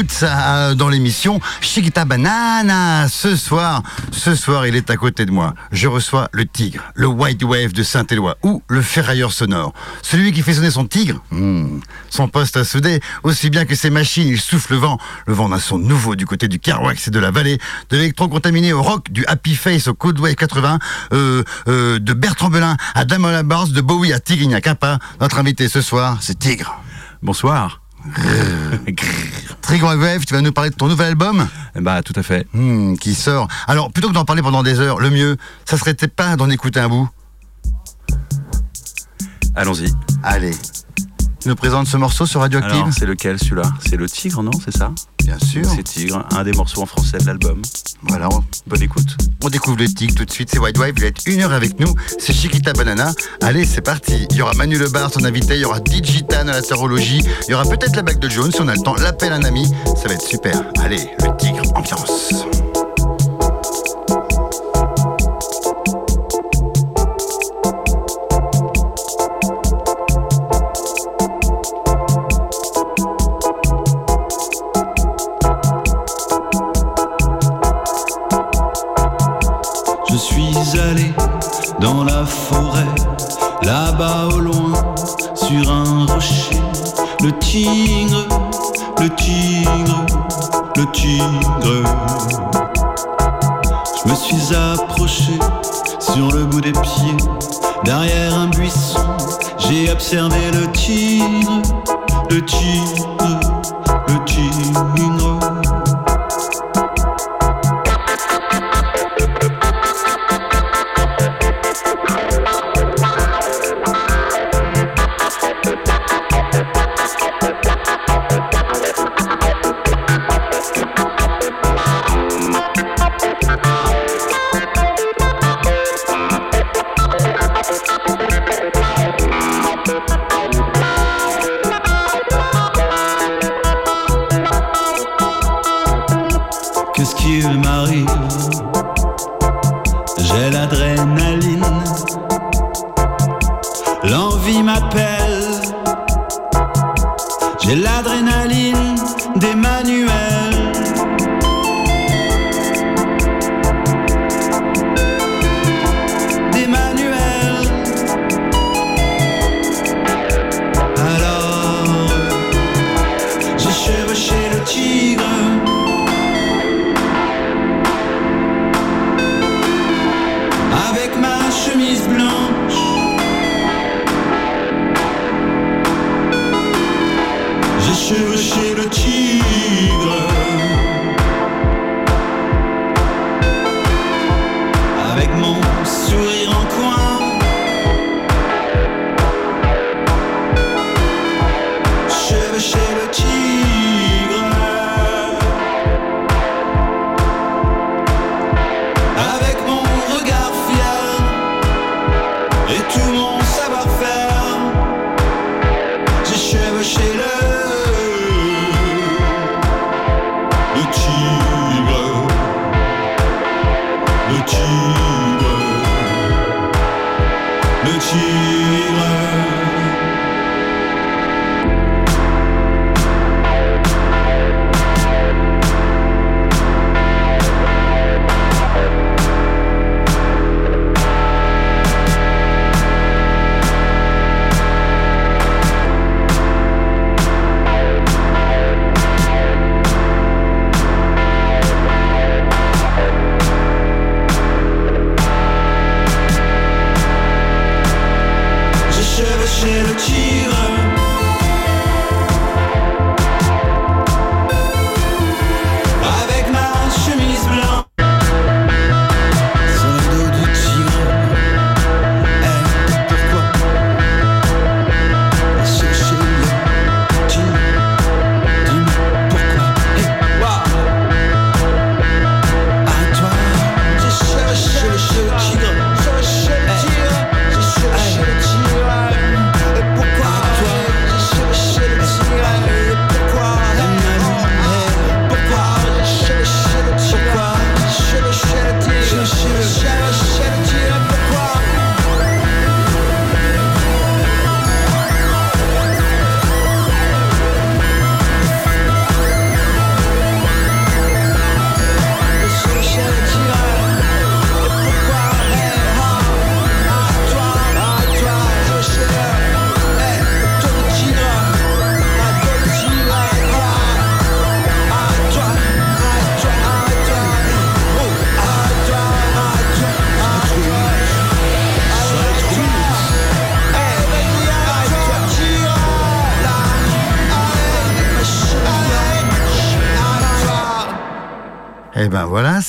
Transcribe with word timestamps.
Toutes 0.00 0.24
dans 0.76 0.88
l'émission 0.88 1.40
Chiquita 1.60 2.06
Banana. 2.06 3.06
Ce 3.06 3.36
soir, 3.36 3.82
ce 4.10 4.34
soir, 4.34 4.66
il 4.66 4.74
est 4.74 4.88
à 4.88 4.96
côté 4.96 5.26
de 5.26 5.30
moi. 5.30 5.52
Je 5.72 5.88
reçois 5.88 6.30
le 6.32 6.46
tigre, 6.46 6.84
le 6.94 7.06
White 7.06 7.42
Wave 7.42 7.72
de 7.72 7.82
Saint-Éloi 7.82 8.38
ou 8.42 8.62
le 8.66 8.80
ferrailleur 8.80 9.30
sonore. 9.30 9.74
Celui 10.00 10.32
qui 10.32 10.40
fait 10.40 10.54
sonner 10.54 10.70
son 10.70 10.86
tigre, 10.86 11.22
hmm, 11.30 11.80
son 12.08 12.28
poste 12.28 12.56
à 12.56 12.64
souder, 12.64 13.00
aussi 13.24 13.50
bien 13.50 13.66
que 13.66 13.74
ses 13.74 13.90
machines, 13.90 14.26
il 14.26 14.40
souffle 14.40 14.72
le 14.72 14.78
vent. 14.78 14.96
Le 15.26 15.34
vent 15.34 15.50
d'un 15.50 15.58
son 15.58 15.76
nouveau 15.76 16.16
du 16.16 16.24
côté 16.24 16.48
du 16.48 16.58
Carwax 16.58 17.08
et 17.08 17.10
de 17.10 17.18
la 17.18 17.30
vallée, 17.30 17.58
de 17.90 17.96
l'électron 17.98 18.30
contaminé 18.30 18.72
au 18.72 18.82
rock, 18.82 19.10
du 19.10 19.26
Happy 19.26 19.54
Face 19.54 19.86
au 19.86 19.92
Code 19.92 20.18
Wave 20.18 20.34
80, 20.34 20.78
euh, 21.12 21.44
euh, 21.68 21.98
de 21.98 22.14
Bertrand 22.14 22.48
Belin 22.48 22.78
à 22.94 23.04
Damon 23.04 23.28
Labarce, 23.28 23.72
de 23.72 23.82
Bowie 23.82 24.14
à 24.14 24.20
Tigre 24.20 24.58
Kappa. 24.62 24.98
Notre 25.20 25.38
invité 25.38 25.68
ce 25.68 25.82
soir, 25.82 26.16
c'est 26.22 26.38
Tigre. 26.38 26.80
Bonsoir. 27.22 27.79
Wave, 29.96 30.24
tu 30.24 30.34
vas 30.34 30.40
nous 30.40 30.52
parler 30.52 30.70
de 30.70 30.74
ton 30.74 30.88
nouvel 30.88 31.08
album 31.08 31.46
Bah 31.76 32.02
tout 32.02 32.12
à 32.16 32.22
fait. 32.22 32.46
Hmm, 32.52 32.94
qui 32.96 33.14
sort. 33.14 33.48
Alors 33.66 33.92
plutôt 33.92 34.08
que 34.08 34.14
d'en 34.14 34.24
parler 34.24 34.42
pendant 34.42 34.62
des 34.62 34.80
heures, 34.80 35.00
le 35.00 35.10
mieux, 35.10 35.36
ça 35.64 35.76
serait 35.76 35.94
peut-être 35.94 36.14
pas 36.14 36.36
d'en 36.36 36.50
écouter 36.50 36.80
un 36.80 36.88
bout. 36.88 37.08
Allons-y. 39.54 39.92
Allez. 40.22 40.54
Tu 41.40 41.48
nous 41.48 41.56
présentes 41.56 41.86
ce 41.86 41.96
morceau 41.96 42.26
sur 42.26 42.40
Radioactive 42.40 42.92
C'est 42.96 43.06
lequel 43.06 43.38
celui-là 43.38 43.62
C'est 43.88 43.96
le 43.96 44.08
Tigre, 44.08 44.42
non 44.42 44.50
C'est 44.62 44.76
ça 44.76 44.92
Bien 45.24 45.38
sûr. 45.38 45.64
C'est 45.74 45.82
Tigre, 45.82 46.26
un 46.36 46.44
des 46.44 46.52
morceaux 46.52 46.82
en 46.82 46.86
français 46.86 47.16
de 47.16 47.26
l'album. 47.26 47.62
Voilà. 48.02 48.28
Bonne 48.66 48.82
écoute. 48.82 49.16
On 49.42 49.48
découvre 49.48 49.78
le 49.78 49.86
Tigre 49.86 50.14
tout 50.14 50.26
de 50.26 50.30
suite. 50.30 50.50
C'est 50.52 50.58
Wave. 50.58 50.72
Il 50.76 51.00
va 51.00 51.06
être 51.06 51.22
une 51.26 51.40
heure 51.40 51.52
avec 51.52 51.80
nous. 51.80 51.94
C'est 52.18 52.34
Chiquita 52.34 52.74
Banana. 52.74 53.12
Allez, 53.42 53.64
c'est 53.64 53.80
parti. 53.80 54.26
Il 54.30 54.36
y 54.36 54.42
aura 54.42 54.52
Manu 54.52 54.76
Lebar, 54.76 55.10
son 55.12 55.24
invité. 55.24 55.54
Il 55.54 55.60
y 55.60 55.64
aura 55.64 55.80
Digitan 55.80 56.40
à 56.48 56.52
la 56.52 56.62
tarologie. 56.62 57.22
Il 57.48 57.52
y 57.52 57.54
aura 57.54 57.64
peut-être 57.64 57.96
la 57.96 58.02
bague 58.02 58.18
de 58.18 58.28
Jones 58.28 58.52
si 58.52 58.60
on 58.60 58.68
a 58.68 58.74
le 58.74 58.82
temps. 58.82 58.94
L'appel 58.96 59.32
à 59.32 59.36
un 59.36 59.44
ami. 59.44 59.66
Ça 59.96 60.08
va 60.08 60.14
être 60.14 60.26
super. 60.26 60.62
Allez, 60.78 61.08
le 61.20 61.36
Tigre, 61.38 61.62
ambiance. 61.74 62.49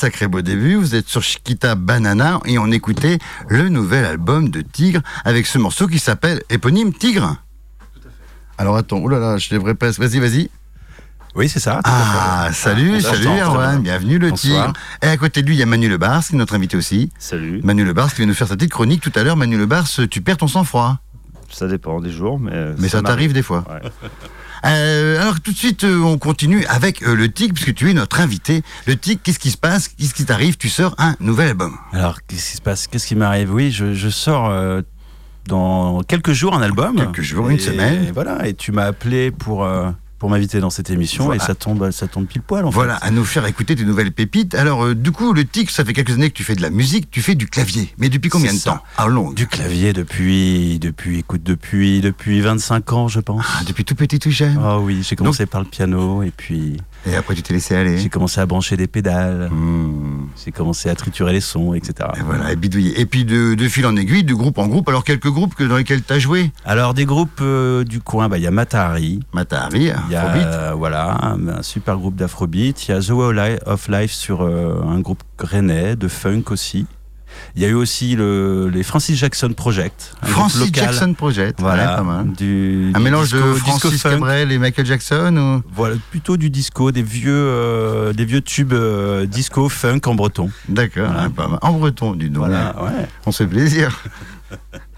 Sacré 0.02 0.28
beau 0.28 0.42
début. 0.42 0.74
Vous 0.76 0.96
êtes 0.96 1.08
sur 1.08 1.22
Chiquita 1.22 1.76
Banana 1.76 2.40
et 2.46 2.58
on 2.58 2.72
écoutait 2.72 3.20
le 3.50 3.70
nouvel 3.70 4.04
album 4.04 4.50
de 4.50 4.62
Tigre 4.62 5.02
avec 5.26 5.46
ce 5.46 5.60
morceau 5.60 5.88
qui 5.88 6.00
s'appelle 6.00 6.42
éponyme 6.50 6.92
Tigre. 6.92 7.36
Alors 8.58 8.78
attends, 8.78 8.98
oh 8.98 9.08
là 9.08 9.20
là, 9.20 9.38
je 9.38 9.54
devrais 9.54 9.76
pas. 9.76 9.92
Vas-y, 9.92 10.20
vas-y. 10.20 10.50
Oui, 11.36 11.48
c'est 11.48 11.60
ça. 11.60 11.82
tout 11.84 11.90
à 11.92 11.94
Ah, 11.94 12.48
fait. 12.48 12.54
salut, 12.56 12.94
Ah, 12.98 13.02
salut 13.02 13.26
bonsoir, 13.28 13.54
Erwan, 13.54 13.82
bienvenue 13.84 14.18
le 14.18 14.32
Bonsoir. 14.32 14.74
Tigre. 14.74 14.80
Et 15.04 15.08
à 15.08 15.18
côté 15.18 15.44
de 15.44 15.48
lui, 15.48 15.56
il 15.56 15.60
y 15.60 15.64
a 15.64 15.68
Manu 15.68 15.88
Lebars, 15.88 16.26
qui 16.26 16.34
est 16.34 16.38
notre 16.38 16.56
invité 16.56 16.76
aussi. 16.76 17.12
Salut. 17.20 17.62
Manu 17.64 17.86
Lebars 17.86 18.10
qui 18.10 18.18
vient 18.18 18.26
nous 18.26 18.34
faire 18.34 18.48
sa 18.48 18.56
petite 18.56 18.72
chronique 18.72 19.02
tout 19.02 19.12
à 19.14 19.22
l'heure. 19.22 19.38
Manu 19.38 19.56
Lebars, 19.56 19.88
tu 20.10 20.22
perds 20.22 20.38
ton 20.38 20.48
sang-froid. 20.48 20.98
Ça 21.52 21.68
dépend 21.68 22.00
des 22.00 22.12
jours, 22.12 22.40
mais. 22.40 22.74
Mais 22.78 22.90
ça, 22.90 23.02
t'arrive 23.02 23.34
des 23.34 23.44
fois. 23.44 23.64
Ouais. 23.70 23.90
Euh, 24.64 25.20
alors 25.20 25.40
tout 25.42 25.52
de 25.52 25.58
suite, 25.58 25.84
euh, 25.84 26.00
on 26.02 26.20
continue 26.20 26.64
avec 26.66 27.02
euh, 27.02 27.16
le 27.16 27.32
Tigre, 27.32 27.56
puisque 27.56 27.74
tu 27.74 27.90
es 27.90 27.94
notre 27.94 28.20
invité. 28.22 28.62
Le 28.86 28.96
Tigre, 28.96 29.20
qu'est-ce 29.24 29.40
qui 29.40 29.50
se 29.50 29.58
passe? 29.58 29.88
Qu'est-ce 29.88 30.14
qui 30.14 30.24
t'arrive? 30.24 30.58
Tu 30.58 30.70
sors 30.70 30.94
un 31.00 31.16
nouvel 31.20 31.50
album. 31.50 31.76
Alors, 31.94 32.20
qu'est-ce 32.28 32.52
qui 32.52 32.58
se 32.58 32.62
passe? 32.62 32.88
Qu'est-ce 32.88 33.08
qui 33.08 33.16
m'arrive? 33.16 33.52
Oui, 33.52 33.72
je, 33.72 33.94
je 33.96 34.10
sors 34.10 34.50
euh, 34.50 34.82
dans 35.48 36.04
quelques 36.04 36.34
jours 36.34 36.54
un 36.54 36.62
album. 36.62 36.96
Quelques 36.96 37.22
jours, 37.22 37.50
une 37.50 37.58
Et 37.58 37.60
semaine. 37.60 38.12
Voilà, 38.14 38.48
et 38.48 38.54
tu 38.54 38.72
m'as 38.72 38.86
appelé 38.86 39.32
pour, 39.32 39.66
euh, 39.66 39.90
pour 40.22 40.30
m'inviter 40.30 40.60
dans 40.60 40.70
cette 40.70 40.92
émission, 40.92 41.26
Voilà. 41.26 41.44
et 41.44 41.48
ça 41.48 41.56
tombe, 41.56 41.90
ça 41.90 42.06
tombe 42.08 42.28
pile 42.28 42.44
poil 42.44 42.64
en 42.64 42.70
Voilà, 42.70 43.00
fait. 43.00 43.08
à 43.08 43.10
nous 43.10 43.26
faire 43.26 43.44
écouter 43.48 43.76
tes 43.76 43.86
nouvelles 43.86 44.12
pépites. 44.12 44.54
Alors, 44.54 44.86
euh, 44.86 44.94
du 44.94 45.12
coup, 45.12 45.34
le 45.34 45.46
Tigre, 45.46 45.72
ça 45.72 45.84
fait 45.84 45.94
quelques 45.94 46.12
années 46.12 46.30
que 46.30 46.36
tu 46.36 46.44
fais 46.44 46.54
de 46.54 46.62
la 46.62 46.70
musique, 46.70 47.10
tu 47.10 47.24
fais 47.24 47.34
du 47.34 47.48
clavier. 47.48 47.92
Mais 47.98 48.08
depuis 48.08 48.30
combien 48.30 48.54
de 48.54 48.58
ça. 48.60 48.74
temps 48.74 48.84
Ah, 48.98 49.08
long. 49.08 49.32
Du 49.32 49.48
clavier 49.48 49.94
depuis, 49.94 50.78
depuis, 50.78 51.18
écoute, 51.18 51.42
depuis, 51.42 52.02
depuis 52.02 52.40
25 52.40 52.94
ans, 52.94 53.08
je 53.08 53.20
pense. 53.20 53.44
Ah, 53.50 53.64
depuis 53.68 53.84
tout 53.84 53.96
petit, 53.96 54.20
tout 54.20 54.30
jeune. 54.30 54.60
Oh 54.64 54.82
oui, 54.84 55.02
j'ai 55.02 55.16
commencé 55.16 55.48
par 55.48 55.62
le 55.62 55.66
piano, 55.68 56.22
et 56.22 56.30
puis 56.30 56.78
Et 57.06 57.16
après, 57.16 57.34
tu 57.36 57.42
t'es 57.42 57.54
laissé 57.54 57.76
aller. 57.76 57.98
j'ai 57.98 58.10
commencé 58.10 58.40
à 58.40 58.46
brancher 58.46 58.78
des 58.78 58.88
pédales, 58.88 59.50
Hmm. 59.52 60.28
j'ai 60.44 60.52
commencé 60.52 60.90
à 60.90 60.96
triturer 60.96 61.34
les 61.34 61.42
sons, 61.42 61.74
etc. 61.74 62.10
Et 62.18 62.22
voilà, 62.22 62.52
et 62.52 62.56
bidouiller. 62.56 63.00
Et 63.00 63.06
puis 63.06 63.26
de, 63.26 63.56
de 63.56 63.68
fil 63.68 63.86
en 63.88 63.96
aiguille, 63.96 64.24
de 64.24 64.34
groupe 64.34 64.58
en 64.60 64.68
groupe. 64.68 64.88
Alors, 64.88 65.04
quelques 65.04 65.30
groupes 65.30 65.56
que, 65.56 65.64
dans 65.64 65.78
lesquels 65.78 66.04
tu 66.04 66.14
as 66.14 66.20
joué? 66.20 66.52
Alors, 66.64 66.94
des 66.94 67.06
groupes 67.06 67.40
euh, 67.42 67.84
du 67.84 68.02
coin, 68.02 68.30
bah, 68.30 68.38
il 68.38 68.44
y 68.44 68.48
a 68.48 68.52
Matahari, 68.52 69.20
Matahari, 69.34 69.92
Il 70.08 70.12
y 70.12 70.16
a 70.16 70.22
Afrobeat. 70.30 70.78
voilà, 70.78 71.18
un, 71.24 71.48
un 71.48 71.64
super 71.64 71.98
groupe 71.98 72.16
d'afrobeat. 72.16 72.88
Il 72.88 72.92
y 72.92 72.94
a 72.94 73.00
The 73.02 73.10
Way 73.10 73.60
of 73.66 73.88
Life 73.88 74.12
sur 74.12 74.42
euh, 74.44 74.82
un 74.88 75.00
groupe 75.00 75.24
rennais 75.40 75.96
de 75.96 76.08
funk 76.08 76.44
aussi. 76.52 76.86
Il 77.56 77.62
y 77.62 77.66
a 77.66 77.68
eu 77.68 77.74
aussi 77.74 78.16
le, 78.16 78.70
les 78.70 78.84
Francis 78.84 79.18
Jackson 79.18 79.52
Project. 79.54 80.14
Francis 80.24 80.60
local. 80.62 80.84
Jackson 80.86 81.14
Project. 81.14 81.60
Voilà, 81.60 81.90
Ouais, 81.92 81.96
pas 81.98 82.04
mal. 82.04 82.32
du, 82.32 82.92
Un 82.94 82.98
du 83.00 83.04
mélange 83.04 83.32
de 83.32 83.54
disco- 83.56 83.80
Francis. 83.90 84.04
Cabrel 84.04 84.52
et 84.52 84.58
Michael 84.58 84.86
Jackson 84.86 85.36
ou... 85.38 85.70
Voilà, 85.76 85.96
plutôt 86.12 86.38
du 86.38 86.50
disco, 86.50 86.92
des 86.92 87.04
vieux, 87.04 87.32
euh, 87.34 88.14
des 88.14 88.26
vieux 88.26 88.42
tubes 88.42 88.74
euh, 88.74 89.26
disco 89.26 89.68
funk 89.70 90.00
en 90.06 90.16
breton. 90.16 90.50
D'accord, 90.70 91.08
Voilà. 91.12 91.30
pas 91.30 91.48
mal. 91.48 91.60
En 91.62 91.74
breton, 91.74 92.16
dis 92.16 92.30
donc. 92.30 92.46
Voilà, 92.46 92.76
ouais. 92.84 93.08
On 93.26 93.32
se 93.32 93.44
fait 93.44 93.50
plaisir. 93.50 94.02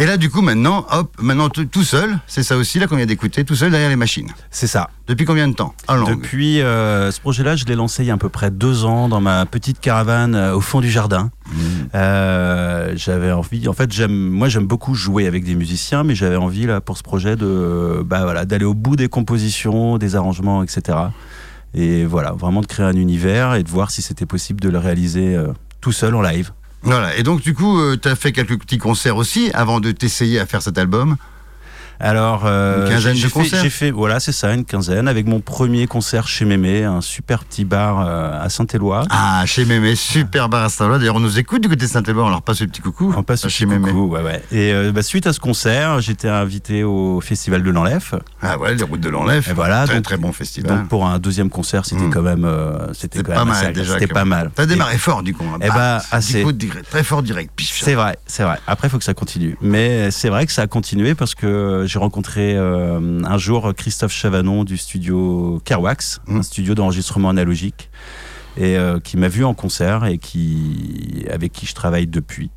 Et 0.00 0.06
là, 0.06 0.16
du 0.16 0.30
coup, 0.30 0.42
maintenant, 0.42 0.86
hop, 0.92 1.12
maintenant 1.20 1.48
tout 1.48 1.82
seul, 1.82 2.20
c'est 2.28 2.44
ça 2.44 2.56
aussi 2.56 2.78
là 2.78 2.86
qu'on 2.86 2.94
vient 2.94 3.06
d'écouter, 3.06 3.44
tout 3.44 3.56
seul 3.56 3.72
derrière 3.72 3.88
les 3.88 3.96
machines. 3.96 4.28
C'est 4.48 4.68
ça. 4.68 4.90
Depuis 5.08 5.24
combien 5.24 5.48
de 5.48 5.54
temps? 5.54 5.74
Depuis 5.88 6.60
euh, 6.60 7.10
ce 7.10 7.20
projet-là, 7.20 7.56
je 7.56 7.64
l'ai 7.64 7.74
lancé 7.74 8.04
il 8.04 8.06
y 8.06 8.10
a 8.12 8.14
à 8.14 8.16
peu 8.16 8.28
près 8.28 8.52
deux 8.52 8.84
ans 8.84 9.08
dans 9.08 9.20
ma 9.20 9.44
petite 9.44 9.80
caravane 9.80 10.36
euh, 10.36 10.54
au 10.54 10.60
fond 10.60 10.80
du 10.80 10.88
jardin. 10.88 11.32
Mmh. 11.46 11.56
Euh, 11.96 12.92
j'avais 12.94 13.32
envie, 13.32 13.66
en 13.66 13.72
fait, 13.72 13.92
j'aime, 13.92 14.12
moi 14.12 14.48
j'aime 14.48 14.68
beaucoup 14.68 14.94
jouer 14.94 15.26
avec 15.26 15.42
des 15.42 15.56
musiciens, 15.56 16.04
mais 16.04 16.14
j'avais 16.14 16.36
envie 16.36 16.66
là 16.66 16.80
pour 16.80 16.96
ce 16.96 17.02
projet 17.02 17.34
de, 17.34 18.00
bah 18.06 18.22
voilà, 18.22 18.44
d'aller 18.44 18.66
au 18.66 18.74
bout 18.74 18.94
des 18.94 19.08
compositions, 19.08 19.98
des 19.98 20.14
arrangements, 20.14 20.62
etc. 20.62 20.96
Et 21.74 22.04
voilà, 22.04 22.30
vraiment 22.32 22.60
de 22.60 22.66
créer 22.66 22.86
un 22.86 22.96
univers 22.96 23.56
et 23.56 23.64
de 23.64 23.68
voir 23.68 23.90
si 23.90 24.02
c'était 24.02 24.26
possible 24.26 24.60
de 24.60 24.68
le 24.68 24.78
réaliser 24.78 25.36
tout 25.80 25.92
seul 25.92 26.14
en 26.14 26.22
live. 26.22 26.52
Voilà. 26.82 27.16
Et 27.16 27.22
donc, 27.22 27.40
du 27.40 27.54
coup, 27.54 27.78
tu 27.96 28.08
as 28.08 28.16
fait 28.16 28.32
quelques 28.32 28.58
petits 28.58 28.78
concerts 28.78 29.16
aussi 29.16 29.50
avant 29.52 29.80
de 29.80 29.90
t'essayer 29.92 30.38
à 30.38 30.46
faire 30.46 30.62
cet 30.62 30.78
album. 30.78 31.16
Alors, 32.00 32.42
euh, 32.46 32.84
Une 32.86 32.92
quinzaine 32.92 33.16
j'ai- 33.16 33.26
de 33.26 33.32
concerts 33.32 33.62
J'ai 33.62 33.70
fait, 33.70 33.90
voilà, 33.90 34.20
c'est 34.20 34.32
ça, 34.32 34.54
une 34.54 34.64
quinzaine, 34.64 35.08
avec 35.08 35.26
mon 35.26 35.40
premier 35.40 35.86
concert 35.86 36.28
chez 36.28 36.44
Mémé, 36.44 36.84
un 36.84 37.00
super 37.00 37.44
petit 37.44 37.64
bar 37.64 38.00
euh, 38.06 38.44
à 38.44 38.48
Saint-Éloi. 38.48 39.04
Ah, 39.10 39.42
chez 39.46 39.64
Mémé, 39.64 39.96
super 39.96 40.48
bar 40.48 40.62
à 40.64 40.68
Saint-Lô. 40.68 40.98
D'ailleurs, 40.98 41.16
on 41.16 41.20
nous 41.20 41.38
écoute 41.38 41.62
du 41.62 41.68
côté 41.68 41.86
de 41.86 41.90
Saint-Éloi, 41.90 42.24
on 42.24 42.28
leur 42.30 42.42
passe 42.42 42.60
le 42.60 42.68
petit 42.68 42.80
coucou. 42.82 43.12
On 43.16 43.22
passe 43.24 43.44
au 43.44 43.48
chez 43.48 43.66
petit 43.66 43.74
Mémé. 43.78 43.90
coucou, 43.90 44.14
ouais, 44.14 44.22
ouais. 44.22 44.42
Et 44.52 44.72
euh, 44.72 44.92
bah, 44.92 45.02
suite 45.02 45.26
à 45.26 45.32
ce 45.32 45.40
concert, 45.40 46.00
j'étais 46.00 46.28
invité 46.28 46.84
au 46.84 47.20
festival 47.20 47.62
de 47.64 47.70
l'Enlève. 47.70 48.20
Ah 48.42 48.58
ouais, 48.58 48.74
les 48.76 48.84
routes 48.84 49.00
de 49.00 49.08
l'Enlève. 49.08 49.46
Et 49.50 49.52
voilà, 49.52 49.84
Très, 49.84 49.96
donc- 49.96 50.04
très 50.04 50.16
bon 50.18 50.32
festival. 50.32 50.78
Donc 50.78 50.88
pour 50.88 51.04
un 51.06 51.18
deuxième 51.18 51.50
concert, 51.50 51.84
c'était 51.84 52.02
Mm. 52.04 52.10
quand 52.10 52.22
même, 52.22 52.44
euh, 52.44 52.92
c'était 52.94 53.22
pas 53.24 53.44
mal. 53.44 53.74
C'était 53.74 54.06
pas 54.06 54.24
mal. 54.24 54.50
T'as 54.54 54.64
Et- 54.64 54.66
démarré 54.68 54.98
fort 54.98 55.22
du 55.24 55.34
coup. 55.34 55.44
hein. 55.52 55.58
Eh 55.62 55.68
Bah, 55.68 55.74
bah, 55.74 56.02
assez. 56.12 56.42
coup, 56.42 56.52
direct, 56.52 56.88
très 56.90 57.02
fort 57.02 57.22
direct. 57.22 57.50
C'est 57.60 57.94
vrai, 57.94 58.16
c'est 58.26 58.44
vrai. 58.44 58.58
Après, 58.68 58.86
il 58.86 58.90
faut 58.90 58.98
que 58.98 59.04
ça 59.04 59.14
continue. 59.14 59.56
Mais 59.60 60.12
c'est 60.12 60.28
vrai 60.28 60.46
que 60.46 60.52
ça 60.52 60.62
a 60.62 60.66
continué 60.68 61.14
parce 61.16 61.34
que 61.34 61.86
j'ai 61.88 61.98
rencontré 61.98 62.54
euh, 62.56 63.22
un 63.24 63.38
jour 63.38 63.72
Christophe 63.74 64.12
Chavanon 64.12 64.64
du 64.64 64.76
studio 64.76 65.60
Carwax, 65.64 66.20
Mm. 66.26 66.36
un 66.38 66.42
studio 66.42 66.74
d'enregistrement 66.74 67.30
analogique, 67.30 67.90
et 68.56 68.76
euh, 68.76 69.00
qui 69.00 69.16
m'a 69.16 69.28
vu 69.28 69.44
en 69.44 69.54
concert 69.54 70.04
et 70.04 70.18
qui, 70.18 71.24
avec 71.32 71.52
qui 71.52 71.66
je 71.66 71.74
travaille 71.74 72.06
depuis. 72.06 72.50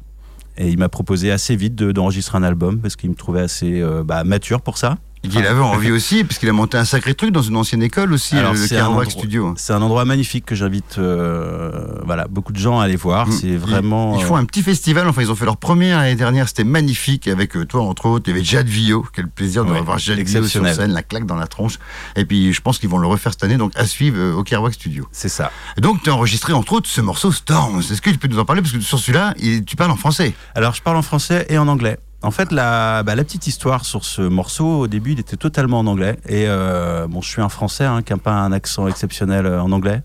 Et 0.58 0.68
il 0.70 0.78
m'a 0.78 0.90
proposé 0.90 1.32
assez 1.32 1.56
vite 1.56 1.76
de- 1.76 1.92
d'enregistrer 1.92 2.38
un 2.38 2.44
album 2.44 2.80
parce 2.82 2.96
qu'il 2.96 3.10
me 3.10 3.16
trouvait 3.16 3.42
assez 3.42 3.82
euh, 3.82 4.04
bah, 4.04 4.24
mature 4.24 4.62
pour 4.62 4.78
ça. 4.78 4.98
Il 5.24 5.38
avait 5.46 5.60
envie 5.62 5.92
aussi, 5.92 6.24
parce 6.24 6.40
qu'il 6.40 6.50
a 6.50 6.54
monté 6.54 6.78
un 6.78 6.86
sacré 6.86 7.14
truc 7.14 7.32
dans 7.32 7.42
une 7.44 7.56
ancienne 7.56 7.84
école 7.84 8.12
aussi, 8.14 8.36
Alors, 8.38 8.54
le 8.54 8.82
endroit- 8.84 9.06
Studio. 9.06 9.54
C'est 9.58 9.74
un 9.74 9.82
endroit 9.82 10.04
magnifique 10.06 10.46
que 10.46 10.56
j'invite 10.56 10.98
euh, 10.98 11.72
voilà, 12.06 12.28
beaucoup 12.28 12.52
de 12.54 12.58
gens 12.58 12.80
à 12.80 12.86
aller 12.86 12.96
voir. 12.96 13.28
Mm. 13.28 13.32
C'est 13.32 13.56
vraiment. 13.56 14.16
Ils, 14.16 14.22
ils 14.22 14.26
font 14.26 14.36
un 14.36 14.46
petit 14.46 14.64
festival, 14.64 15.08
enfin 15.08 15.22
ils 15.22 15.32
ont 15.32 15.36
fait 15.36 15.46
leur 15.46 15.58
première 15.58 16.00
l'année 16.00 16.16
dernière, 16.16 16.48
c'était 16.48 16.64
magnifique 16.64 17.28
avec 17.28 17.56
euh, 17.56 17.66
toi 17.66 17.82
entre 17.84 18.08
autres, 18.08 18.26
il 18.28 18.32
y 18.32 18.34
avait 18.36 18.44
Jade 18.44 18.68
Villot, 18.68 19.06
quel 19.14 19.28
plaisir 19.28 19.64
de 19.66 19.72
Ouais, 19.72 19.80
revoir 19.80 20.00
Jade 20.00 20.18
Villot 20.20 20.48
sur 20.48 20.62
scène, 20.74 20.92
la 20.94 21.04
claque 21.04 21.26
dans 21.26 21.36
la 21.36 21.48
tronche. 21.48 21.78
Et 22.16 22.26
puis 22.26 22.52
je 22.54 22.62
pense 22.62 22.80
qu'ils 22.80 22.90
vont 22.90 22.98
le 22.98 23.08
refaire 23.08 23.32
cette 23.34 23.44
année, 23.44 23.58
donc 23.58 23.74
à 23.76 23.86
suivre 23.86 24.18
euh, 24.20 24.34
au 24.34 24.44
Kerouac 24.44 24.74
Studio. 24.74 25.08
C'est 25.12 25.30
ça. 25.30 25.52
Et 25.78 25.82
donc 25.82 26.02
tu 26.04 26.10
as 26.10 26.14
enregistré 26.16 26.54
entre 26.54 26.74
autres 26.74 26.90
ce 26.90 27.02
morceau 27.02 27.32
Storms. 27.32 27.80
Est-ce 27.80 28.02
que 28.02 28.10
tu 28.10 28.18
peux 28.18 28.28
nous 28.28 28.40
en 28.40 28.46
parler? 28.46 28.62
Parce 28.62 28.74
que 28.74 28.80
sur 28.82 29.00
celui-là, 29.00 29.34
il- 29.40 29.64
tu 29.66 29.76
parles 29.76 29.92
en 29.92 29.96
français. 29.96 30.34
Alors, 30.56 30.74
je 30.74 30.82
parle 30.82 30.98
en 30.98 31.02
français 31.02 31.46
et 31.50 31.58
en 31.58 31.68
anglais. 31.68 31.98
En 32.24 32.30
fait, 32.32 32.52
la, 32.52 33.02
bah, 33.04 33.16
la 33.16 33.24
petite 33.24 33.48
histoire 33.48 33.84
sur 33.86 34.06
ce 34.06 34.22
morceau, 34.22 34.82
au 34.82 34.88
début, 34.88 35.14
il 35.14 35.20
était 35.20 35.38
totalement 35.38 35.80
en 35.80 35.88
anglais. 35.88 36.20
Et 36.28 36.46
euh, 36.48 37.08
bon, 37.08 37.22
je 37.22 37.28
suis 37.28 37.42
un 37.42 37.50
français 37.50 37.86
hein, 37.86 38.02
qui 38.04 38.14
n'a 38.14 38.20
pas 38.20 38.34
un 38.34 38.52
accent 38.52 38.88
exceptionnel 38.88 39.46
euh, 39.48 39.62
en 39.62 39.72
anglais. 39.72 40.04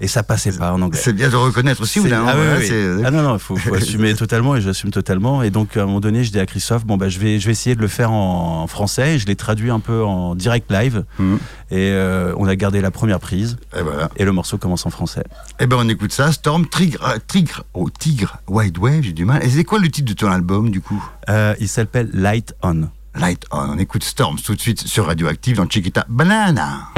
Et 0.00 0.08
ça 0.08 0.22
passait 0.22 0.52
pas 0.52 0.72
en 0.72 0.82
anglais. 0.82 1.00
C'est 1.02 1.12
bien 1.14 1.30
de 1.30 1.36
reconnaître 1.36 1.80
aussi, 1.82 2.00
ou 2.00 2.04
là, 2.04 2.20
hein, 2.20 2.24
ah, 2.28 2.32
oui, 2.36 2.42
voilà, 2.42 2.52
oui, 2.58 2.60
oui. 2.62 2.68
c'est- 2.68 3.04
Ah 3.06 3.10
non, 3.10 3.22
non, 3.22 3.34
il 3.34 3.38
faut, 3.40 3.56
faut 3.56 3.74
assumer 3.74 4.14
totalement 4.16 4.56
et 4.56 4.60
j'assume 4.60 4.90
totalement. 4.90 5.42
Et 5.42 5.50
donc, 5.50 5.76
à 5.76 5.82
un 5.82 5.86
moment 5.86 6.00
donné, 6.00 6.22
je 6.24 6.30
dis 6.32 6.38
à 6.38 6.46
Christophe, 6.46 6.84
bon, 6.84 6.96
bah, 6.96 7.08
je, 7.08 7.18
vais, 7.18 7.38
je 7.40 7.46
vais 7.46 7.52
essayer 7.52 7.74
de 7.74 7.80
le 7.80 7.88
faire 7.88 8.12
en 8.12 8.66
français. 8.66 9.14
Et 9.14 9.18
je 9.18 9.26
l'ai 9.26 9.36
traduit 9.36 9.70
un 9.70 9.80
peu 9.80 10.04
en 10.04 10.34
direct 10.34 10.70
live. 10.70 11.04
Mhm. 11.18 11.38
Et 11.70 11.90
euh, 11.92 12.34
on 12.36 12.46
a 12.46 12.54
gardé 12.56 12.80
la 12.82 12.90
première 12.90 13.18
prise. 13.20 13.56
Et 13.76 13.82
voilà. 13.82 14.10
Et 14.16 14.24
le 14.24 14.32
morceau 14.32 14.58
commence 14.58 14.84
en 14.86 14.90
français. 14.90 15.24
Eh 15.60 15.66
ben 15.66 15.76
on 15.80 15.88
écoute 15.88 16.12
ça, 16.12 16.30
Storm, 16.30 16.66
Tigre, 16.68 17.02
euh, 17.08 17.18
Tigre, 17.26 17.64
oh 17.72 17.88
Tigre, 17.90 18.36
Wide 18.48 18.76
Wave, 18.78 19.00
j'ai 19.02 19.12
du 19.12 19.24
mal. 19.24 19.42
Et 19.44 19.48
c'est 19.48 19.64
quoi 19.64 19.78
le 19.78 19.88
titre 19.90 20.08
de 20.08 20.12
ton 20.12 20.30
album 20.30 20.70
du 20.70 20.80
coup? 20.80 21.02
Euh, 21.28 21.54
il 21.60 21.68
s'appelle 21.68 22.10
Light 22.12 22.54
On. 22.62 22.88
Light 23.14 23.44
On, 23.50 23.70
on 23.70 23.78
écoute 23.78 24.04
Storms 24.04 24.40
tout 24.44 24.54
de 24.54 24.60
suite 24.60 24.80
sur 24.86 25.06
Radioactive 25.06 25.56
dans 25.56 25.68
Chiquita 25.68 26.04
Banana. 26.08 26.88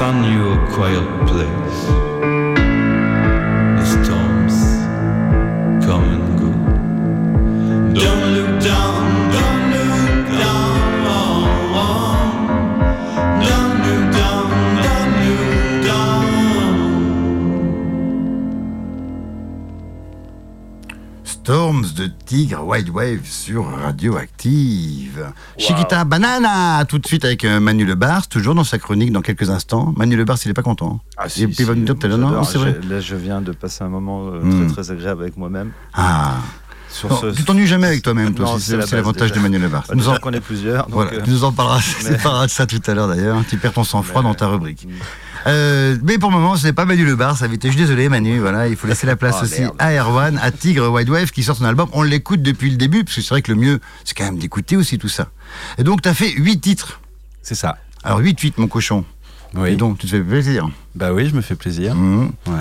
Found 0.00 0.24
you 0.24 0.52
a 0.52 0.56
quiet 0.72 1.06
place. 1.28 1.80
The 3.76 3.84
storms 3.96 4.56
come 5.84 6.04
and 6.16 6.28
go. 6.40 6.50
Don't 8.00 8.26
look 8.32 8.52
down, 8.64 8.89
Storms 21.50 21.94
de 21.96 22.06
Tigre 22.26 22.64
White 22.64 22.90
Wave 22.90 23.24
sur 23.24 23.66
Radioactive. 23.82 25.32
Chiquita 25.58 26.04
Banana, 26.04 26.84
tout 26.84 27.00
de 27.00 27.06
suite 27.08 27.24
avec 27.24 27.44
euh, 27.44 27.58
Manu 27.58 27.84
Lebars, 27.84 28.28
toujours 28.28 28.54
dans 28.54 28.62
sa 28.62 28.78
chronique 28.78 29.10
dans 29.10 29.20
quelques 29.20 29.50
instants. 29.50 29.92
Manu 29.96 30.14
Lebars, 30.14 30.38
il 30.44 30.52
est 30.52 30.54
pas 30.54 30.62
content. 30.62 31.00
Ah, 31.16 31.24
Et 31.26 31.48
puis 31.48 31.56
il 31.58 31.64
va 31.66 31.74
nous 31.74 31.84
dire 31.92 32.18
non, 32.18 32.44
c'est 32.44 32.58
vrai. 32.58 32.78
Là, 32.88 33.00
je 33.00 33.16
viens 33.16 33.40
de 33.40 33.50
passer 33.50 33.82
un 33.82 33.88
moment 33.88 34.28
euh, 34.28 34.40
Hmm. 34.40 34.66
très 34.72 34.84
très 34.84 34.92
agréable 34.92 35.22
avec 35.22 35.36
moi-même. 35.36 35.72
Ah, 35.92 36.34
Sur 36.88 37.08
Non, 37.10 37.16
ce- 37.20 37.26
tu 37.36 37.42
t'ennuies 37.44 37.66
jamais 37.66 37.88
avec 37.88 38.02
toi-même, 38.02 38.32
toi 38.32 38.54
aussi, 38.54 38.66
c'est 38.70 38.76
la 38.76 38.86
l'avantage 38.86 39.32
de 39.32 39.40
Manu 39.40 39.58
Lebars. 39.58 39.86
Bah, 39.88 39.94
Nous 39.96 40.08
en- 40.08 40.14
est 40.14 40.40
plusieurs. 40.40 40.84
Donc, 40.86 40.94
Voilà, 40.94 41.12
euh, 41.14 41.20
tu 41.24 41.30
nous 41.30 41.42
en 41.42 41.50
parleras, 41.50 41.80
mais- 42.08 42.48
ça 42.48 42.66
tout 42.66 42.80
à 42.86 42.94
l'heure 42.94 43.08
d'ailleurs. 43.08 43.38
Tu 43.48 43.56
perds 43.58 43.72
ton 43.72 43.82
sang-froid 43.84 44.22
mais- 44.22 44.28
dans 44.28 44.34
ta 44.34 44.46
rubrique. 44.46 44.86
Euh, 45.46 45.96
mais 46.02 46.18
pour 46.18 46.30
le 46.30 46.36
moment, 46.36 46.56
ce 46.56 46.66
n'est 46.66 46.72
pas 46.72 46.84
Manu 46.84 47.04
Lebar, 47.04 47.36
ça 47.36 47.46
avait 47.46 47.54
été. 47.54 47.68
Je 47.68 47.72
suis 47.74 47.80
désolé, 47.82 48.08
Manu. 48.08 48.38
Voilà, 48.40 48.68
il 48.68 48.76
faut 48.76 48.86
laisser 48.86 49.06
la 49.06 49.16
place 49.16 49.36
Ah, 49.40 49.44
aussi 49.44 49.60
merde. 49.62 49.74
à 49.78 49.92
Erwan, 49.94 50.38
à 50.42 50.50
Tigre 50.50 50.88
Wide 50.90 51.08
Wave 51.08 51.30
qui 51.30 51.42
sort 51.42 51.56
son 51.56 51.64
album. 51.64 51.88
On 51.92 52.02
l'écoute 52.02 52.42
depuis 52.42 52.70
le 52.70 52.76
début, 52.76 53.04
parce 53.04 53.16
que 53.16 53.22
c'est 53.22 53.30
vrai 53.30 53.42
que 53.42 53.50
le 53.52 53.58
mieux, 53.58 53.80
c'est 54.04 54.16
quand 54.16 54.24
même 54.24 54.38
d'écouter 54.38 54.76
aussi 54.76 54.98
tout 54.98 55.08
ça. 55.08 55.28
Et 55.78 55.84
donc, 55.84 56.02
tu 56.02 56.08
as 56.08 56.14
fait 56.14 56.30
8 56.30 56.60
titres. 56.60 57.00
C'est 57.42 57.54
ça. 57.54 57.78
Alors, 58.04 58.20
8-8, 58.20 58.54
mon 58.58 58.66
cochon. 58.68 59.04
Oui. 59.54 59.70
Et 59.70 59.76
donc, 59.76 59.98
tu 59.98 60.06
te 60.06 60.10
fais 60.12 60.20
plaisir. 60.22 60.68
Bah 60.94 61.12
oui, 61.12 61.28
je 61.28 61.34
me 61.34 61.40
fais 61.40 61.54
plaisir. 61.56 61.94
Mhm. 61.94 62.32
Ouais. 62.46 62.54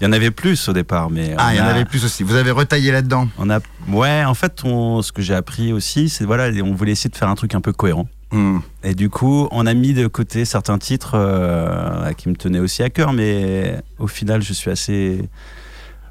Il 0.00 0.04
y 0.04 0.06
en 0.06 0.12
avait 0.12 0.30
plus 0.30 0.68
au 0.68 0.72
départ, 0.72 1.08
mais. 1.10 1.34
Ah, 1.38 1.54
il 1.54 1.56
y 1.56 1.60
en 1.60 1.64
a- 1.64 1.68
avait 1.68 1.84
plus 1.84 2.04
aussi. 2.04 2.22
Vous 2.24 2.34
avez 2.34 2.50
retaillé 2.50 2.90
là-dedans. 2.92 3.28
On 3.38 3.48
a, 3.48 3.60
ouais, 3.88 4.24
en 4.24 4.34
fait, 4.34 4.60
on- 4.64 5.02
ce 5.02 5.12
que 5.12 5.22
j'ai 5.22 5.34
appris 5.34 5.72
aussi, 5.72 6.08
c'est 6.08 6.24
voilà, 6.24 6.50
on 6.62 6.74
voulait 6.74 6.92
essayer 6.92 7.10
de 7.10 7.16
faire 7.16 7.28
un 7.28 7.34
truc 7.36 7.54
un 7.54 7.60
peu 7.60 7.72
cohérent. 7.72 8.08
Mhm. 8.34 8.60
Et 8.82 8.94
du 8.94 9.08
coup, 9.10 9.48
on 9.50 9.66
a 9.66 9.74
mis 9.74 9.94
de 9.94 10.06
côté 10.06 10.44
certains 10.44 10.78
titres 10.78 11.12
euh, 11.14 12.12
qui 12.12 12.28
me 12.28 12.34
tenaient 12.34 12.58
aussi 12.60 12.82
à 12.82 12.90
cœur, 12.90 13.12
mais 13.12 13.80
au 13.98 14.06
final, 14.06 14.42
je 14.42 14.52
suis 14.52 14.70
assez 14.70 15.28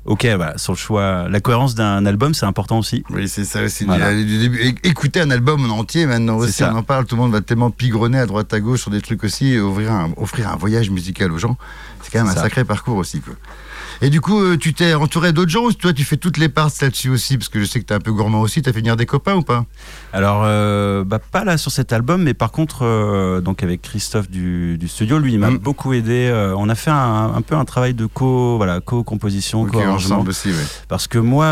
ok, 0.06 0.26
voilà, 0.36 0.58
sur 0.58 0.74
le 0.74 0.78
choix. 0.78 1.28
La 1.30 1.40
cohérence 1.40 1.76
d'un 1.76 2.06
album, 2.06 2.34
c'est 2.34 2.46
important 2.46 2.80
aussi. 2.80 3.04
Oui, 3.10 3.28
c'est 3.28 3.46
ça 3.46 3.64
aussi. 3.64 3.86
Voilà. 3.86 4.14
Du 4.14 4.38
début. 4.40 4.60
É- 4.62 4.88
Écouter 4.90 5.22
un 5.22 5.32
album 5.32 5.70
en 5.70 5.76
entier, 5.78 6.06
maintenant 6.06 6.38
aussi, 6.38 6.54
ça. 6.54 6.72
on 6.74 6.78
en 6.78 6.84
parle, 6.84 7.06
tout 7.06 7.16
le 7.16 7.22
monde 7.22 7.32
va 7.32 7.42
tellement 7.42 7.72
pigronner 7.72 8.20
à 8.20 8.26
droite 8.26 8.54
à 8.54 8.60
gauche 8.60 8.82
sur 8.82 8.92
des 8.92 9.02
trucs 9.02 9.24
aussi, 9.24 9.54
et 9.54 9.60
ouvrir 9.60 9.92
un, 9.92 10.12
offrir 10.18 10.50
un 10.50 10.56
voyage 10.56 10.90
musical 10.90 11.32
aux 11.32 11.38
gens. 11.38 11.58
C'est 12.02 12.12
quand 12.12 12.24
même 12.24 12.32
un 12.32 12.36
sacré 12.36 12.66
parcours 12.66 12.98
aussi. 12.98 13.22
Quoi. 13.22 13.36
Et 14.06 14.10
du 14.10 14.20
coup, 14.20 14.38
euh, 14.42 14.58
tu 14.58 14.74
t'es 14.74 14.96
entouré 14.96 15.32
d'autres 15.32 15.50
gens 15.50 15.64
ou 15.64 15.72
toi, 15.72 15.94
tu 15.94 16.04
fais 16.04 16.18
toutes 16.18 16.36
les 16.38 16.50
parts 16.50 16.70
là-dessus 16.82 17.08
aussi? 17.10 17.38
Parce 17.38 17.48
que 17.48 17.62
je 17.62 17.64
sais 17.66 17.80
que 17.80 17.86
t'es 17.86 17.94
un 17.94 18.02
peu 18.02 18.12
gourmand 18.12 18.42
aussi, 18.42 18.62
t'as 18.62 18.74
fait 18.74 18.80
venir 18.80 18.98
des 18.98 19.06
copains 19.06 19.36
ou 19.36 19.44
pas? 19.44 19.66
Alors, 20.12 20.42
euh, 20.44 21.06
bah, 21.06 21.20
pas 21.20 21.46
là 21.46 21.58
sur 21.58 21.72
cet 21.72 21.94
album, 21.94 22.22
mais 22.24 22.34
par 22.34 22.52
contre, 22.52 22.80
euh, 22.84 23.40
donc 23.40 23.64
avec 23.64 23.82
Christophe 23.82 24.30
du, 24.30 24.78
du 24.78 24.90
studio, 24.90 25.20
lui, 25.20 25.32
il 25.32 25.40
m'a 25.40 25.52
Mm. 25.52 25.58
beaucoup 25.58 25.94
aidé. 25.94 26.28
Euh, 26.30 26.54
on 26.58 26.68
a 26.68 26.76
fait 26.76 26.90
un, 26.92 27.32
un 27.34 27.42
peu 27.42 27.56
un 27.56 27.64
travail 27.64 27.94
de 27.94 28.06
co, 28.06 28.58
voilà, 28.58 28.82
co-composition, 28.82 29.62
Ok, 29.62 29.72
co-arrangement. 29.72 30.16
ensemble 30.18 30.32
aussi, 30.32 30.50
ouais. 30.50 30.66
Parce 30.90 31.08
que 31.08 31.18
moi, 31.18 31.48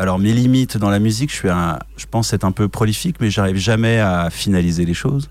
alors 0.00 0.18
mes 0.18 0.32
limites 0.32 0.78
dans 0.78 0.88
la 0.90 1.00
musique, 1.00 1.30
je 1.30 1.36
suis 1.36 1.50
un, 1.50 1.78
je 1.98 2.06
pense 2.10 2.32
être 2.32 2.44
un 2.44 2.52
peu 2.52 2.66
prolifique, 2.68 3.16
mais 3.20 3.28
j'arrive 3.28 3.56
jamais 3.56 4.00
à 4.00 4.30
finaliser 4.30 4.86
les 4.86 4.94
choses. 4.94 5.28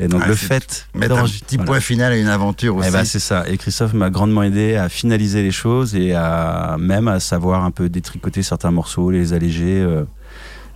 Et 0.00 0.08
donc 0.08 0.22
Ah, 0.24 0.28
le 0.28 0.34
fait 0.34 0.86
Mettre 0.94 1.16
un 1.18 1.24
petit 1.24 1.56
voilà. 1.56 1.66
point 1.70 1.80
final 1.80 2.12
à 2.12 2.16
une 2.16 2.28
aventure 2.28 2.76
aussi. 2.76 2.88
Eh 2.88 2.92
ben, 2.92 3.04
c'est 3.04 3.18
ça. 3.18 3.44
Et 3.48 3.56
Christophe 3.58 3.92
m'a 3.94 4.10
grandement 4.10 4.42
aidé 4.42 4.76
à 4.76 4.88
finaliser 4.88 5.42
les 5.42 5.50
choses 5.52 5.94
et 5.94 6.12
à 6.14 6.76
même 6.78 7.08
à 7.08 7.20
savoir 7.20 7.64
un 7.64 7.70
peu 7.70 7.88
détricoter 7.88 8.42
certains 8.42 8.70
morceaux, 8.70 9.10
les 9.10 9.32
alléger. 9.32 9.80
euh, 9.80 10.04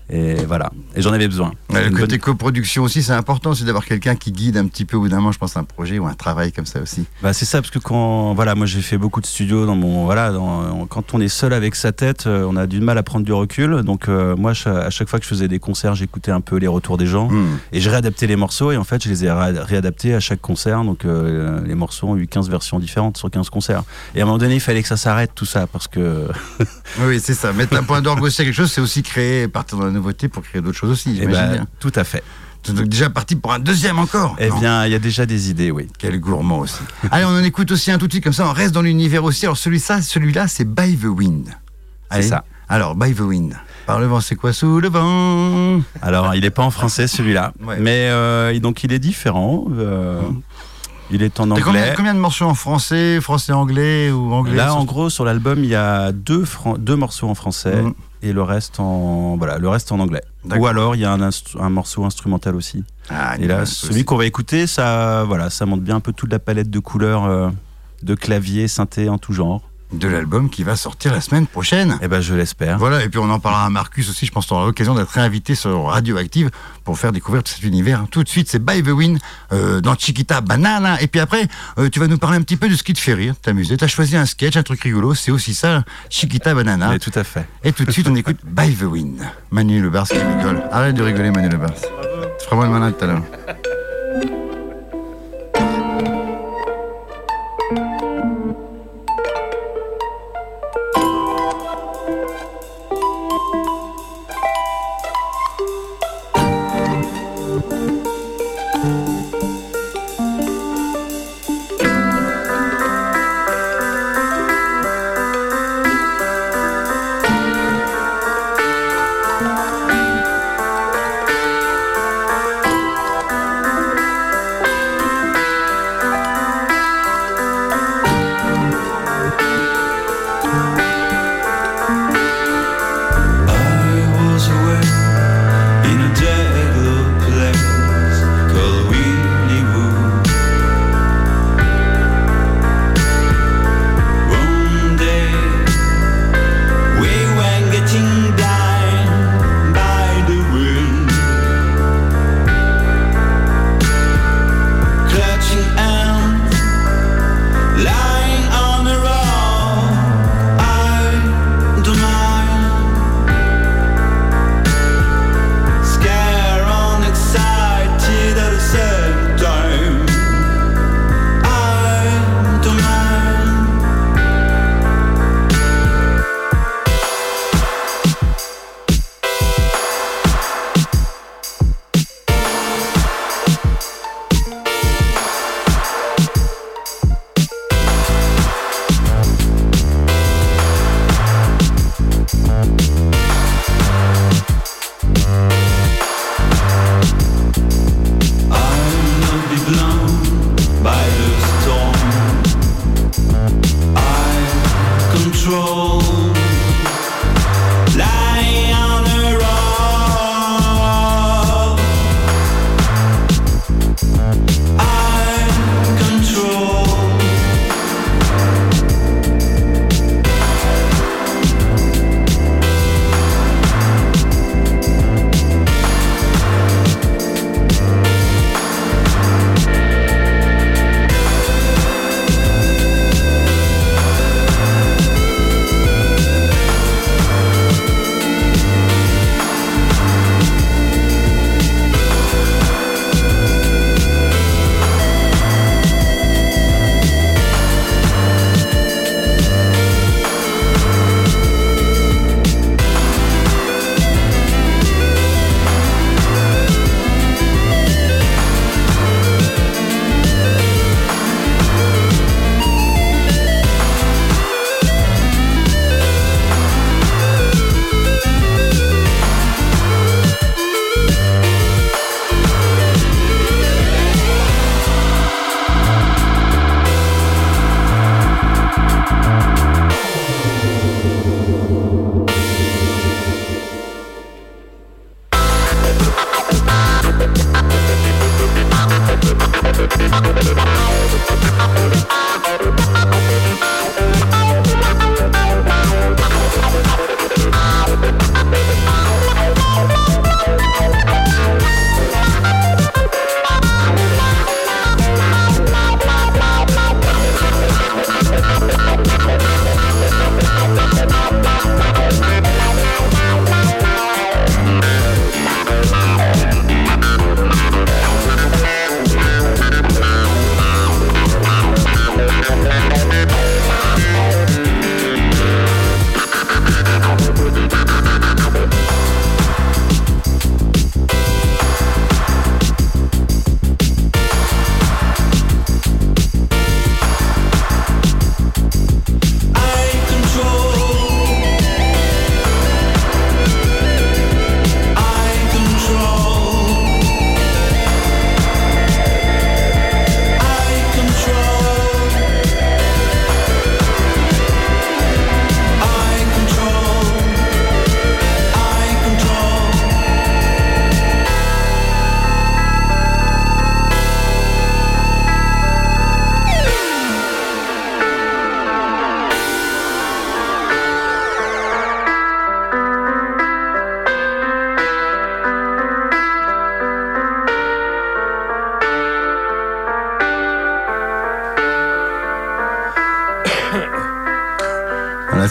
et 0.09 0.37
voilà. 0.45 0.71
Et 0.95 1.03
j'en 1.03 1.13
avais 1.13 1.27
besoin. 1.29 1.53
Ouais, 1.71 1.89
le 1.89 1.97
côté 1.97 2.19
coproduction 2.19 2.85
aussi, 2.85 3.03
c'est 3.03 3.13
important 3.13 3.51
aussi 3.51 3.65
d'avoir 3.65 3.85
quelqu'un 3.85 4.15
qui 4.15 4.31
guide 4.33 4.57
un 4.57 4.67
petit 4.67 4.85
peu 4.85 4.97
au 4.97 5.01
bout 5.01 5.09
d'un 5.09 5.17
moment, 5.17 5.33
je 5.33 5.39
pense, 5.39 5.57
un 5.57 5.65
projet 5.65 5.99
ou 5.99 6.07
un 6.07 6.15
travail 6.15 6.53
comme 6.53 6.67
ça 6.67 6.81
aussi. 6.81 7.05
Bah, 7.23 7.33
c'est 7.33 7.45
ça 7.45 7.61
parce 7.61 7.71
que 7.71 7.79
quand 7.79 8.35
voilà, 8.35 8.55
moi 8.55 8.67
j'ai 8.67 8.83
fait 8.83 8.99
beaucoup 8.99 9.21
de 9.21 9.27
studios 9.27 9.67
dans 9.67 9.75
mon 9.77 10.05
voilà, 10.05 10.31
dans- 10.33 10.87
quand 10.87 11.15
on 11.15 11.21
est 11.21 11.29
seul 11.29 11.53
avec 11.53 11.75
sa 11.75 11.93
tête, 11.93 12.27
euh, 12.27 12.47
on 12.49 12.57
a 12.57 12.67
du 12.67 12.81
mal 12.81 12.99
à 12.99 13.03
prendre 13.03 13.25
du 13.25 13.33
recul. 13.33 13.83
Donc 13.83 14.09
euh, 14.09 14.37
moi, 14.37 14.53
à 14.67 14.91
chaque 14.91 15.09
fois 15.09 15.19
que 15.19 15.25
je 15.25 15.29
faisais 15.31 15.49
des 15.49 15.59
concerts, 15.59 15.95
j'écoutais 15.95 16.31
un 16.31 16.41
peu 16.41 16.57
les 16.57 16.67
retours 16.69 16.97
des 16.99 17.07
gens. 17.07 17.29
Hmm. 17.29 17.59
Et 17.73 17.81
je 17.81 17.91
réadaptais 17.91 18.27
les 18.27 18.37
morceaux 18.37 18.71
et 18.73 18.77
en 18.77 18.85
fait 18.85 19.03
je 19.03 19.09
les 19.09 19.25
ai 19.25 19.31
ré- 19.31 19.59
réadaptés 19.61 20.15
à 20.15 20.21
chaque 20.21 20.41
concert. 20.41 20.85
Donc 20.85 21.05
euh, 21.05 21.61
les 21.67 21.75
morceaux 21.75 22.09
ont 22.09 22.17
eu 22.17 22.27
15 22.27 22.49
versions 22.49 22.79
différentes 22.79 23.17
sur 23.17 23.31
15 23.31 23.51
concerts. 23.51 23.83
Et 24.15 24.21
à 24.21 24.23
un 24.23 24.27
moment 24.27 24.39
donné 24.39 24.55
il 24.55 24.61
fallait 24.61 24.83
que 24.83 24.89
ça 24.89 24.97
s'arrête 24.97 25.33
tout 25.35 25.47
ça 25.47 25.67
parce 25.67 25.89
que 25.89 26.27
Oui, 27.01 27.21
c'est 27.21 27.35
ça. 27.35 27.53
Mettre 27.53 27.77
un 27.77 27.83
point 27.83 28.01
d'orgue 28.03 28.23
aussi 28.23 28.43
à 28.43 28.45
quelque 28.45 28.55
chose, 28.55 28.71
c'est 28.71 28.81
aussi 28.81 29.03
créer, 29.03 29.49
partir 29.49 29.79
dans 29.79 29.96
nouveauté 29.97 30.29
pour 30.29 30.43
créer 30.43 30.63
d'autres 30.63 30.79
choses 30.79 30.91
aussi, 30.91 31.19
eh 31.21 31.27
ben, 31.27 31.53
bien. 31.53 31.67
tout 31.81 31.93
à 31.95 32.05
fait. 32.05 32.23
Donc 32.69 32.89
déjà 32.89 33.11
parti 33.11 33.37
pour 33.37 33.53
un 33.53 33.61
deuxième 33.61 33.99
encore. 33.99 34.35
Eh 34.41 34.49
Non. 34.49 34.59
bien 34.59 34.87
il 34.87 34.91
y 34.93 34.95
a 34.97 34.99
déjà 34.99 35.25
des 35.25 35.51
idées 35.51 35.71
oui. 35.71 35.87
Quel 35.99 36.19
gourmand 36.19 36.59
aussi. 36.61 36.81
Allez, 37.13 37.25
on 37.25 37.29
en 37.29 37.45
écoute 37.45 37.71
aussi 37.71 37.91
un 37.93 37.99
tout 37.99 38.07
de 38.09 38.13
suite, 38.13 38.25
comme 38.25 38.33
ça 38.33 38.47
on 38.49 38.53
reste 38.53 38.75
dans 38.75 38.83
l'univers 38.83 39.23
aussi. 39.25 39.47
Alors 39.47 39.57
celui-là, 39.57 40.03
celui-là, 40.03 40.49
c'est 40.49 40.65
By 40.65 40.97
the 40.97 41.05
Wind. 41.05 41.49
C'est 42.11 42.23
ça. 42.23 42.45
Alors, 42.69 42.97
By 42.97 43.15
the 43.15 43.21
Wind. 43.21 43.55
Par 43.87 44.01
le 44.01 44.07
vent, 44.07 44.21
c'est 44.21 44.35
quoi 44.35 44.53
sous 44.53 44.81
le 44.81 44.89
vent? 44.89 45.81
Alors 46.03 46.35
il 46.35 46.41
n'est 46.41 46.51
pas 46.51 46.65
en 46.65 46.73
français 46.73 47.07
celui-là, 47.07 47.53
Ouais. 47.65 47.77
mais 47.79 48.09
euh, 48.11 48.59
donc 48.59 48.83
il 48.83 48.93
est 48.93 48.99
différent. 48.99 49.65
euh, 49.79 50.21
Il 51.11 51.23
est 51.23 51.39
en 51.39 51.49
combien, 51.49 51.67
anglais. 51.67 51.95
combien 51.97 52.15
de 52.15 52.19
morceaux 52.19 52.47
en 52.47 52.55
français, 52.55 53.21
français-anglais 53.21 54.11
ou 54.11 54.33
anglais 54.33 54.57
Là, 54.57 54.75
en 54.75 54.85
gros, 54.85 55.09
sur 55.11 55.25
l'album, 55.25 55.63
il 55.63 55.71
y 55.71 55.75
a 55.75 56.11
deux, 56.13 56.45
deux 56.79 56.97
morceaux 56.97 57.29
en 57.29 57.35
français 57.35 57.83
Mhm. 57.83 57.95
et 58.23 58.33
le 58.33 58.43
reste 58.43 58.81
en 58.81 59.37
voilà, 59.37 59.59
le 59.59 59.69
reste 59.69 59.93
en 59.93 60.01
anglais. 60.01 60.23
Ou 60.59 60.67
alors 60.67 60.95
il 60.97 61.03
y 61.03 61.05
a 61.05 61.13
un, 61.13 61.71
morceau 61.71 62.05
instrumental 62.05 62.57
aussi. 62.57 62.85
Ah, 63.09 63.37
Et 63.39 63.47
là, 63.47 63.67
celui 63.67 64.05
qu'on 64.05 64.17
va 64.17 64.27
écouter, 64.27 64.67
ça, 64.67 65.25
voilà, 65.25 65.51
ça 65.51 65.65
montre 65.67 65.83
bien 65.83 65.97
un 65.97 66.01
peu 66.01 66.13
toute 66.13 66.33
la 66.33 66.39
palette 66.39 66.71
de 66.71 66.79
couleurs 66.81 67.25
euh, 67.25 67.51
de 68.03 68.15
clavier, 68.15 68.67
synthé 68.69 69.09
en 69.09 69.19
tout 69.19 69.33
genre. 69.33 69.63
De 69.93 70.09
l'album 70.09 70.51
qui 70.51 70.63
va 70.63 70.77
sortir 70.77 71.13
la 71.13 71.21
semaine 71.21 71.47
prochaine. 71.47 71.99
Et 72.03 72.09
ben, 72.09 72.21
je 72.21 72.35
l'espère. 72.35 72.79
Voilà, 72.79 73.05
et 73.05 73.09
puis 73.09 73.19
on 73.19 73.31
en 73.31 73.39
parlera 73.39 73.67
à 73.67 73.71
Marcus 73.71 74.09
aussi, 74.09 74.27
je 74.27 74.33
pense 74.33 74.47
qu'on 74.47 74.57
aura 74.57 74.67
l'occasion 74.67 74.95
d'être 74.95 75.11
réinvité 75.11 75.55
sur 75.55 75.87
Radioactive 75.87 76.51
pour 76.85 76.99
faire 76.99 77.13
découvrir 77.13 77.43
tout 77.43 77.53
cet 77.53 77.63
univers. 77.63 78.05
Tout 78.11 78.23
de 78.23 78.29
suite, 78.29 78.49
c'est 78.49 78.65
By 78.65 78.83
the 78.83 78.89
Wind 78.89 79.19
euh, 79.53 79.81
dans 79.81 79.97
Chiquita 79.97 80.41
Banana. 80.41 81.01
Et 81.01 81.07
puis 81.07 81.21
après, 81.21 81.47
euh, 81.79 81.89
tu 81.89 82.01
vas 82.01 82.07
nous 82.07 82.19
parler 82.19 82.37
un 82.37 82.43
petit 82.43 82.57
peu 82.57 82.69
de 82.69 82.75
ce 82.75 82.83
qui 82.83 82.93
te 82.93 83.01
fait 83.01 83.15
rire, 83.15 83.35
t'amuser. 83.41 83.77
T'as 83.77 83.87
choisi 83.87 84.17
un 84.17 84.27
sketch, 84.27 84.57
un 84.57 84.63
truc 84.63 84.83
rigolo, 84.83 85.15
c'est 85.15 85.31
aussi 85.31 85.55
ça, 85.55 85.85
Chiquita 86.11 86.55
Banana. 86.55 86.91
Mais 86.91 86.99
tout 86.99 87.13
à 87.15 87.25
fait. 87.25 87.47
Et 87.65 87.73
tout 87.73 87.85
de 87.85 87.91
suite, 87.91 88.09
on 88.09 88.15
écoute 88.15 88.39
By 88.45 88.75
the 88.75 88.83
Wind. 88.83 89.21
Manu 89.51 89.81
Le 89.81 89.91
Bars 89.91 90.09
qui 90.09 90.19
rigole. 90.19 90.63
Arrête 90.71 90.95
de 90.95 91.03
rigoler, 91.03 91.31
Manu 91.31 91.49
Le 91.49 91.59
Bars. 91.59 91.75
Tu 91.75 92.45
feras 92.45 92.57
moi 92.57 92.67
le 92.67 92.73
malin 92.73 92.93
tout 92.93 93.05
à 93.05 93.07
l'heure. 93.07 93.23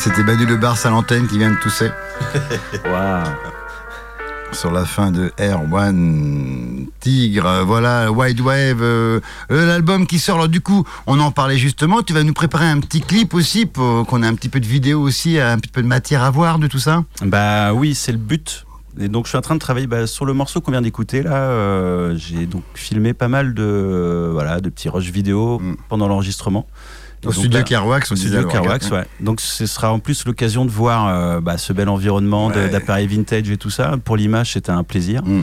C'était 0.06 0.24
Badu 0.24 0.46
le 0.46 0.56
Barça 0.58 0.90
à 0.90 0.92
l'antenne 0.92 1.28
qui 1.28 1.38
vient 1.40 1.50
de 1.52 1.56
tousser 1.60 1.90
Waouh. 2.86 3.24
sur 4.52 4.72
la 4.72 4.86
fin 4.86 5.10
de 5.12 5.30
R1 5.40 6.86
Tigre. 7.00 7.64
Voilà, 7.66 8.12
Wide 8.12 8.40
Wave, 8.40 8.82
euh, 8.84 9.20
euh, 9.52 9.66
l'album 9.66 10.06
qui 10.06 10.20
sort. 10.20 10.36
Alors 10.36 10.48
du 10.48 10.62
coup, 10.62 10.86
on 11.08 11.20
en 11.20 11.32
parlait 11.32 11.58
justement. 11.58 12.04
Tu 12.04 12.14
vas 12.14 12.24
nous 12.24 12.34
préparer 12.34 12.66
un 12.68 12.80
petit 12.80 13.02
clip 13.02 13.34
aussi 13.34 13.66
pour 13.66 14.06
qu'on 14.06 14.22
ait 14.22 14.28
un 14.28 14.36
petit 14.36 14.50
peu 14.50 14.60
de 14.60 14.68
vidéo 14.68 15.02
aussi, 15.02 15.40
un 15.40 15.58
petit 15.58 15.72
peu 15.72 15.82
de 15.82 15.88
matière 15.88 16.24
à 16.24 16.30
voir 16.30 16.60
de 16.60 16.68
tout 16.68 16.80
ça. 16.80 17.04
Bah 17.24 17.74
oui, 17.74 17.96
c'est 17.96 18.12
le 18.12 18.18
but. 18.20 18.66
Et 19.00 19.08
donc 19.10 19.26
je 19.26 19.30
suis 19.30 19.38
en 19.38 19.42
train 19.42 19.56
de 19.56 19.60
travailler 19.60 19.88
bah, 19.88 20.08
sur 20.08 20.24
le 20.26 20.34
morceau 20.34 20.62
qu'on 20.62 20.72
vient 20.72 20.82
d'écouter 20.82 21.22
là. 21.24 21.34
euh, 21.36 22.16
J'ai 22.16 22.46
donc 22.46 22.64
filmé 22.76 23.14
pas 23.14 23.28
mal 23.28 23.54
de 23.54 23.64
euh, 23.64 24.30
voilà 24.32 24.62
de 24.62 24.70
petits 24.70 24.88
rushs 24.88 25.10
vidéo 25.12 25.60
Mm. 25.60 25.76
pendant 25.90 26.08
l'enregistrement. 26.08 26.68
Au 27.26 27.32
studio 27.32 27.64
Carwax, 27.64 28.12
au 28.12 28.16
studio 28.16 28.46
Carwax, 28.48 28.92
ouais. 28.92 29.06
Donc 29.20 29.42
ce 29.42 29.66
sera 29.66 29.92
en 29.92 30.00
plus 30.00 30.26
l'occasion 30.26 30.66
de 30.66 30.72
voir 30.72 31.08
euh, 31.08 31.42
bah, 31.42 31.58
ce 31.58 31.74
bel 31.74 31.90
environnement 31.90 32.48
Ouais. 32.48 32.70
d'appareils 32.70 33.08
vintage 33.08 33.50
et 33.50 33.58
tout 33.58 33.70
ça. 33.70 33.96
Pour 34.04 34.18
l'image, 34.18 34.54
c'était 34.54 34.72
un 34.72 34.84
plaisir. 34.84 35.24
Mm. 35.24 35.42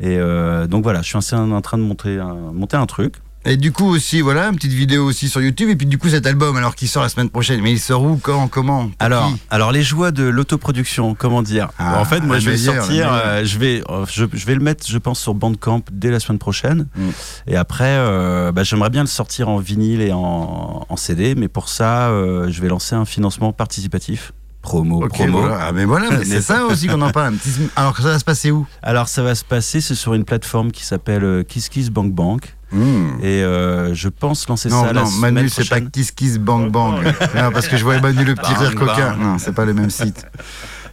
Et 0.00 0.16
euh, 0.16 0.66
donc 0.66 0.82
voilà, 0.84 1.02
je 1.02 1.16
suis 1.16 1.34
en 1.36 1.50
en 1.50 1.60
train 1.60 1.78
de 1.78 1.82
monter 1.82 2.18
un, 2.18 2.34
monter 2.52 2.76
un 2.76 2.86
truc. 2.86 3.14
Et 3.48 3.56
du 3.56 3.72
coup 3.72 3.86
aussi, 3.86 4.20
voilà, 4.20 4.48
une 4.48 4.56
petite 4.56 4.72
vidéo 4.72 5.06
aussi 5.06 5.28
sur 5.30 5.40
YouTube. 5.40 5.70
Et 5.70 5.76
puis 5.76 5.86
du 5.86 5.96
coup, 5.96 6.10
cet 6.10 6.26
album, 6.26 6.56
alors 6.58 6.74
qui 6.74 6.86
sort 6.86 7.02
la 7.02 7.08
semaine 7.08 7.30
prochaine, 7.30 7.62
mais 7.62 7.72
il 7.72 7.78
sort 7.80 8.02
où, 8.02 8.18
quand, 8.18 8.46
comment 8.46 8.90
Alors, 8.98 9.32
alors 9.48 9.72
les 9.72 9.82
joies 9.82 10.10
de 10.10 10.24
l'autoproduction, 10.24 11.14
comment 11.14 11.42
dire? 11.42 11.70
Ah, 11.78 11.98
En 11.98 12.04
fait, 12.04 12.20
moi, 12.20 12.38
je 12.38 12.50
vais 12.50 12.56
meilleure, 12.56 12.74
la 12.74 12.80
sortir, 12.82 13.10
euh, 13.10 13.44
je 13.46 13.58
vais, 13.58 13.82
euh, 13.88 14.04
je, 14.06 14.26
je 14.30 14.46
vais 14.46 14.54
le 14.54 14.60
mettre, 14.60 14.86
je 14.86 14.98
pense, 14.98 15.18
sur 15.18 15.32
Bandcamp 15.32 15.82
dès 15.90 16.10
la 16.10 16.20
semaine 16.20 16.38
prochaine. 16.38 16.88
Mm. 16.94 17.08
Et 17.46 17.56
après, 17.56 17.96
euh, 17.96 18.52
bah, 18.52 18.64
j'aimerais 18.64 18.90
bien 18.90 19.02
le 19.02 19.08
sortir 19.08 19.48
en 19.48 19.56
vinyle 19.56 20.02
et 20.02 20.12
en, 20.12 20.84
en 20.86 20.96
CD, 20.96 21.34
mais 21.34 21.48
pour 21.48 21.70
ça, 21.70 22.08
euh, 22.08 22.50
je 22.50 22.60
vais 22.60 22.68
lancer 22.68 22.96
un 22.96 23.06
financement 23.06 23.54
participatif. 23.54 24.32
Promo, 24.68 25.08
promo. 25.08 25.38
voilà. 25.40 25.58
Ah, 25.62 25.72
mais 25.72 25.84
voilà, 25.86 26.10
mais 26.10 26.24
c'est 26.24 26.42
ça 26.52 26.64
aussi 26.66 26.88
qu'on 26.88 27.00
en 27.00 27.10
parle. 27.10 27.32
un 27.34 27.36
petit- 27.36 27.70
Alors 27.74 27.94
que 27.96 28.02
ça 28.02 28.08
va 28.10 28.18
se 28.18 28.24
passer 28.24 28.50
où? 28.50 28.66
Alors, 28.82 29.08
ça 29.08 29.22
va 29.22 29.34
se 29.34 29.44
passer, 29.44 29.80
c'est 29.80 29.94
sur 29.94 30.12
une 30.14 30.24
plateforme 30.24 30.70
qui 30.72 30.84
s'appelle 30.84 31.24
euh, 31.24 31.42
Kiss 31.42 31.68
Kiss 31.70 31.88
Bank 31.90 32.12
Bank. 32.12 32.54
Hmm. 32.70 33.12
Et 33.22 33.42
euh, 33.42 33.94
je 33.94 34.08
pense 34.10 34.46
lancer 34.46 34.68
Non, 34.68 34.84
ça 34.84 34.92
la 34.92 35.00
non, 35.00 35.06
semaine 35.06 35.34
Manu, 35.34 35.48
c'est 35.48 35.66
pas. 35.70 35.80
Kiss 35.80 36.10
Kiss 36.10 36.36
Bang 36.38 36.70
Bang. 36.70 37.02
non, 37.34 37.50
parce 37.50 37.66
que 37.66 37.78
je 37.78 37.82
voyais 37.84 38.00
Manu 38.00 38.24
le 38.24 38.34
petit 38.34 38.52
Bang, 38.52 38.60
rire 38.62 38.74
coquin. 38.74 39.10
bang. 39.12 39.18
Non, 39.20 39.38
c'est 39.38 39.52
pas 39.54 39.64
le 39.64 39.72
même 39.72 39.88
site. 39.90 40.26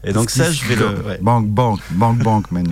Et 0.05 0.13
donc 0.13 0.27
Kiss 0.27 0.41
ça, 0.41 0.49
je 0.51 0.63
vais 0.65 0.75
le... 0.77 0.85
Ouais. 1.05 1.19
Bang 1.21 1.45
Bang, 1.45 1.77
Bang 1.91 2.17
Bang, 2.23 2.45
Manu. 2.51 2.71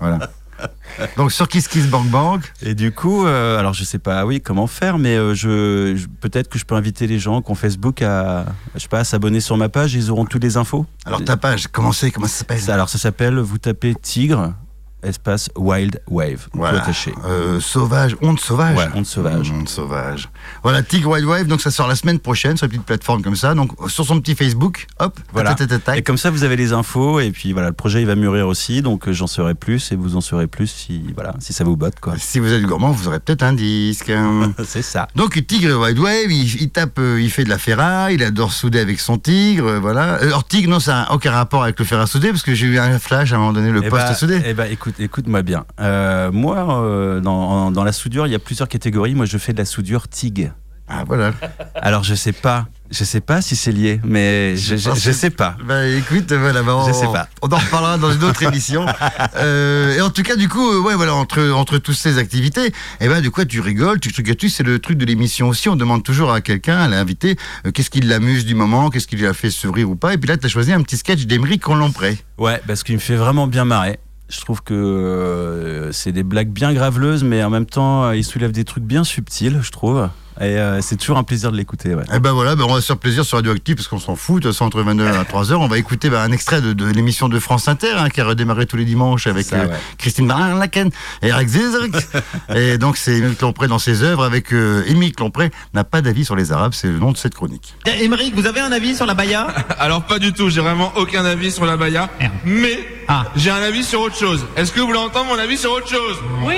Voilà. 0.00 0.30
Donc 1.16 1.32
sur 1.32 1.48
Kiss 1.48 1.68
Kiss 1.68 1.86
Bang 1.88 2.06
Bang, 2.08 2.40
Et 2.62 2.74
du 2.74 2.92
coup, 2.92 3.26
euh, 3.26 3.58
alors 3.58 3.72
je 3.74 3.84
sais 3.84 3.98
pas, 3.98 4.24
oui, 4.26 4.40
comment 4.40 4.66
faire, 4.66 4.98
mais 4.98 5.16
euh, 5.16 5.34
je, 5.34 5.94
je- 5.96 6.06
peut-être 6.20 6.48
que 6.48 6.58
je 6.58 6.64
peux 6.64 6.74
inviter 6.74 7.06
les 7.06 7.18
gens 7.18 7.40
qui 7.42 7.50
ont 7.50 7.54
Facebook 7.54 8.02
à, 8.02 8.46
je 8.74 8.80
sais 8.80 8.88
pas, 8.88 9.00
à 9.00 9.04
s'abonner 9.04 9.40
sur 9.40 9.56
ma 9.56 9.68
page. 9.68 9.94
Ils 9.94 10.10
auront 10.10 10.24
toutes 10.24 10.42
les 10.42 10.56
infos. 10.56 10.86
alors 11.06 11.24
ta 11.24 11.36
page, 11.36 11.68
comment 11.68 11.92
c'est, 11.92 12.10
comment 12.10 12.26
ça 12.26 12.38
s'appelle? 12.38 12.70
Alors 12.70 12.88
ça 12.88 12.98
s'appelle, 12.98 13.38
vous 13.38 13.58
tapez 13.58 13.94
Tigre, 13.94 14.52
espace 15.02 15.50
Wild 15.56 16.00
Wave, 16.08 16.48
Voilà. 16.52 16.82
attaché. 16.82 17.12
Euh, 17.26 17.60
sauvage, 17.60 18.16
honte 18.22 18.40
sauvage. 18.40 18.76
Ouais, 18.76 18.88
Honte 18.94 19.06
sauvage. 19.06 19.50
Honte 19.50 19.68
sauvage. 19.68 20.28
Voilà, 20.62 20.82
Tigre 20.82 21.10
Wild 21.10 21.26
Wave, 21.26 21.46
donc 21.46 21.60
ça 21.60 21.70
sort 21.70 21.88
la 21.88 21.94
semaine 21.96 22.18
prochaine 22.18 22.56
sur 22.56 22.64
une 22.64 22.70
petite 22.70 22.84
plateforme 22.86 23.22
comme 23.22 23.36
ça. 23.36 23.54
Donc 23.54 23.72
sur 23.88 24.04
son 24.04 24.20
petit 24.20 24.34
Facebook, 24.34 24.86
hop, 24.98 25.18
Voilà. 25.32 25.54
Et 25.96 26.02
comme 26.02 26.16
ça, 26.18 26.30
vous 26.30 26.44
avez 26.44 26.56
les 26.56 26.72
infos, 26.72 27.20
et 27.20 27.30
puis 27.30 27.52
voilà, 27.52 27.68
le 27.68 27.74
projet 27.74 28.00
il 28.00 28.06
va 28.06 28.14
mûrir 28.14 28.46
aussi, 28.48 28.82
donc 28.82 29.08
euh, 29.08 29.12
j'en 29.12 29.26
saurai 29.26 29.54
plus, 29.54 29.92
et 29.92 29.96
vous 29.96 30.16
en 30.16 30.20
saurez 30.20 30.46
plus 30.46 30.66
si, 30.68 31.02
voilà, 31.14 31.34
si 31.40 31.52
ça 31.52 31.64
vous 31.64 31.76
botte, 31.76 32.00
quoi. 32.00 32.14
Si 32.18 32.38
vous 32.38 32.52
êtes 32.52 32.62
gourmand, 32.62 32.90
vous 32.92 33.08
aurez 33.08 33.20
peut-être 33.20 33.42
un 33.42 33.52
disque. 33.52 34.12
C'est 34.64 34.82
ça. 34.82 35.08
Donc 35.16 35.44
Tigre 35.46 35.80
Wild 35.80 35.98
Wave, 35.98 36.30
il, 36.30 36.62
il 36.62 36.70
tape, 36.70 36.98
euh, 36.98 37.20
il 37.20 37.30
fait 37.30 37.44
de 37.44 37.48
la 37.50 37.58
ferraille, 37.58 38.14
il 38.14 38.22
adore 38.22 38.52
souder 38.52 38.80
avec 38.80 39.00
son 39.00 39.18
tigre, 39.18 39.66
euh, 39.66 39.80
voilà. 39.80 40.14
Alors 40.14 40.44
tigre, 40.46 40.70
non, 40.70 40.80
ça 40.80 40.92
n'a 40.92 41.12
aucun 41.12 41.32
rapport 41.32 41.62
avec 41.62 41.78
le 41.78 41.84
fer 41.84 42.00
à 42.00 42.06
souder, 42.06 42.28
parce 42.30 42.42
que 42.42 42.54
j'ai 42.54 42.66
eu 42.66 42.78
un 42.78 42.98
flash 42.98 43.32
à 43.32 43.36
un 43.36 43.38
moment 43.38 43.52
donné, 43.52 43.70
le 43.70 43.80
Eh 43.84 43.88
poste 43.88 44.02
bah, 44.04 44.08
à 44.10 44.14
souder. 44.14 44.40
Eh 44.44 44.54
ben, 44.54 44.66
écoute, 44.70 44.91
écoute-moi 44.98 45.42
bien. 45.42 45.64
Euh, 45.80 46.30
moi, 46.32 46.82
euh, 46.82 47.20
dans, 47.20 47.84
la 47.84 47.92
soudure, 47.92 48.26
il 48.26 48.30
y 48.30 48.34
a 48.34 48.38
plusieurs 48.38 48.68
catégories. 48.68 49.14
Moi, 49.14 49.26
je 49.26 49.38
fais 49.38 49.52
de 49.52 49.58
la 49.58 49.64
soudure 49.64 50.08
TIG. 50.08 50.52
Ah 50.88 51.04
voilà. 51.06 51.32
Alors, 51.74 52.04
je 52.04 52.14
sais 52.14 52.32
pas, 52.32 52.66
je 52.90 53.04
sais 53.04 53.22
pas 53.22 53.40
si 53.40 53.56
c'est 53.56 53.72
lié, 53.72 54.00
mais 54.04 54.56
je, 54.56 54.76
je, 54.76 54.90
je 54.94 55.10
sais 55.10 55.30
pas. 55.30 55.56
Bah 55.64 55.86
écoute, 55.86 56.30
voilà, 56.32 56.62
bah, 56.62 56.76
on, 56.76 56.86
Je 56.86 56.92
sais 56.92 57.06
pas. 57.06 57.28
on 57.40 57.48
en 57.48 57.56
reparlera 57.56 57.96
dans 57.96 58.12
une 58.12 58.22
autre 58.24 58.42
émission. 58.42 58.86
Euh, 59.36 59.96
et 59.96 60.00
en 60.00 60.10
tout 60.10 60.22
cas, 60.22 60.36
du 60.36 60.48
coup, 60.48 60.82
ouais, 60.82 60.94
voilà, 60.94 61.14
entre 61.14 61.50
entre 61.52 61.78
toutes 61.78 61.96
ces 61.96 62.18
activités, 62.18 62.72
et 63.00 63.08
ben, 63.08 63.22
de 63.22 63.28
quoi 63.28 63.44
tu 63.44 63.60
rigoles, 63.60 63.98
tu 63.98 64.12
trucs 64.12 64.36
tu 64.36 64.48
c'est 64.48 64.62
le 64.62 64.78
truc 64.78 64.98
de 64.98 65.04
l'émission 65.04 65.48
aussi. 65.48 65.68
On 65.68 65.76
demande 65.76 66.02
toujours 66.02 66.32
à 66.32 66.40
quelqu'un, 66.40 66.78
à 66.78 66.88
l'invité, 66.88 67.36
euh, 67.66 67.70
qu'est-ce 67.70 67.90
qui 67.90 68.00
l'amuse 68.00 68.44
du 68.44 68.54
moment, 68.54 68.90
qu'est-ce 68.90 69.06
qui 69.06 69.16
lui 69.16 69.26
a 69.26 69.32
fait 69.32 69.50
sourire 69.50 69.90
ou 69.90 69.96
pas. 69.96 70.14
Et 70.14 70.18
puis 70.18 70.28
là, 70.28 70.36
tu 70.36 70.46
as 70.46 70.48
choisi 70.48 70.72
un 70.72 70.82
petit 70.82 70.96
sketch 70.96 71.24
d'Emeric 71.26 71.62
Colompré. 71.62 72.18
Ouais, 72.38 72.60
parce 72.66 72.82
qu'il 72.82 72.94
me 72.94 73.00
fait 73.00 73.16
vraiment 73.16 73.46
bien 73.46 73.64
marrer. 73.64 73.98
Je 74.32 74.40
trouve 74.40 74.62
que 74.62 74.72
euh, 74.72 75.92
c'est 75.92 76.10
des 76.10 76.22
blagues 76.22 76.48
bien 76.48 76.72
graveleuses, 76.72 77.22
mais 77.22 77.44
en 77.44 77.50
même 77.50 77.66
temps, 77.66 78.04
euh, 78.04 78.16
il 78.16 78.24
soulève 78.24 78.50
des 78.50 78.64
trucs 78.64 78.82
bien 78.82 79.04
subtils, 79.04 79.60
je 79.60 79.70
trouve. 79.70 80.08
Et 80.40 80.44
euh, 80.44 80.80
c'est 80.80 80.96
toujours 80.96 81.18
un 81.18 81.22
plaisir 81.22 81.52
de 81.52 81.56
l'écouter. 81.56 81.94
Ouais. 81.94 82.04
Et 82.14 82.18
ben 82.18 82.32
voilà, 82.32 82.56
ben 82.56 82.64
on 82.68 82.74
va 82.74 82.80
se 82.80 82.86
faire 82.86 82.96
plaisir 82.96 83.24
sur 83.24 83.38
Radioactive 83.38 83.76
parce 83.76 83.88
qu'on 83.88 83.98
s'en 83.98 84.16
fout. 84.16 84.36
De 84.42 84.48
toute 84.48 84.52
façon, 84.54 84.64
entre 84.64 84.80
22 84.82 85.06
et 85.06 85.24
3 85.28 85.52
heures, 85.52 85.60
on 85.60 85.68
va 85.68 85.78
écouter 85.78 86.08
ben, 86.10 86.20
un 86.20 86.32
extrait 86.32 86.60
de, 86.60 86.72
de 86.72 86.86
l'émission 86.86 87.28
de 87.28 87.38
France 87.38 87.68
Inter 87.68 87.92
hein, 87.98 88.08
qui 88.08 88.20
a 88.20 88.24
redémarré 88.24 88.66
tous 88.66 88.76
les 88.76 88.84
dimanches 88.84 89.26
avec 89.26 89.46
Ça, 89.46 89.56
euh, 89.56 89.66
ouais. 89.68 89.74
Christine 89.98 90.26
Marlaken 90.26 90.90
et 91.22 91.28
Eric 91.28 91.48
Zizek. 91.48 91.92
et 92.54 92.78
donc, 92.78 92.96
c'est 92.96 93.12
Émile 93.16 93.36
Lompré 93.40 93.68
dans 93.68 93.78
ses 93.78 94.02
œuvres 94.02 94.24
avec 94.24 94.52
euh, 94.52 94.84
Émile 94.86 95.12
Lompré 95.18 95.50
n'a 95.74 95.84
pas 95.84 96.00
d'avis 96.00 96.24
sur 96.24 96.34
les 96.36 96.50
Arabes, 96.52 96.72
c'est 96.74 96.88
le 96.88 96.98
nom 96.98 97.12
de 97.12 97.16
cette 97.16 97.34
chronique. 97.34 97.74
Émeric, 98.00 98.34
vous 98.34 98.46
avez 98.46 98.60
un 98.60 98.72
avis 98.72 98.96
sur 98.96 99.06
la 99.06 99.14
Baya 99.14 99.46
Alors 99.78 100.02
pas 100.04 100.18
du 100.18 100.32
tout, 100.32 100.48
j'ai 100.50 100.60
vraiment 100.60 100.92
aucun 100.96 101.24
avis 101.24 101.52
sur 101.52 101.66
la 101.66 101.76
baya, 101.76 102.08
mais 102.44 102.78
Ah. 103.08 103.26
j'ai 103.36 103.50
un 103.50 103.62
avis 103.62 103.84
sur 103.84 104.00
autre 104.00 104.16
chose. 104.16 104.44
Est-ce 104.56 104.72
que 104.72 104.80
vous 104.80 104.86
voulez 104.86 104.98
entendre 104.98 105.26
mon 105.26 105.38
avis 105.38 105.58
sur 105.58 105.72
autre 105.72 105.88
chose? 105.88 106.16
Oui 106.44 106.54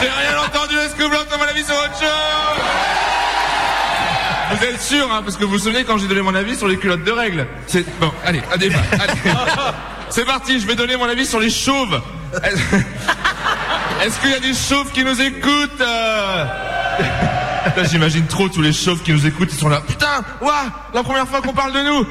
J'ai 0.00 0.08
rien 0.08 0.38
entendu, 0.44 0.76
est-ce 0.78 0.94
que 0.94 1.02
vous 1.02 1.08
voulez 1.08 1.20
entendre 1.20 1.44
mon 1.44 1.50
avis 1.50 1.64
sur 1.64 1.74
autre 1.74 1.98
chose? 1.98 2.64
Vous 4.50 4.64
êtes 4.64 4.80
sûr, 4.80 5.12
hein, 5.12 5.22
parce 5.22 5.36
que 5.36 5.44
vous 5.44 5.50
vous 5.52 5.58
souvenez 5.58 5.84
quand 5.84 5.98
j'ai 5.98 6.08
donné 6.08 6.22
mon 6.22 6.34
avis 6.34 6.56
sur 6.56 6.68
les 6.68 6.78
culottes 6.78 7.04
de 7.04 7.12
règles 7.12 7.46
C'est 7.66 7.84
bon, 7.98 8.10
allez, 8.24 8.40
un 8.52 8.56
débat, 8.56 8.78
allez. 8.92 9.12
C'est 10.08 10.24
parti, 10.24 10.58
je 10.60 10.66
vais 10.66 10.74
donner 10.74 10.96
mon 10.96 11.04
avis 11.06 11.26
sur 11.26 11.38
les 11.40 11.50
chauves. 11.50 12.00
Est-ce 14.02 14.18
qu'il 14.20 14.30
y 14.30 14.34
a 14.34 14.40
des 14.40 14.54
chauves 14.54 14.90
qui 14.92 15.04
nous 15.04 15.20
écoutent? 15.20 15.82
J'imagine 17.90 18.26
trop 18.26 18.48
tous 18.48 18.62
les 18.62 18.72
chauves 18.72 19.02
qui 19.02 19.12
nous 19.12 19.26
écoutent, 19.26 19.50
ils 19.52 19.58
sont 19.58 19.68
là. 19.68 19.82
Putain, 19.86 20.24
ouah, 20.40 20.64
la 20.94 21.02
première 21.02 21.28
fois 21.28 21.42
qu'on 21.42 21.52
parle 21.52 21.72
de 21.72 21.82
nous. 21.82 22.06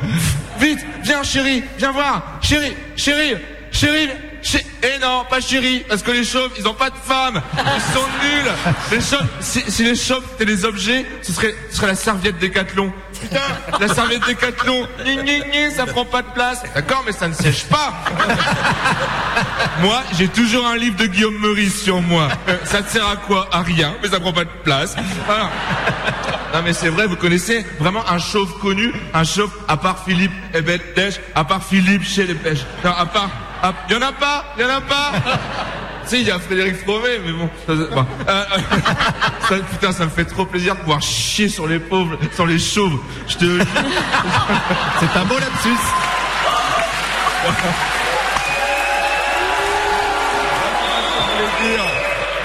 Vite, 0.60 0.80
viens, 1.04 1.24
chérie, 1.24 1.64
viens 1.78 1.92
voir. 1.92 2.22
Chérie, 2.42 2.76
chérie, 2.96 3.36
chérie. 3.72 4.10
Eh 4.56 5.00
non, 5.02 5.26
pas 5.30 5.42
chérie, 5.42 5.84
parce 5.90 6.04
que 6.04 6.12
les 6.12 6.24
chauves, 6.24 6.52
ils 6.58 6.68
ont 6.68 6.74
pas 6.74 6.90
de 6.90 6.96
femme. 6.96 7.42
Ils 7.58 7.94
sont 7.94 8.08
nuls. 8.22 8.52
Les 8.92 9.02
chauves, 9.02 9.28
si, 9.40 9.84
les 9.84 9.96
chauves 9.96 10.24
étaient 10.36 10.46
des 10.46 10.64
objets, 10.64 11.06
ce 11.22 11.34
serait, 11.34 11.56
ce 11.70 11.78
serait 11.78 11.88
la 11.88 11.96
serviette 11.96 12.38
Décathlon. 12.38 12.94
Putain, 13.20 13.42
la 13.80 13.88
serviette 13.88 14.26
Décathlon, 14.26 14.88
gni, 15.04 15.18
gni, 15.18 15.42
gni, 15.42 15.72
ça 15.76 15.86
prend 15.86 16.06
pas 16.06 16.22
de 16.22 16.28
place. 16.34 16.62
D'accord, 16.76 17.04
mais 17.06 17.12
ça 17.12 17.28
ne 17.28 17.34
siège 17.34 17.66
pas. 17.66 17.94
Moi, 19.82 20.02
j'ai 20.18 20.28
toujours 20.28 20.66
un 20.68 20.78
livre 20.78 20.96
de 20.96 21.08
Guillaume 21.08 21.38
Meurice 21.40 21.84
sur 21.84 22.02
moi. 22.02 22.30
Euh, 22.48 22.58
ça 22.64 22.82
te 22.82 22.92
sert 22.92 23.08
à 23.08 23.16
quoi? 23.16 23.50
À 23.52 23.62
rien, 23.62 23.96
mais 24.02 24.10
ça 24.10 24.20
prend 24.20 24.34
pas 24.34 24.46
de 24.46 24.50
place. 24.64 24.96
Non 26.54 26.62
mais 26.64 26.74
c'est 26.74 26.90
vrai, 26.90 27.08
vous 27.08 27.18
connaissez 27.18 27.66
vraiment 27.78 28.08
un 28.10 28.20
chauve 28.20 28.58
connu, 28.60 28.94
un 29.14 29.24
chauve 29.24 29.52
à 29.68 29.76
part 29.76 30.04
Philippe 30.06 30.32
Ebel-Dèche, 30.54 31.20
à 31.36 31.44
part 31.44 31.62
Philippe 31.64 32.04
chez 32.04 32.26
les 32.26 32.36
pêches. 32.36 32.66
Non, 32.86 32.92
à 32.92 33.06
part... 33.06 33.30
à- 33.64 33.74
Y 33.90 33.96
en 33.96 34.02
a 34.02 34.12
pas 34.12 34.46
Y 34.58 34.64
en 34.64 34.70
a 34.70 34.82
pas 34.82 35.12
Si, 36.06 36.22
il 36.22 36.28
y 36.28 36.32
a 36.32 36.40
Frédéric 36.40 36.78
Fromet, 36.84 37.20
mais 37.26 37.34
bon... 37.34 37.50
ça, 37.68 37.74
ça- 37.76 37.94
bon. 37.96 38.06
Euh, 38.30 38.44
euh, 38.54 38.58
ça, 39.50 39.56
putain, 39.70 39.92
ça 39.92 40.06
me 40.06 40.10
fait 40.10 40.24
trop 40.24 40.46
plaisir 40.46 40.74
de 40.76 40.80
pouvoir 40.80 41.02
chier 41.02 41.50
sur 41.50 41.68
les 41.68 41.80
pauvres, 41.80 42.18
sur 42.34 42.46
les 42.48 42.60
chauves. 42.60 42.98
Je 43.28 43.36
te... 43.36 43.46
C'est 45.02 45.20
un 45.20 45.26
beau 45.26 45.38
lapsus. 45.38 45.84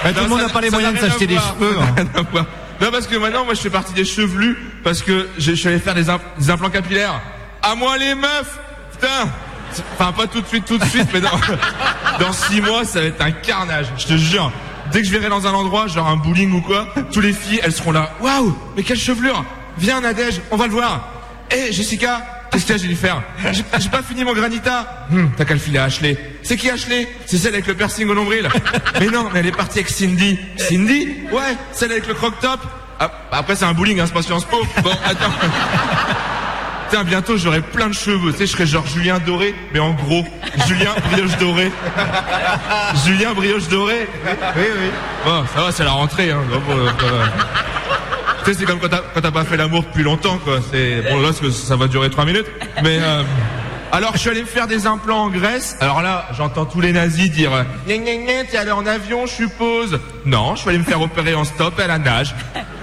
Bah, 0.05 0.13
tout 0.13 0.23
le 0.25 0.29
monde 0.29 0.41
n'a 0.41 0.49
pas 0.49 0.61
les 0.61 0.71
moyens 0.71 0.95
de 0.95 0.99
s'acheter 0.99 1.27
des 1.27 1.37
cheveux. 1.37 1.77
hein. 1.79 2.05
Non, 2.81 2.91
parce 2.91 3.07
que 3.07 3.17
maintenant, 3.17 3.45
moi, 3.45 3.55
je 3.55 3.61
fais 3.61 3.71
partie 3.71 3.93
des 3.93 4.05
chevelus, 4.05 4.59
parce 4.83 5.03
que 5.03 5.29
je, 5.39 5.51
je 5.51 5.55
suis 5.55 5.69
allé 5.69 5.79
faire 5.79 5.95
des, 5.95 6.07
des 6.39 6.51
implants 6.51 6.71
capillaires. 6.71 7.21
À 7.63 7.75
moi, 7.77 7.97
les 7.97 8.15
meufs 8.17 8.59
Putain 8.93 9.29
Enfin, 9.99 10.13
pas 10.13 10.27
tout 10.27 10.41
de 10.41 10.47
suite, 10.47 10.65
tout 10.65 10.79
de 10.79 10.85
suite, 10.85 11.09
mais 11.13 11.21
dans, 11.21 11.31
dans 12.21 12.33
six 12.33 12.61
mois, 12.61 12.85
ça 12.85 13.01
va 13.01 13.07
être 13.07 13.21
un 13.23 13.31
carnage, 13.31 13.87
je 13.99 14.07
te 14.07 14.17
jure. 14.17 14.53
Dès 14.93 15.01
que 15.01 15.07
je 15.07 15.13
verrai 15.13 15.29
dans 15.29 15.47
un 15.47 15.53
endroit, 15.53 15.87
genre 15.87 16.09
un 16.09 16.17
bowling 16.17 16.53
ou 16.53 16.61
quoi, 16.61 16.89
tous 17.13 17.21
les 17.21 17.33
filles, 17.33 17.61
elles 17.63 17.73
seront 17.73 17.93
là. 17.93 18.11
Waouh 18.21 18.57
Mais 18.77 18.83
quelle 18.83 18.99
chevelure 18.99 19.45
Viens, 19.79 20.01
Nadège, 20.01 20.41
on 20.51 20.57
va 20.57 20.67
le 20.67 20.73
voir. 20.73 21.09
Hé, 21.51 21.73
Jessica 21.73 22.21
Qu'est-ce 22.51 22.67
que 22.67 22.77
j'ai 22.77 22.89
dû 22.89 22.97
faire 22.97 23.23
J'ai 23.51 23.89
pas 23.89 24.03
fini 24.03 24.25
mon 24.25 24.35
granita. 24.35 25.07
Hum, 25.11 25.31
T'as 25.39 25.47
qu'à 25.47 25.55
le 25.55 25.61
filer 25.61 25.79
à 25.79 25.85
Ashley. 25.85 26.19
C'est 26.43 26.59
qui 26.59 26.69
Ashley? 26.69 27.09
C'est 27.25 27.39
celle 27.39 27.55
avec 27.55 27.67
le 27.67 27.73
piercing 27.75 28.07
au 28.11 28.15
nombril. 28.15 28.47
Mais 29.01 29.07
non, 29.07 29.31
mais 29.33 29.41
elle 29.41 29.47
est 29.47 29.53
partie 29.53 29.79
avec 29.79 29.89
Cindy. 29.89 30.39
Cindy? 30.59 31.09
Ouais, 31.33 31.57
celle 31.73 31.93
avec 31.93 32.07
le 32.07 32.13
croc-top. 32.13 32.61
Ah, 33.01 33.11
bah 33.31 33.39
après 33.39 33.57
c'est 33.57 33.65
un 33.65 33.73
bowling, 33.73 33.99
hein, 34.01 34.05
c'est 34.07 34.13
pas 34.13 34.23
Sciences 34.23 34.45
Po. 34.45 34.59
Bon, 34.83 34.93
attends. 35.05 35.33
Putain, 36.93 37.05
bientôt 37.05 37.39
j'aurai 37.39 37.63
plein 37.63 37.89
de 37.89 37.95
cheveux. 37.95 38.33
Tu 38.33 38.41
sais, 38.41 38.47
je 38.47 38.53
serai 38.53 38.67
genre 38.67 38.87
Julien 38.87 39.19
Doré, 39.19 39.55
mais 39.73 39.79
en 39.79 39.95
gros. 39.95 40.27
Julien 40.67 40.91
Brioche 41.11 41.39
Doré. 41.39 41.73
Julien 43.07 43.33
Brioche 43.33 43.67
Doré. 43.69 44.07
Oui, 44.55 44.63
oui. 44.63 44.91
Bon, 45.25 45.43
ça 45.55 45.63
va, 45.63 45.73
c'est 45.73 45.85
la 45.85 45.93
rentrée. 45.93 46.33
Hein. 46.33 46.43
Bon, 46.51 46.59
bon. 46.59 46.91
Tu 48.45 48.53
sais, 48.53 48.59
c'est 48.59 48.67
comme 48.67 48.79
quand 48.79 48.91
t'as, 48.91 49.31
pas 49.31 49.45
fait 49.45 49.57
l'amour 49.57 49.85
depuis 49.85 50.03
longtemps, 50.03 50.37
quoi. 50.45 50.59
C'est 50.71 51.01
bon 51.11 51.21
là, 51.21 51.29
parce 51.29 51.41
que 51.41 51.51
ça 51.51 51.77
va 51.77 51.87
durer 51.87 52.11
trois 52.11 52.27
minutes. 52.27 52.45
Mais 52.83 52.99
euh, 53.01 53.23
alors, 53.91 54.11
je 54.13 54.19
suis 54.19 54.29
allé 54.29 54.43
me 54.43 54.47
faire 54.47 54.67
des 54.67 54.87
implants 54.87 55.23
en 55.23 55.31
Grèce. 55.31 55.79
Alors 55.81 56.03
là, 56.03 56.29
j'entends 56.37 56.67
tous 56.67 56.83
les 56.83 56.93
nazis 56.93 57.31
dire 57.31 57.55
euh, 57.55 57.63
Gna, 57.87 57.97
gna, 57.97 58.17
gna, 58.17 58.45
t'es 58.45 58.59
allé 58.59 58.71
en 58.71 58.85
avion, 58.85 59.25
je 59.25 59.33
suppose. 59.33 59.99
Non, 60.27 60.57
je 60.57 60.61
suis 60.61 60.69
allé 60.69 60.79
me 60.79 60.85
faire 60.85 61.01
opérer 61.01 61.35
en 61.35 61.45
stop 61.45 61.81
à 61.81 61.87
la 61.87 61.97
nage. 61.97 62.35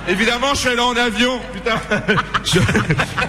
Évidemment, 0.10 0.56
je 0.56 0.60
suis 0.60 0.70
allé 0.70 0.80
en 0.80 0.96
avion. 0.96 1.40
Putain, 1.54 1.76
je, 2.44 2.60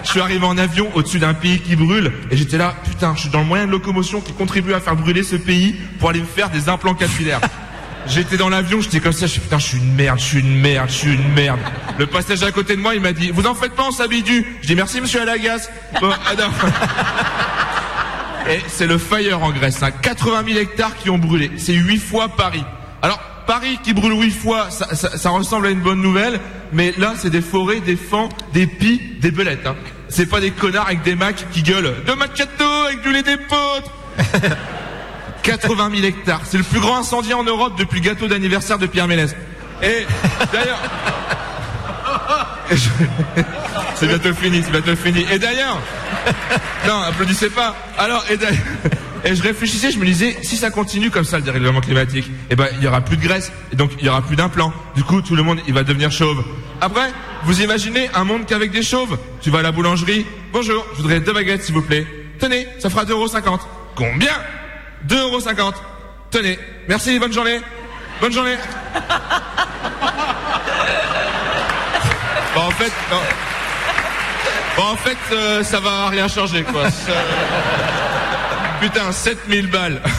suis 0.09 0.19
arrivé 0.19 0.43
en 0.43 0.57
avion 0.57 0.89
au-dessus 0.95 1.19
d'un 1.19 1.35
pays 1.35 1.59
qui 1.59 1.75
brûle 1.75 2.11
et 2.31 2.37
j'étais 2.37 2.57
là. 2.57 2.73
Putain, 2.83 3.13
je 3.15 3.21
suis 3.21 3.29
dans 3.29 3.41
le 3.41 3.45
moyen 3.45 3.67
de 3.67 3.71
locomotion 3.71 4.19
qui 4.19 4.33
contribue 4.33 4.73
à 4.73 4.79
faire 4.79 4.95
brûler 4.95 5.21
ce 5.21 5.35
pays 5.35 5.75
pour 5.99 6.09
aller 6.09 6.21
me 6.21 6.25
faire 6.25 6.49
des 6.49 6.69
implants 6.69 6.95
capillaires. 6.95 7.39
J'étais 8.07 8.35
dans 8.35 8.49
l'avion, 8.49 8.81
j'étais 8.81 8.99
comme 8.99 9.11
ça, 9.11 9.27
je 9.27 9.33
suis 9.33 9.41
putain, 9.41 9.59
je 9.59 9.67
suis 9.67 9.77
une 9.77 9.93
merde, 9.93 10.17
je 10.17 10.23
suis 10.23 10.39
une 10.39 10.59
merde, 10.59 10.89
je 10.89 10.95
suis 10.95 11.13
une 11.13 11.33
merde. 11.33 11.59
Le 11.99 12.07
passager 12.07 12.47
à 12.47 12.51
côté 12.51 12.75
de 12.75 12.81
moi, 12.81 12.95
il 12.95 13.01
m'a 13.01 13.13
dit, 13.13 13.29
vous 13.29 13.45
en 13.45 13.53
faites 13.53 13.73
pas, 13.73 13.83
on 13.87 13.91
s'habitue. 13.91 14.57
Je 14.63 14.67
dis 14.67 14.75
merci 14.75 14.99
monsieur 15.01 15.21
Alagas. 15.21 15.69
Bon, 16.01 16.09
ah 16.11 16.35
non. 16.35 16.49
Et 18.51 18.59
c'est 18.67 18.87
le 18.87 18.97
fire 18.97 19.43
en 19.43 19.51
Grèce, 19.51 19.83
hein. 19.83 19.91
80 19.91 20.45
000 20.47 20.59
hectares 20.59 20.95
qui 20.97 21.11
ont 21.11 21.19
brûlé. 21.19 21.51
C'est 21.57 21.73
8 21.73 21.99
fois 21.99 22.29
Paris. 22.29 22.63
Alors, 23.03 23.19
Paris 23.45 23.79
qui 23.83 23.93
brûle 23.93 24.13
8 24.13 24.31
fois, 24.31 24.69
ça, 24.69 25.29
ressemble 25.29 25.67
à 25.67 25.69
une 25.69 25.81
bonne 25.81 26.01
nouvelle, 26.01 26.39
mais 26.73 26.93
là, 26.97 27.13
c'est 27.17 27.29
des 27.29 27.41
forêts, 27.41 27.79
des 27.79 27.95
fans, 27.95 28.29
des 28.53 28.67
pies, 28.67 29.01
des 29.19 29.31
belettes. 29.31 29.65
Hein. 29.65 29.75
C'est 30.09 30.25
pas 30.25 30.39
des 30.39 30.51
connards 30.51 30.87
avec 30.87 31.03
des 31.03 31.15
macs 31.15 31.45
qui 31.51 31.63
gueulent 31.63 31.95
«De 32.05 32.13
macchiato 32.13 32.65
avec 32.87 33.01
du 33.01 33.11
lait 33.11 33.23
d'épeautre!» 33.23 33.91
80 35.43 35.89
000 35.95 36.03
hectares. 36.03 36.41
C'est 36.45 36.57
le 36.57 36.63
plus 36.63 36.79
grand 36.79 36.99
incendie 36.99 37.33
en 37.33 37.43
Europe 37.43 37.73
depuis 37.77 38.01
gâteau 38.01 38.27
d'anniversaire 38.27 38.77
de 38.77 38.85
Pierre 38.85 39.07
Ménès. 39.07 39.35
Et 39.81 40.05
d'ailleurs... 40.51 40.79
C'est 43.95 44.07
bientôt 44.07 44.33
fini, 44.33 44.63
c'est 44.63 44.71
bientôt 44.71 44.95
fini. 44.95 45.25
Et 45.31 45.37
d'ailleurs... 45.37 45.77
Non, 46.87 47.01
applaudissez 47.01 47.49
pas. 47.49 47.75
Alors, 47.97 48.23
et 48.29 48.37
d'ailleurs... 48.37 48.57
Et 49.23 49.35
je 49.35 49.43
réfléchissais, 49.43 49.91
je 49.91 49.99
me 49.99 50.05
disais, 50.05 50.35
si 50.41 50.57
ça 50.57 50.71
continue 50.71 51.11
comme 51.11 51.23
ça, 51.25 51.37
le 51.37 51.43
dérèglement 51.43 51.79
climatique, 51.81 52.29
eh 52.49 52.55
ben, 52.55 52.67
il 52.77 52.83
y 52.83 52.87
aura 52.87 53.01
plus 53.01 53.17
de 53.17 53.21
graisse, 53.23 53.51
et 53.71 53.75
donc 53.75 53.91
il 53.99 54.05
y 54.05 54.09
aura 54.09 54.21
plus 54.23 54.35
d'implants. 54.35 54.73
Du 54.95 55.03
coup, 55.03 55.21
tout 55.21 55.35
le 55.35 55.43
monde, 55.43 55.59
il 55.67 55.73
va 55.73 55.83
devenir 55.83 56.11
chauve. 56.11 56.43
Après, 56.81 57.11
vous 57.43 57.61
imaginez 57.61 58.09
un 58.15 58.23
monde 58.23 58.45
qu'avec 58.47 58.71
des 58.71 58.81
chauves? 58.81 59.17
Tu 59.41 59.51
vas 59.51 59.59
à 59.59 59.61
la 59.61 59.71
boulangerie, 59.71 60.25
bonjour, 60.51 60.85
je 60.93 61.01
voudrais 61.03 61.19
deux 61.19 61.33
baguettes, 61.33 61.63
s'il 61.63 61.75
vous 61.75 61.83
plaît. 61.83 62.07
Tenez, 62.39 62.67
ça 62.79 62.89
fera 62.89 63.05
2,50€. 63.05 63.59
Combien? 63.95 64.33
2,50€. 65.07 65.73
Tenez, 66.31 66.57
merci, 66.87 67.19
bonne 67.19 67.33
journée. 67.33 67.59
Bonne 68.19 68.31
journée. 68.33 68.55
Bon, 72.55 72.61
en 72.61 72.71
fait. 72.71 72.91
Bon, 74.77 74.83
en 74.83 74.95
fait, 74.95 75.17
euh, 75.31 75.63
ça 75.63 75.79
va 75.79 76.07
rien 76.09 76.27
changer, 76.27 76.63
quoi. 76.63 76.89
Ça- 76.89 77.11
Putain, 78.81 79.11
7000 79.11 79.67
balles. 79.67 80.01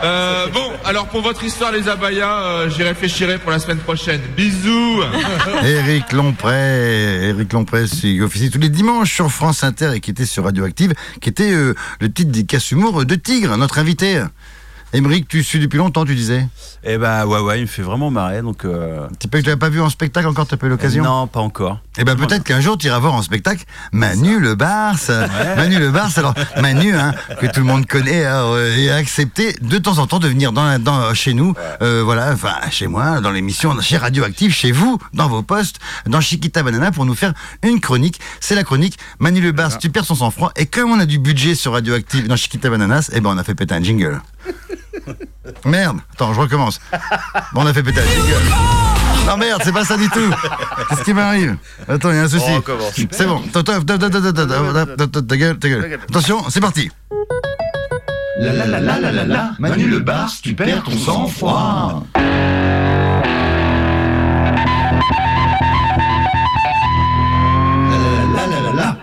Euh, 0.00 0.46
bon, 0.54 0.70
alors 0.84 1.08
pour 1.08 1.22
votre 1.22 1.42
histoire, 1.42 1.72
les 1.72 1.88
abayas, 1.88 2.44
euh, 2.44 2.70
j'y 2.70 2.84
réfléchirai 2.84 3.38
pour 3.38 3.50
la 3.50 3.58
semaine 3.58 3.78
prochaine. 3.78 4.20
Bisous. 4.36 5.02
Éric 5.64 6.12
Lompré, 6.12 7.30
Éric 7.30 7.52
Lompré, 7.52 7.86
qui 7.86 8.20
officie 8.20 8.48
tous 8.48 8.60
les 8.60 8.68
dimanches 8.68 9.12
sur 9.12 9.28
France 9.32 9.64
Inter 9.64 9.90
et 9.96 10.00
qui 10.00 10.12
était 10.12 10.24
sur 10.24 10.44
Radioactive, 10.44 10.94
qui 11.20 11.28
était 11.28 11.52
euh, 11.52 11.74
le 12.00 12.12
titre 12.12 12.30
des 12.30 12.44
casse-humour 12.44 13.04
de 13.04 13.14
Tigre, 13.16 13.56
notre 13.56 13.80
invité. 13.80 14.22
Émeric, 14.94 15.28
tu 15.28 15.42
suis 15.42 15.58
depuis 15.58 15.76
longtemps, 15.76 16.06
tu 16.06 16.14
disais 16.14 16.48
Eh 16.82 16.96
bah 16.96 17.26
ouais, 17.26 17.40
ouais, 17.40 17.58
il 17.58 17.62
me 17.62 17.66
fait 17.66 17.82
vraiment 17.82 18.10
marrer. 18.10 18.40
Donc, 18.40 18.64
euh, 18.64 19.06
Tu 19.20 19.42
l'as 19.42 19.56
pas 19.58 19.68
vu 19.68 19.82
en 19.82 19.90
spectacle 19.90 20.26
encore, 20.26 20.46
tu 20.46 20.54
n'as 20.54 20.58
pas 20.58 20.66
eu 20.66 20.70
l'occasion 20.70 21.04
Non, 21.04 21.26
pas 21.26 21.40
encore. 21.40 21.80
Eh 21.98 22.04
ben 22.04 22.16
peut-être 22.16 22.42
qu'un 22.42 22.60
jour 22.60 22.78
tu 22.78 22.86
iras 22.86 22.98
voir 22.98 23.12
en 23.12 23.20
spectacle 23.20 23.64
Manu 23.92 24.38
le 24.38 24.54
Barça. 24.54 25.26
Manu 25.56 25.78
le 25.78 25.90
Barça. 25.90 26.20
Alors 26.20 26.34
Manu, 26.62 26.96
hein, 26.96 27.12
que 27.38 27.46
tout 27.46 27.60
le 27.60 27.66
monde 27.66 27.86
connaît, 27.86 28.24
euh, 28.24 28.76
et 28.78 28.90
a 28.90 28.96
accepté 28.96 29.56
de 29.60 29.76
temps 29.76 29.98
en 29.98 30.06
temps 30.06 30.20
de 30.20 30.28
venir 30.28 30.52
dans, 30.52 30.78
dans 30.82 31.12
chez 31.12 31.34
nous, 31.34 31.54
euh, 31.82 32.02
voilà, 32.02 32.32
enfin 32.32 32.54
chez 32.70 32.86
moi, 32.86 33.20
dans 33.20 33.30
l'émission, 33.30 33.78
chez 33.82 33.98
Radioactive, 33.98 34.52
chez 34.52 34.72
vous, 34.72 34.98
dans 35.12 35.28
vos 35.28 35.42
postes, 35.42 35.80
dans 36.06 36.22
Chiquita 36.22 36.62
Banana 36.62 36.92
pour 36.92 37.04
nous 37.04 37.14
faire 37.14 37.34
une 37.62 37.80
chronique. 37.80 38.20
C'est 38.40 38.54
la 38.54 38.64
chronique 38.64 38.98
Manu 39.18 39.42
le 39.42 39.52
Barça. 39.52 39.76
Tu 39.76 39.90
perds 39.90 40.06
son 40.06 40.14
sang-froid. 40.14 40.50
Et 40.56 40.64
comme 40.64 40.90
on 40.90 40.98
a 40.98 41.06
du 41.06 41.18
budget 41.18 41.54
sur 41.54 41.72
Radioactive 41.72 42.26
dans 42.26 42.36
Chiquita 42.36 42.70
Bananas, 42.70 43.10
eh 43.12 43.20
ben 43.20 43.30
on 43.34 43.38
a 43.38 43.44
fait 43.44 43.54
péter 43.54 43.74
un 43.74 43.82
jingle. 43.82 44.22
Merde, 45.64 45.98
attends, 46.12 46.34
je 46.34 46.40
recommence. 46.40 46.80
Bon, 47.52 47.62
on 47.62 47.66
a 47.66 47.72
fait 47.72 47.82
péter 47.82 48.00
la 48.00 48.06
gueule. 48.06 48.42
Non 49.26 49.36
merde, 49.36 49.60
c'est 49.62 49.72
pas 49.72 49.84
ça 49.84 49.96
du 49.96 50.08
tout. 50.08 50.30
Qu'est-ce 50.88 51.02
qui 51.02 51.12
m'arrive 51.12 51.56
Attends, 51.86 52.10
il 52.10 52.16
y 52.16 52.18
a 52.18 52.22
un 52.22 52.28
souci. 52.28 52.50
C'est 53.10 53.26
bon. 53.26 53.42
Ta 53.52 53.62
gueule, 55.36 55.58
ta 55.58 55.68
gueule. 55.68 56.00
Attention, 56.08 56.48
c'est 56.48 56.60
parti. 56.60 56.90
La 58.40 58.52
la 58.52 58.66
la 58.66 58.80
la 58.80 59.00
la 59.00 59.12
la 59.12 59.24
la. 59.24 59.50
Manu 59.58 59.86
le 59.86 59.98
bar, 59.98 60.30
tu 60.42 60.54
perds 60.54 60.82
ton 60.84 60.96
sang-froid. 60.96 62.04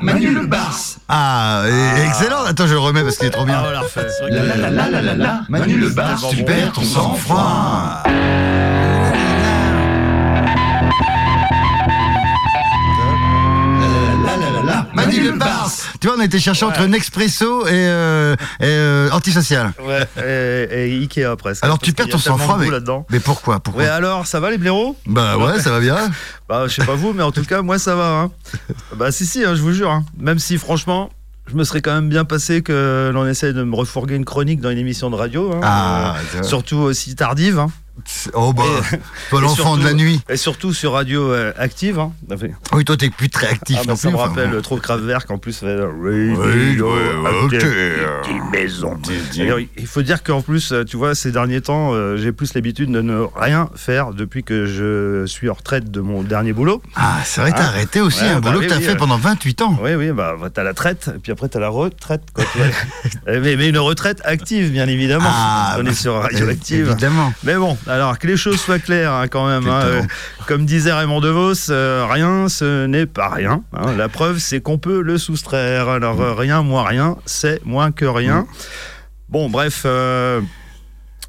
Manu 0.05 0.29
le 0.33 0.45
Bars. 0.45 0.79
Ah, 1.09 1.63
et- 1.67 2.01
excellent. 2.07 2.43
Attends, 2.45 2.67
je 2.67 2.73
le 2.73 2.79
remets 2.79 3.01
parce 3.03 3.17
qu'il 3.17 3.27
est 3.27 3.31
trop 3.31 3.45
bien. 3.45 3.59
Ah, 3.65 3.81
La 4.29 4.43
la 4.43 4.55
la 4.55 4.69
la 4.69 4.89
la 4.89 5.01
la 5.01 5.15
la, 5.15 5.41
Manu 5.49 5.77
le 5.77 5.89
Bars, 5.89 6.21
tu 6.29 6.43
perds 6.43 6.73
ton 6.73 6.83
sang-froid. 6.83 8.03
La 14.21 14.37
la 14.37 14.37
la 14.37 14.49
la 14.51 14.63
la, 14.63 14.87
Manu 14.93 15.19
le 15.21 15.31
Bars. 15.33 15.84
Tu 16.05 16.09
vois, 16.09 16.19
on 16.19 16.21
a 16.21 16.25
été 16.25 16.37
chercher 16.39 16.65
entre 16.65 16.85
Nespresso 16.85 17.65
et, 17.65 17.71
euh, 17.71 18.35
et 18.59 18.65
euh, 18.65 19.09
antisocial. 19.09 19.73
Ouais, 19.83 20.05
et, 20.23 20.91
et 20.91 21.01
Ikea 21.01 21.35
presque. 21.35 21.63
Alors 21.63 21.79
tu 21.79 21.93
perds 21.93 22.09
ton 22.09 22.19
sang-froid, 22.19 22.57
mais, 22.59 22.69
là-dedans. 22.69 23.07
mais 23.09 23.19
pourquoi, 23.19 23.59
pourquoi 23.59 23.81
Ouais, 23.81 23.89
alors, 23.89 24.27
ça 24.27 24.39
va 24.39 24.51
les 24.51 24.59
blaireaux? 24.59 24.95
Bah 25.07 25.35
ouais, 25.39 25.59
ça 25.59 25.71
va 25.71 25.79
bien. 25.79 25.97
Bah, 26.47 26.65
je 26.67 26.75
sais 26.75 26.85
pas 26.85 26.93
vous, 26.93 27.11
mais 27.13 27.23
en 27.23 27.31
tout 27.31 27.43
cas, 27.43 27.63
moi, 27.63 27.79
ça 27.79 27.95
va. 27.95 28.19
Hein. 28.19 28.31
Bah, 28.95 29.11
si, 29.11 29.25
si, 29.25 29.43
hein, 29.43 29.55
je 29.55 29.61
vous 29.63 29.71
jure. 29.73 29.89
hein. 29.89 30.05
Même 30.19 30.37
si, 30.37 30.59
franchement, 30.59 31.09
je 31.47 31.55
me 31.55 31.63
serais 31.63 31.81
quand 31.81 31.95
même 31.95 32.07
bien 32.07 32.23
passé 32.23 32.61
que 32.61 33.09
l'on 33.11 33.25
essaye 33.27 33.55
de 33.55 33.63
me 33.63 33.75
refourguer 33.75 34.13
une 34.13 34.25
chronique 34.25 34.61
dans 34.61 34.69
une 34.69 34.77
émission 34.77 35.09
de 35.09 35.15
radio. 35.15 35.53
hein. 35.55 35.61
Ah, 35.63 36.15
Euh, 36.35 36.43
surtout 36.43 36.77
aussi 36.77 37.15
tardive. 37.15 37.57
hein. 37.57 37.71
Oh 38.33 38.53
bah, 38.53 38.63
toi 39.29 39.41
l'enfant 39.41 39.77
de 39.77 39.83
la 39.83 39.93
nuit. 39.93 40.21
Et 40.29 40.37
surtout 40.37 40.73
sur 40.73 40.93
radio 40.93 41.31
euh, 41.31 41.53
active. 41.57 41.99
Hein. 41.99 42.11
Oui, 42.73 42.85
toi 42.85 42.97
t'es 42.97 43.09
plus 43.09 43.29
très 43.29 43.47
actif 43.47 43.77
Ah, 43.79 43.83
bah, 43.85 43.91
non 43.91 43.95
ça 43.95 44.07
plus. 44.09 44.15
me 44.15 44.19
enfin, 44.21 44.29
rappelle 44.29 44.51
bon. 44.51 44.61
trop 44.61 44.77
Kraftwerk 44.77 45.29
en 45.31 45.37
plus. 45.37 45.61
euh, 45.63 45.89
Oui, 45.97 46.35
Radio 46.35 46.93
ouais. 46.93 47.53
Active, 47.53 48.41
maison. 48.51 48.97
D'ailleurs, 49.35 49.59
il 49.59 49.87
faut 49.87 50.01
dire 50.01 50.23
qu'en 50.23 50.41
plus, 50.41 50.71
euh, 50.71 50.83
tu 50.83 50.97
vois, 50.97 51.15
ces 51.15 51.31
derniers 51.31 51.61
temps, 51.61 51.91
euh, 51.93 52.17
j'ai 52.17 52.31
plus 52.31 52.53
l'habitude 52.53 52.91
de 52.91 53.01
ne 53.01 53.25
rien 53.35 53.69
faire 53.75 54.11
depuis 54.13 54.43
que 54.43 54.65
je 54.65 55.25
suis 55.25 55.49
en 55.49 55.53
retraite 55.53 55.91
de 55.91 56.01
mon 56.01 56.23
dernier 56.23 56.53
boulot. 56.53 56.81
Ah, 56.95 57.17
c'est 57.23 57.41
vrai, 57.41 57.51
t'as 57.51 57.63
Ah. 57.65 57.67
arrêté 57.67 58.01
aussi 58.01 58.23
Ouais, 58.23 58.29
un 58.29 58.39
bah 58.39 58.49
boulot 58.49 58.59
oui, 58.61 58.65
que 58.67 58.71
t'as 58.73 58.77
oui, 58.79 58.83
fait 58.85 58.95
pendant 58.95 59.17
28 59.17 59.61
ans. 59.61 59.77
Oui, 59.81 59.95
oui, 59.95 60.11
bah, 60.11 60.35
t'as 60.53 60.63
la 60.63 60.73
traite, 60.73 61.09
et 61.15 61.19
puis 61.19 61.31
après 61.31 61.49
t'as 61.49 61.59
la 61.59 61.69
retraite. 61.69 62.23
quoi. 62.33 62.43
Euh, 63.27 63.39
mais, 63.41 63.55
mais 63.55 63.69
une 63.69 63.77
retraite 63.79 64.21
active, 64.23 64.71
bien 64.71 64.87
évidemment. 64.87 65.25
Ah, 65.27 65.77
On 65.79 65.83
bah, 65.83 65.89
est 65.89 65.93
sur 65.93 66.13
Radioactive. 66.21 66.87
Évidemment. 66.91 67.33
Mais 67.43 67.55
bon, 67.55 67.75
alors 67.87 68.17
que 68.19 68.27
les 68.27 68.37
choses 68.37 68.59
soient 68.59 68.79
claires 68.79 69.13
hein, 69.13 69.27
quand 69.27 69.47
même. 69.47 69.67
hein, 69.67 69.81
euh, 69.83 70.01
comme 70.47 70.65
disait 70.65 70.91
Raymond 70.93 71.21
DeVos, 71.21 71.69
euh, 71.69 72.05
rien, 72.09 72.49
ce 72.49 72.85
n'est 72.85 73.05
pas 73.05 73.29
rien. 73.29 73.63
hein. 73.73 73.93
la 73.95 74.09
preuve, 74.09 74.39
c'est 74.39 74.61
qu'on 74.61 74.77
peut 74.77 75.01
le 75.01 75.17
soustraire. 75.17 75.89
Alors 75.89 76.21
euh, 76.21 76.33
rien, 76.33 76.61
moins 76.63 76.83
rien, 76.83 77.17
c'est 77.25 77.63
moins 77.65 77.91
que 77.91 78.05
rien. 78.05 78.47
Bon, 79.29 79.49
bref. 79.49 79.85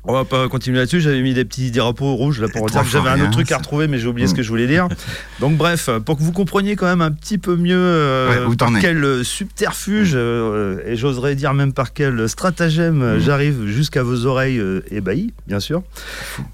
On 0.07 0.13
va 0.13 0.25
pas 0.25 0.49
continuer 0.49 0.79
là-dessus. 0.79 1.01
J'avais 1.01 1.21
mis 1.23 1.35
des 1.35 1.45
petits 1.45 1.71
drapeaux 1.71 2.15
rouges 2.15 2.41
là 2.41 2.49
pour 2.49 2.69
dire 2.71 2.83
que 2.83 2.89
j'avais 2.89 3.11
un 3.11 3.21
autre 3.21 3.31
truc 3.33 3.51
à 3.53 3.59
retrouver, 3.59 3.89
mais 3.89 3.99
j'ai 3.99 4.07
oublié 4.09 4.27
ce 4.29 4.35
que 4.35 4.43
je 4.43 4.49
voulais 4.49 4.67
dire. 4.67 4.89
Donc 5.41 5.57
bref, 5.57 5.91
pour 6.05 6.17
que 6.17 6.23
vous 6.23 6.33
compreniez 6.33 6.77
quand 6.77 6.87
même 6.87 7.03
un 7.03 7.11
petit 7.13 7.39
peu 7.39 7.57
mieux 7.57 7.77
euh, 7.77 8.47
Ouais, 8.47 8.57
par 8.57 8.71
quel 8.81 9.03
euh, 9.05 9.25
subterfuge 9.25 10.13
euh, 10.15 10.79
et 10.87 10.97
j'oserais 10.97 11.35
dire 11.35 11.55
même 11.55 11.73
par 11.73 11.93
quel 11.93 12.29
stratagème 12.29 13.03
euh, 13.03 13.17
Mm. 13.17 13.21
j'arrive 13.21 13.67
jusqu'à 13.67 14.03
vos 14.03 14.27
oreilles 14.27 14.59
euh, 14.59 14.81
ébahies, 14.91 15.33
bien 15.47 15.61
sûr. 15.61 15.83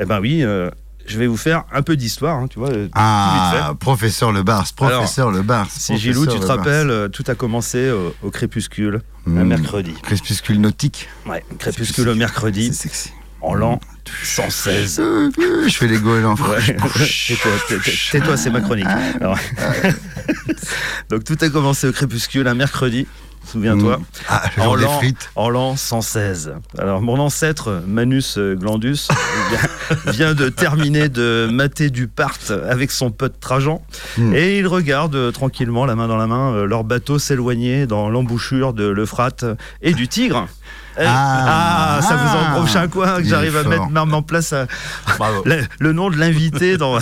Eh 0.00 0.04
ben 0.04 0.20
oui, 0.20 0.44
je 1.06 1.18
vais 1.18 1.26
vous 1.26 1.36
faire 1.36 1.64
un 1.72 1.82
peu 1.82 1.96
d'histoire, 1.96 2.38
hein, 2.38 2.46
tu 2.48 2.58
vois. 2.60 2.70
Ah, 2.94 3.74
professeur 3.80 4.30
Le 4.32 4.42
Bars, 4.42 4.66
professeur 4.74 5.30
Le 5.30 5.42
Bars. 5.42 5.68
Si 5.70 5.96
Gilou, 5.98 6.26
tu 6.26 6.38
te 6.38 6.46
rappelles, 6.46 7.08
tout 7.12 7.24
a 7.26 7.34
commencé 7.34 7.90
au, 7.90 8.14
au 8.22 8.30
crépuscule, 8.30 9.00
un 9.26 9.30
Hmm. 9.30 9.48
mercredi. 9.48 9.92
Crépuscule 10.02 10.60
nautique. 10.60 11.08
Ouais, 11.26 11.44
crépuscule 11.58 12.08
au 12.08 12.14
mercredi, 12.14 12.66
C'est 12.72 12.82
sexy. 12.88 13.10
En 13.42 13.54
l'an 13.54 13.80
116. 14.24 15.00
Euh, 15.00 15.30
Je 15.66 15.76
fais 15.76 15.86
les 15.88 15.98
goélands. 15.98 16.34
Ouais. 16.34 16.76
Tais-toi, 17.26 17.50
tais- 17.68 17.78
tais- 17.84 17.92
tais-toi, 18.12 18.36
c'est 18.36 18.50
ma 18.50 18.60
chronique. 18.60 18.86
Alors, 19.20 19.38
Donc 21.10 21.24
tout 21.24 21.36
a 21.40 21.48
commencé 21.48 21.86
au 21.88 21.92
crépuscule 21.92 22.46
un 22.48 22.54
mercredi, 22.54 23.06
souviens-toi. 23.46 23.98
Mm. 23.98 24.04
Ah, 24.28 24.42
En 24.58 24.74
l'an- 24.74 24.98
frites. 24.98 25.30
En 25.34 25.50
l'an 25.50 25.76
116. 25.76 26.54
Alors, 26.78 27.00
mon 27.02 27.18
ancêtre, 27.18 27.82
Manus 27.86 28.38
euh, 28.38 28.54
Glandus, 28.54 29.08
vient- 30.06 30.34
de 30.34 30.48
terminer 30.48 31.08
de 31.08 31.48
mater 31.50 31.90
du 31.90 32.06
part 32.08 32.38
avec 32.68 32.90
son 32.90 33.10
pote 33.10 33.38
Trajan. 33.40 33.82
Hmm. 34.18 34.34
Et 34.34 34.58
ils 34.58 34.66
regardent 34.66 35.14
euh, 35.16 35.30
tranquillement, 35.30 35.84
la 35.84 35.94
main 35.96 36.08
dans 36.08 36.16
la 36.16 36.26
main, 36.26 36.52
euh, 36.54 36.66
leur 36.66 36.84
bateau 36.84 37.18
s'éloigner 37.18 37.86
dans 37.86 38.08
l'embouchure 38.08 38.72
de 38.72 38.86
l'Euphrate 38.88 39.44
et 39.82 39.92
du 39.94 40.08
Tigre. 40.08 40.48
Eh, 40.98 41.04
Ah. 41.06 41.96
ah, 41.98 42.02
ça 42.02 42.16
vous 42.16 42.36
en 42.36 42.60
prochain 42.60 42.88
quoi 42.88 43.18
que 43.22 43.24
j'arrive 43.24 43.56
à 43.56 43.62
mettre 43.64 43.88
même 43.88 44.12
en 44.14 44.22
place 44.22 44.52
euh, 44.52 44.66
le, 45.44 45.62
le 45.80 45.92
nom 45.92 46.10
de 46.10 46.16
l'invité 46.18 46.76
dans, 46.76 46.98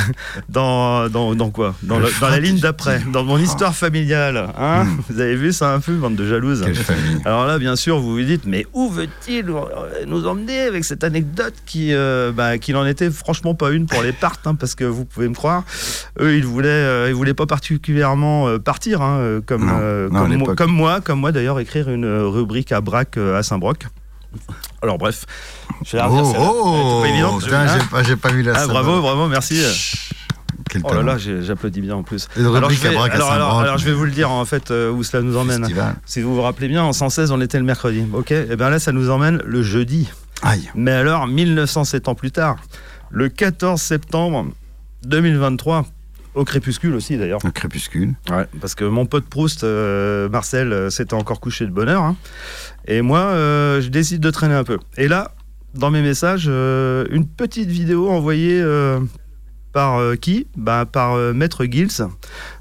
dans, 0.48 1.08
dans, 1.08 1.34
dans 1.34 1.50
quoi? 1.50 1.74
Dans, 1.82 1.98
le- 1.98 2.08
dans 2.20 2.28
la 2.28 2.38
ligne 2.38 2.58
d'après, 2.58 3.00
dans 3.12 3.24
mon 3.24 3.38
histoire 3.38 3.74
familiale. 3.74 4.48
Hein? 4.58 4.84
Hmm. 4.84 4.98
Vous 5.08 5.20
avez 5.20 5.34
vu 5.36 5.52
ça 5.52 5.72
un 5.74 5.80
peu, 5.80 5.92
bande 5.94 6.14
de 6.16 6.26
jalouses? 6.26 6.64
Alors 7.24 7.46
là, 7.46 7.58
bien 7.58 7.74
sûr, 7.76 7.98
vous 7.98 8.12
vous 8.12 8.22
dites, 8.22 8.44
mais 8.46 8.66
où 8.72 8.88
veut-il 8.90 9.48
euh, 9.50 9.60
nous 10.06 10.26
emmener 10.26 10.60
avec 10.60 10.84
cette 10.84 11.02
anecdote 11.04 11.54
qui, 11.66 11.92
euh, 11.92 12.32
bah, 12.32 12.58
qu'il 12.58 12.76
en 12.76 12.86
était 12.86 13.10
franchement 13.10 13.54
pas 13.54 13.70
une 13.70 13.86
pour 13.86 14.02
les 14.02 14.12
parts, 14.12 14.36
hein, 14.44 14.54
parce 14.54 14.74
que 14.74 14.84
vous 14.84 15.04
pouvez 15.04 15.28
me 15.28 15.34
croire, 15.34 15.64
eux, 16.20 16.36
ils 16.36 16.44
voulaient, 16.46 16.68
euh, 16.68 17.06
ils 17.08 17.14
voulaient 17.14 17.34
pas 17.34 17.46
particulièrement 17.46 18.58
partir, 18.58 19.02
hein, 19.02 19.40
comme, 19.46 19.66
Non, 19.66 19.72
euh, 19.80 20.08
non, 20.10 20.16
à 20.16 20.20
comme, 20.28 20.36
moi, 20.36 20.54
comme 20.54 20.70
moi, 20.72 21.00
comme 21.00 21.20
moi 21.20 21.32
d'ailleurs, 21.32 21.58
écrire 21.60 21.90
une 21.90 22.06
rubrique 22.06 22.72
à 22.72 22.80
Braque 22.80 23.16
à 23.18 23.42
Saint-Broc. 23.42 23.79
Alors 24.82 24.98
bref, 24.98 25.24
je 25.84 25.96
vais 25.96 26.02
Oh, 26.04 26.32
oh, 26.38 27.38
putain, 27.38 27.66
j'ai 27.66 27.84
pas, 27.90 28.02
j'ai 28.02 28.16
pas 28.16 28.30
vu 28.30 28.42
la 28.42 28.52
Ah, 28.54 28.58
salle. 28.60 28.68
bravo, 28.68 29.00
bravo, 29.00 29.28
merci. 29.28 29.60
Quel 30.68 30.82
Oh 30.84 30.94
là 30.94 31.02
là, 31.02 31.16
j'applaudis 31.18 31.80
bien 31.80 31.96
en 31.96 32.02
plus. 32.04 32.28
Alors, 32.36 32.70
je 32.70 32.80
vais, 32.80 32.88
alors, 32.90 33.02
alors, 33.04 33.28
Saint-Broc. 33.28 33.62
alors, 33.62 33.78
je 33.78 33.84
vais 33.86 33.92
vous 33.92 34.04
le 34.04 34.12
dire 34.12 34.30
en 34.30 34.44
fait 34.44 34.70
euh, 34.70 34.90
où 34.92 35.02
cela 35.02 35.22
nous 35.22 35.36
emmène. 35.36 35.60
Festival. 35.62 35.96
Si 36.06 36.20
vous 36.22 36.34
vous 36.34 36.42
rappelez 36.42 36.68
bien, 36.68 36.84
en 36.84 36.92
116, 36.92 37.32
on 37.32 37.40
était 37.40 37.58
le 37.58 37.64
mercredi. 37.64 38.04
Ok? 38.12 38.30
Et 38.30 38.54
bien 38.56 38.70
là, 38.70 38.78
ça 38.78 38.92
nous 38.92 39.10
emmène 39.10 39.42
le 39.44 39.62
jeudi. 39.64 40.08
Aïe. 40.42 40.70
Mais 40.76 40.92
alors, 40.92 41.26
1907 41.26 42.08
ans 42.08 42.14
plus 42.14 42.30
tard, 42.30 42.56
le 43.10 43.28
14 43.28 43.80
septembre 43.80 44.46
2023, 45.04 45.86
au 46.34 46.44
crépuscule 46.44 46.94
aussi 46.94 47.16
d'ailleurs. 47.16 47.40
Un 47.44 47.50
crépuscule. 47.50 48.14
Ouais, 48.30 48.46
parce 48.60 48.74
que 48.74 48.84
mon 48.84 49.06
pote 49.06 49.24
Proust, 49.26 49.64
euh, 49.64 50.28
Marcel, 50.28 50.72
euh, 50.72 50.90
s'était 50.90 51.14
encore 51.14 51.40
couché 51.40 51.66
de 51.66 51.70
bonne 51.70 51.88
heure. 51.88 52.02
hein. 52.02 52.16
Et 52.86 53.02
moi, 53.02 53.20
euh, 53.20 53.80
je 53.80 53.88
décide 53.88 54.20
de 54.20 54.30
traîner 54.30 54.54
un 54.54 54.64
peu. 54.64 54.78
Et 54.96 55.08
là, 55.08 55.32
dans 55.74 55.90
mes 55.90 56.02
messages, 56.02 56.46
euh, 56.48 57.04
une 57.10 57.26
petite 57.26 57.68
vidéo 57.68 58.08
envoyée 58.10 58.64
par 59.72 60.00
qui? 60.20 60.46
Bah, 60.56 60.84
Par 60.90 61.16
Maître 61.34 61.64
Gils. 61.64 62.02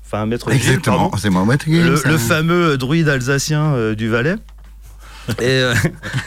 Enfin, 0.05 0.25
Maître 0.25 0.51
Gils, 0.51 0.59
Exactement. 0.59 1.11
C'est 1.17 1.29
moi, 1.29 1.45
Maître 1.45 1.65
Le, 1.67 1.95
Gims, 1.95 2.01
le 2.09 2.15
hein. 2.15 2.17
fameux 2.17 2.77
druide 2.77 3.09
alsacien 3.09 3.93
du 3.93 4.09
Valais. 4.09 4.35
Et 5.39 5.45
euh, 5.47 5.73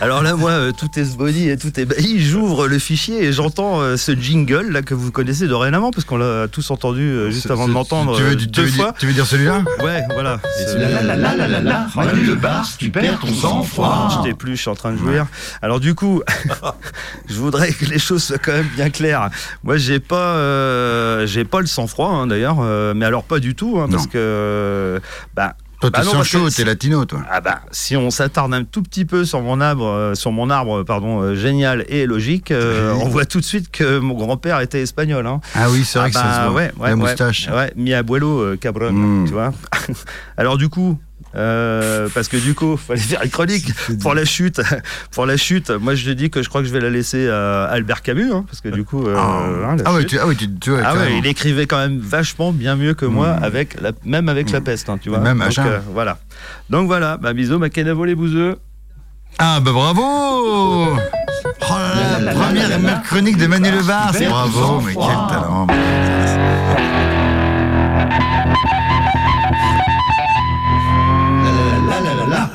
alors 0.01 0.23
là, 0.23 0.35
moi, 0.37 0.51
euh, 0.51 0.73
tout 0.73 0.89
est 0.97 1.05
sbody 1.05 1.49
et 1.49 1.57
tout 1.57 1.79
est 1.79 1.85
bailli. 1.85 2.21
J'ouvre 2.21 2.69
le 2.69 2.79
fichier 2.79 3.25
et 3.25 3.33
j'entends 3.33 3.81
euh, 3.81 3.97
ce 3.97 4.13
jingle 4.13 4.71
là 4.71 4.83
que 4.83 4.95
vous 4.95 5.11
connaissez 5.11 5.47
dorénavant 5.47 5.91
parce 5.91 6.05
qu'on 6.05 6.17
l'a 6.17 6.49
tous 6.49 6.71
entendu 6.71 7.31
juste 7.31 7.51
avant 7.51 7.69
de 7.69 7.73
m'entendre 7.73 8.17
Tu 8.17 8.23
veux, 8.23 8.37
deux 8.37 8.67
fois. 8.67 8.87
dire, 8.87 8.95
tu 8.99 9.07
veux 9.07 9.13
dire 9.13 9.27
celui-là 9.27 9.63
Ouais, 9.83 10.03
voilà. 10.13 10.41
La 10.77 10.89
la 10.89 11.03
la 11.03 11.17
la 11.17 11.37
la 11.37 11.49
la 11.49 11.61
la, 11.61 11.87
Manu 11.97 12.25
le 12.25 12.35
Bars, 12.35 12.69
tu 12.79 12.91
perds 12.91 13.19
ton 13.19 13.33
sang-froid. 13.33 14.09
Je 14.19 14.29
t'ai 14.29 14.35
plus, 14.35 14.57
je 14.57 14.63
suis 14.63 14.71
en 14.71 14.75
train 14.75 14.93
de 14.93 14.99
jouir. 14.99 15.27
Alors 15.61 15.81
du 15.81 15.95
coup, 15.95 16.23
je 17.29 17.35
voudrais 17.35 17.73
que 17.73 17.85
les 17.87 17.99
choses 17.99 18.23
soient 18.23 18.39
quand 18.39 18.53
même 18.53 18.69
bien 18.75 18.91
claires. 18.91 19.31
Moi, 19.65 19.77
j'ai 19.77 20.01
pas, 20.01 20.37
euh, 20.37 21.27
j'ai 21.27 21.45
pas 21.45 21.61
le 21.61 21.67
sang-froid 21.67 22.09
hein, 22.09 22.27
d'ailleurs, 22.27 22.59
euh, 22.61 22.95
mais 22.95 23.07
alors 23.07 23.25
pas 23.25 23.39
du 23.39 23.55
tout, 23.55 23.79
hein, 23.81 23.89
parce 23.91 24.07
que, 24.07 24.13
euh, 24.17 25.01
bah, 25.35 25.55
Toi, 25.83 25.91
Bah 25.91 25.99
t'es 25.99 26.05
non, 26.07 26.12
sans 26.12 26.22
chaud, 26.22 26.49
t'es 26.49 26.62
latino, 26.64 27.05
toi. 27.07 27.22
ah 27.28 27.41
bah, 27.41 27.61
si 27.72 27.97
on 27.97 28.11
s'attarde 28.12 28.55
un 28.55 28.62
tout 28.62 28.83
petit 28.83 29.05
peu 29.05 29.24
sur 29.24 29.41
mon 29.43 29.61
arbre, 29.61 29.85
euh, 29.85 30.14
sur 30.14 30.30
mon 30.30 30.49
arbre, 30.49 30.85
pardon, 30.85 31.20
euh, 31.20 31.35
génial 31.35 31.85
et 31.89 32.07
logique, 32.07 32.53
euh, 32.53 32.95
on 33.03 33.09
voit 33.09 33.24
tout 33.24 33.41
de 33.41 33.45
suite 33.45 33.68
que 33.72 33.99
mon 33.99 34.14
grand-père 34.14 34.61
était 34.61 34.80
espagnol. 34.80 35.26
Hein. 35.26 35.41
Ah 35.57 35.68
oui, 35.70 35.85
c'est 35.85 35.99
vrai 35.99 36.07
Ah 36.09 36.11
que 36.11 36.14
ça 36.14 36.35
se 36.35 36.39
bah, 36.39 36.49
voit. 36.51 36.55
ouais, 36.61 36.72
ouais, 36.78 36.89
La 36.91 36.91
ouais. 36.91 36.95
moustache. 36.95 37.49
Ouais, 37.53 37.72
mi 37.74 37.93
abuelo 37.95 38.41
euh, 38.43 38.57
cabron, 38.57 38.93
Mm. 38.93 39.24
tu 39.26 39.33
vois. 39.33 39.53
Alors 40.37 40.57
du 40.57 40.68
coup, 40.68 41.01
euh, 41.35 42.09
parce 42.14 42.28
que 42.28 42.37
du 42.37 42.55
coup, 42.55 42.76
fallait 42.76 43.01
faire 43.01 43.22
une 43.22 43.30
chronique 43.30 43.72
pour 44.01 44.14
la 44.14 44.24
chute. 44.24 44.61
Pour 45.12 45.26
la 45.26 45.37
chute, 45.37 45.70
moi 45.70 45.95
je 45.95 46.05
te 46.07 46.11
dis 46.11 46.30
que 46.30 46.43
je 46.43 46.49
crois 46.49 46.61
que 46.62 46.66
je 46.68 46.72
vais 46.72 46.80
la 46.80 46.91
laisser 46.91 47.28
à 47.28 47.64
Albert 47.64 48.03
Camus, 48.03 48.33
hein, 48.33 48.45
parce 48.47 48.61
que 48.61 48.68
du 48.68 48.85
coup, 48.85 49.07
euh, 49.07 49.16
hein, 49.16 49.76
la 49.76 49.83
Ah 49.87 49.93
oui, 49.95 50.01
chute- 50.03 50.11
tu, 50.11 50.18
ah 50.18 50.26
oui, 50.26 50.37
tu, 50.37 50.72
ah 50.85 50.95
ouais, 50.97 51.18
il 51.18 51.26
écrivait 51.26 51.66
quand 51.66 51.78
même 51.78 51.99
vachement 51.99 52.53
bien 52.53 52.76
mieux 52.76 52.95
que 52.95 53.07
moi, 53.07 53.37
Mm. 53.41 53.45
avec 53.45 53.80
la, 53.80 53.93
même 54.05 54.28
avec 54.28 54.51
la 54.51 54.61
peste, 54.61 54.89
hein, 54.89 54.99
tu 55.01 55.09
vois. 55.09 55.18
Même 55.20 55.39
Donc, 55.39 55.47
machin. 55.47 55.66
euh, 55.66 55.78
voilà. 55.93 56.18
Donc 56.70 56.87
voilà, 56.87 57.16
bah, 57.16 57.33
bisous, 57.33 57.59
ma 57.59 57.68
canavo 57.70 58.05
les 58.05 58.14
bouseux. 58.14 58.57
Ah 59.39 59.61
bah 59.61 59.72
bravo 59.72 60.03
Oh 60.05 60.97
là 61.70 62.20
là, 62.20 62.33
première 62.35 63.03
chronique 63.03 63.37
de 63.39 63.47
Manu 63.47 63.70
Le 63.70 63.83
Bar, 63.83 64.12
Super, 64.12 64.28
bravo, 64.30 64.80
mais 64.83 64.93
quel 64.95 65.03
talent 65.03 65.66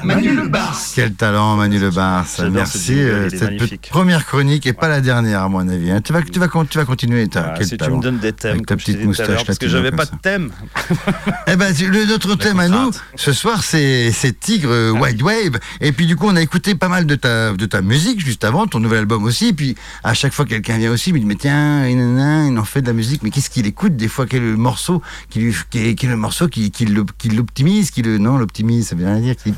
Manu 0.08 0.34
le 0.36 0.48
Bars. 0.48 0.78
Quel 0.96 1.14
talent, 1.14 1.56
Manu 1.58 1.80
Le 1.80 1.90
Bar. 1.92 2.26
J'adore 2.38 2.54
Merci. 2.54 2.80
ce 2.88 2.92
euh, 2.94 3.30
cette 3.30 3.82
première 3.90 4.26
chronique 4.26 4.66
et 4.66 4.74
pas 4.74 4.88
la 4.88 5.02
dernière, 5.02 5.42
à 5.44 5.50
mon 5.50 5.68
avis. 5.68 5.92
hein. 5.92 6.02
Tu, 6.02 6.14
vas, 6.14 6.22
tu, 6.22 6.40
vas, 6.40 6.48
tu 6.70 6.78
vas 6.78 6.86
continuer, 6.86 7.28
Ah, 7.36 7.54
quel 7.58 7.66
si 7.66 7.72
tu 7.72 7.78
talent. 7.78 7.98
me 7.98 8.02
donnes 8.02 8.20
des 8.20 8.34
thèmes, 8.34 8.52
Avec 8.54 8.66
ta 8.66 8.76
comme 8.76 8.80
petite 8.84 9.04
moustache 9.04 9.46
parce 9.46 9.58
que 9.60 9.68
j'avais 9.68 9.92
pas 9.92 10.06
de 10.06 10.12
thème. 10.22 10.52
Eh 11.50 11.56
ben, 11.56 11.74
tu- 11.74 11.90
le, 11.90 12.06
notre 12.06 12.36
thème 12.36 12.60
à 12.60 12.68
nous, 12.68 12.92
ce 13.16 13.32
soir, 13.34 13.64
c'est 13.64 14.12
Tigre 14.40 14.70
euh, 14.72 14.92
White 14.92 15.22
Wave. 15.22 15.60
Et 15.82 15.92
puis, 15.92 16.06
du 16.06 16.16
coup, 16.16 16.28
on 16.28 16.36
a 16.36 16.42
écouté 16.42 16.76
pas 16.76 16.88
mal 16.90 17.06
de 17.06 17.16
ta, 17.16 17.54
de 17.54 17.66
ta 17.66 17.82
musique 17.82 18.20
juste 18.24 18.44
avant, 18.44 18.68
ton 18.68 18.80
nouvel 18.80 19.00
album 19.00 19.24
aussi. 19.24 19.54
Puis, 19.54 19.76
à 20.04 20.14
chaque 20.14 20.34
fois, 20.34 20.46
quelqu'un 20.46 20.78
vient 20.78 20.92
aussi, 20.92 21.10
il 21.10 21.14
me 21.14 21.20
dit, 21.20 21.26
mais 21.26 21.36
tiens, 21.36 21.86
et 21.86 21.92
il 21.92 22.58
en 22.58 22.64
fait 22.66 22.82
de 22.82 22.88
la 22.88 22.94
musique, 22.94 23.24
mais 23.24 23.30
qu'est-ce 23.30 23.50
qu'il 23.50 23.66
écoute 23.66 23.96
Des 23.96 24.08
fois, 24.08 24.26
quel 24.28 24.44
est 24.44 24.52
le 24.52 24.58
morceau 24.58 25.02
qui, 25.30 25.40
lui, 25.40 25.56
qui, 25.70 25.80
est, 25.80 25.96
qui 25.96 26.06
est 26.06 26.10
le 26.10 26.16
morceau 26.18 26.48
qui, 26.48 26.72
qui 26.72 26.86
le- 26.86 27.06
qui 27.18 27.30
l'optimise, 27.30 27.92
qui 27.92 28.02
le, 28.02 28.18
non, 28.18 28.38
l'optimise, 28.38 28.88
ça 28.90 28.96
veut 28.96 29.06
rien 29.06 29.20
dire, 29.20 29.36
qui 29.36 29.52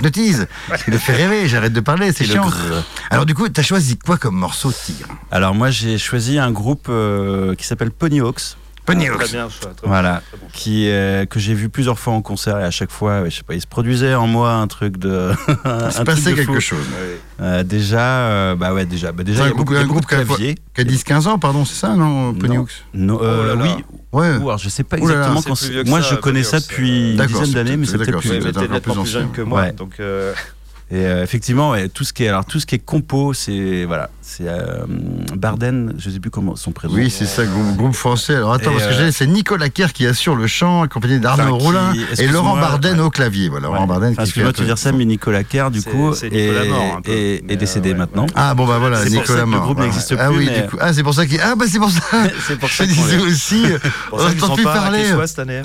qui 0.84 0.92
le 0.92 0.98
fait 0.98 1.14
rêver. 1.14 1.48
J'arrête 1.48 1.74
de 1.74 1.80
parler, 1.80 2.12
c'est 2.12 2.26
chiant. 2.26 2.46
grrr. 2.46 2.84
Alors, 3.10 3.26
du 3.26 3.34
coup, 3.34 3.48
t'as 3.50 3.62
choisi 3.64 3.98
quoi 3.98 4.18
comme 4.18 4.36
morceau, 4.36 4.72
Tigre? 4.72 5.08
Alors 5.32 5.54
moi 5.56 5.70
j'ai 5.70 5.98
choisi 5.98 6.40
un 6.40 6.52
groupe 6.52 6.88
euh, 6.90 7.56
qui 7.56 7.66
s'appelle 7.66 7.92
Ponyhawks. 7.92 8.58
Pony 8.94 9.08
Ah, 9.08 9.14
Très 9.16 9.24
Hawks. 9.24 9.32
bien, 9.32 9.50
choix, 9.50 9.72
très 9.76 9.88
Voilà. 9.88 10.14
bon, 10.14 10.20
très 10.32 10.38
bon. 10.38 10.48
qui 10.54 10.90
euh, 10.90 11.26
que 11.26 11.40
j'ai 11.40 11.54
vu 11.54 11.70
plusieurs 11.70 12.00
fois 12.00 12.14
en 12.14 12.22
concert 12.22 12.60
et 12.60 12.64
à 12.64 12.72
chaque 12.72 12.92
fois, 12.92 13.26
je 13.30 13.36
sais 13.36 13.44
pas, 13.44 13.54
il 13.56 13.62
se 13.62 13.68
produisait 13.68 14.14
en 14.16 14.28
moi 14.28 14.54
un 14.54 14.68
truc 14.68 14.98
de. 14.98 15.32
Il 15.48 15.92
se 15.92 16.02
passait 16.04 16.34
quelque 16.34 16.54
fou. 16.56 16.60
chose. 16.60 16.86
Euh, 17.42 17.64
déjà, 17.64 18.00
euh, 18.02 18.56
bah 18.56 18.74
ouais, 18.74 18.86
déjà, 18.86 19.12
bah 19.12 19.24
déjà 19.24 19.44
il 19.44 19.46
y 19.46 19.50
un 19.50 19.52
a 19.52 19.54
beaucoup, 19.56 19.74
groupe- 19.74 19.84
un 19.84 19.88
groupe 19.88 20.02
de 20.02 20.08
qui 20.08 20.16
a- 20.16 20.24
claviers. 20.26 20.56
Qui 20.76 20.82
a 20.82 20.84
10-15 20.84 21.28
ans, 21.28 21.40
pardon, 21.40 21.66
c'est 21.66 21.76
ça, 21.80 21.96
non, 21.96 22.34
Pony 22.34 22.58
Non. 22.94 23.20
Euh, 23.22 23.44
Oh 23.44 23.48
là 23.48 23.56
là. 23.56 23.76
oui. 23.78 23.84
Ouais. 24.12 24.38
Ou 24.38 24.50
alors, 24.50 24.58
je 24.58 24.70
sais 24.70 24.84
pas 24.84 24.98
Ouh 24.98 25.08
là 25.08 25.14
là, 25.16 25.20
exactement 25.28 25.42
quand 25.56 25.86
Moi, 25.90 26.02
ça, 26.02 26.10
je 26.10 26.16
connais 26.16 26.44
ça 26.44 26.60
depuis 26.60 27.12
une 27.16 27.26
dizaine 27.26 27.52
d'années, 27.54 27.78
mais 27.78 27.86
c'est 27.86 27.98
peut-être- 27.98 28.20
plus 28.20 29.06
jeune 29.06 29.32
que 29.32 29.42
moi, 29.42 29.72
donc 29.72 29.94
Et 30.92 31.06
euh, 31.06 31.22
effectivement, 31.24 31.70
ouais, 31.72 31.88
tout 31.88 32.04
ce 32.04 32.14
qui 32.14 32.24
est 32.24 32.30
alors 32.30 32.46
tout 32.46 32.60
ce 32.60 32.66
qui 32.66 32.74
est 32.74 32.80
compo, 32.84 33.32
c'est 33.36 33.86
voilà, 33.86 34.10
c'est 34.24 34.48
euh, 34.48 34.86
Barden, 35.36 35.94
je 36.00 36.10
sais 36.10 36.20
plus 36.20 36.32
comment 36.32 36.56
son 36.56 36.72
prénom. 36.72 36.96
Oui, 36.96 37.12
c'est 37.12 37.28
ça, 37.28 37.46
groupe, 37.46 37.78
groupe 37.78 37.94
français. 37.94 38.34
Alors 38.36 38.54
attends, 38.54 38.72
Et, 38.72 38.74
parce 38.74 38.88
que 38.88 38.94
euh, 38.94 39.06
j'ai- 39.06 39.12
c'est 39.12 39.28
Nicolas 39.28 39.70
Kerr 39.70 39.94
qui 39.94 40.08
assure 40.08 40.36
le 40.36 40.48
chant, 40.48 40.82
accompagné 40.82 41.20
d'Arnaud 41.20 41.58
Roulin 41.58 41.94
et 42.18 42.26
Laurent 42.28 42.56
Barden 42.58 42.96
ouais. 43.00 43.06
au 43.06 43.12
clavier. 43.12 43.50
Voilà, 43.50 43.68
Ouais. 43.68 43.76
Laurent 43.76 43.86
Barden 43.86 44.14
Enfin, 44.14 44.24
excuse-moi 44.24 44.52
te 44.52 44.58
peu- 44.62 44.66
dire 44.66 44.80
ça, 44.80 44.92
mais 44.92 45.06
Nicolas 45.06 45.44
Kerr, 45.44 45.70
du 45.70 45.84
coup, 45.84 46.10
Nicolas 46.24 46.64
est, 46.66 46.68
mort, 46.70 47.02
est- 47.06 47.44
est 47.52 47.56
décédé 47.56 47.90
euh, 47.90 47.92
ouais, 47.94 47.98
maintenant. 48.00 48.24
ouais. 48.24 48.32
Ah 48.34 48.56
bon 48.56 48.66
bah 48.66 48.80
voilà, 48.80 48.98
C'est 49.04 49.14
pour 49.14 49.14
ça 49.14 49.22
Nicolas 49.22 49.40
que 49.42 49.46
le 49.46 49.52
mort. 49.52 49.62
groupe 49.66 49.78
voilà. 49.78 49.92
n'existe 49.92 50.16
Ah 50.20 50.28
plus, 50.30 50.38
oui, 50.38 50.50
mais- 50.52 50.62
du 50.64 50.68
coup. 50.70 50.78
Ah 50.82 50.92
c'est 50.92 51.04
pour 51.04 51.14
ça 51.14 51.28
qu'il. 51.28 51.40
Ah 51.40 51.54
bah 51.56 51.66
c'est 51.70 51.78
pour 51.80 51.92
ça. 51.92 52.02
c'est 52.48 52.58
pour 52.58 52.68
Je 52.70 52.76
ça 52.76 52.86
qu'on 52.88 52.92
disais 52.94 53.16
est- 53.18 53.20
aussi. 53.22 53.64
pour 54.10 54.20
ça 54.22 54.30
On 54.36 54.40
sont 54.48 54.56
plus 54.56 54.64
parler. 54.64 55.04
Cette 55.28 55.38
année. 55.40 55.62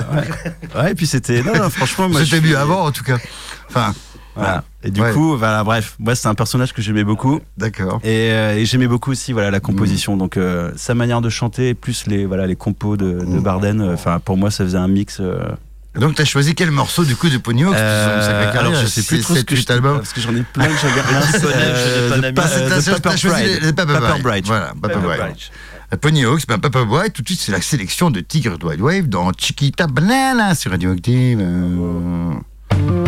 Ouais, 0.77 0.91
et 0.91 0.95
puis 0.95 1.07
c'était 1.07 1.43
non, 1.43 1.71
franchement, 1.71 2.11
moi 2.11 2.21
C'était 2.25 2.43
je 2.43 2.49
mieux 2.51 2.59
avant 2.59 2.85
en 2.85 2.91
tout 2.93 3.05
cas. 3.05 3.17
Enfin, 3.71 3.95
Voilà. 4.37 4.65
Et 4.87 4.91
du 4.91 5.01
Ouais. 5.01 5.13
coup, 5.13 5.37
voilà, 5.37 5.65
bref, 5.65 5.97
moi 5.99 6.15
c'est 6.15 6.29
un 6.29 6.35
personnage 6.35 6.73
que 6.75 6.83
j'aimais 6.83 7.05
beaucoup. 7.05 7.41
d'accord. 7.57 8.01
Et, 8.05 8.31
euh, 8.33 8.57
et 8.57 8.67
j'aimais 8.67 8.87
beaucoup 8.87 9.11
aussi 9.13 9.33
voilà 9.33 9.51
la 9.51 9.59
Mm. 9.59 9.63
composition 9.63 10.17
donc 10.17 10.37
euh, 10.37 10.71
sa 10.77 10.95
manière 10.95 11.21
de 11.23 11.31
chanter 11.31 11.73
plus 11.75 12.07
les 12.07 12.27
voilà 12.27 12.47
les 12.47 12.57
compos 12.57 12.97
de, 12.97 13.13
de 13.13 13.25
Mm. 13.25 13.41
Barden 13.43 13.81
euh, 13.81 13.95
enfin 13.95 14.21
pour 14.23 14.37
moi 14.37 14.51
ça 14.51 14.63
faisait 14.65 14.77
un 14.79 14.89
mix 14.89 15.21
Donc 15.99 16.17
t'as 16.17 16.25
choisi 16.25 16.55
quel 16.55 16.71
morceau 16.71 17.05
du 17.05 17.17
coup 17.17 17.29
de 17.29 17.37
euh, 17.37 18.21
sacré 18.45 18.59
alors 18.59 18.75
je 18.75 18.87
sais 18.87 19.03
plus 19.03 19.17
c'est 19.19 19.23
trop 19.23 19.35
ce 19.37 19.41
que 19.45 19.55
je 19.55 19.61
huit 19.61 19.71
albums. 19.71 19.97
parce 19.99 20.13
que 20.13 20.21
j'en 20.21 20.35
ai 20.35 20.43
plein 20.43 20.67
que 20.67 20.73
je 20.83 20.87
regarde 20.87 21.25
Je 21.33 22.15
connais, 22.15 22.33
Bride. 22.33 24.23
Bride. 24.23 24.47
Voilà, 24.47 24.73
Bride. 24.77 24.99
Bride. 25.03 25.37
Pony 26.01 26.25
Hawks, 26.25 26.47
ben 26.49 26.59
Papa 26.59 26.85
Boy, 26.85 27.11
tout 27.13 27.23
de 27.23 27.29
suite 27.29 27.41
c'est 27.41 27.53
la 27.53 27.61
sélection 27.61 28.11
de 28.11 28.19
Tigre 28.21 28.59
de 28.59 28.65
White 28.67 28.81
Wave 28.81 29.09
dans 29.09 29.31
Chiquita 29.39 29.87
Banana 29.87 30.55
sur 30.57 30.73
Radioactive. 30.73 31.39
euh. 31.41 33.04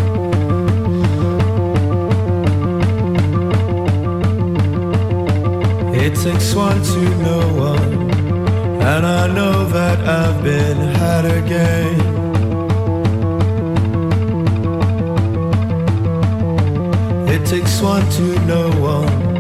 It 6.07 6.14
takes 6.14 6.54
one 6.54 6.80
to 6.80 7.00
know 7.24 7.42
one. 7.57 8.11
And 8.80 9.04
I 9.04 9.26
know 9.26 9.66
that 9.70 9.98
I've 10.07 10.40
been 10.40 10.76
had 11.00 11.24
again. 11.24 11.98
It 17.28 17.44
takes 17.44 17.82
one 17.82 18.09
to 18.18 18.22
know 18.46 18.70
one. 18.80 19.36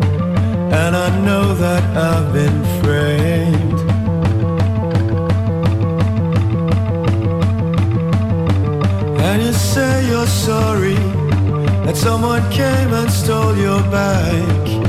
And 0.82 0.96
I 0.96 1.08
know 1.24 1.54
that 1.54 1.84
I've 1.96 2.32
been 2.32 2.58
framed. 2.80 3.80
And 9.20 9.40
you 9.40 9.52
say 9.52 10.08
you're 10.08 10.26
sorry 10.26 10.98
that 11.86 11.96
someone 11.96 12.42
came 12.50 12.92
and 12.92 13.08
stole 13.08 13.56
your 13.56 13.80
bike. 13.82 14.85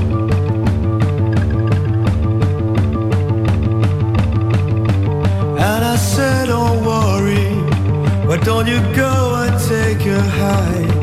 Said, 5.97 6.47
don't 6.47 6.85
worry, 6.85 7.49
but 8.27 8.43
don't 8.43 8.67
you 8.67 8.79
go 8.95 9.35
and 9.35 9.55
take 9.67 10.05
a 10.05 10.21
hike. 10.21 10.97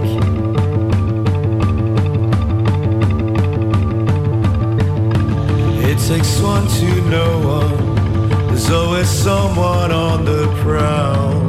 It 5.90 5.99
takes 6.09 6.40
one 6.40 6.66
to 6.78 6.88
know 7.11 7.32
one. 7.59 8.47
There's 8.49 8.70
always 8.70 9.09
someone 9.09 9.90
on 9.90 10.24
the 10.24 10.47
prowl. 10.62 11.45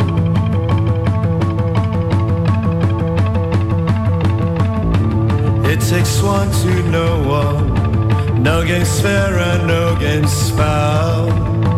It 5.66 5.82
takes 5.82 6.22
one 6.22 6.52
to 6.52 6.84
know 6.90 7.24
one. 7.28 8.44
No 8.44 8.66
game's 8.66 9.00
fair 9.02 9.38
and 9.38 9.68
no 9.68 9.96
game's 10.00 10.50
foul. 10.52 11.75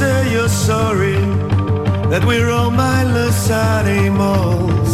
Say 0.00 0.32
you're 0.32 0.48
sorry 0.48 1.20
that 2.10 2.22
we're 2.24 2.48
all 2.48 2.70
mindless 2.70 3.50
animals. 3.50 4.90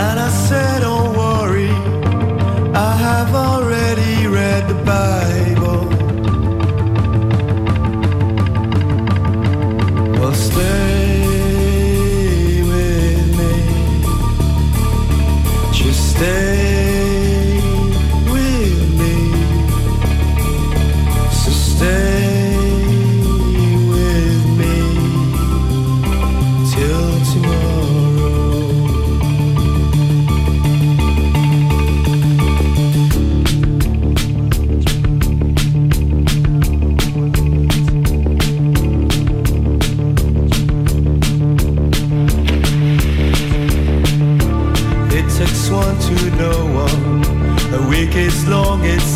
And 0.00 0.16
I 0.28 0.30
said, 0.46 0.80
don't 0.80 1.16
worry, 1.16 1.72
I 2.88 2.92
have 3.08 3.34
already 3.34 4.26
read 4.26 4.68
the 4.68 4.78
Bible. 4.84 5.23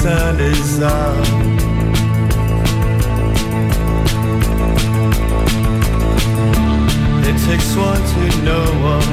Sand 0.03 0.41
is 0.41 0.81
out. 0.81 1.27
It 7.29 7.37
takes 7.47 7.75
one 7.75 8.03
to 8.13 8.25
know 8.47 8.67
one. 8.95 9.13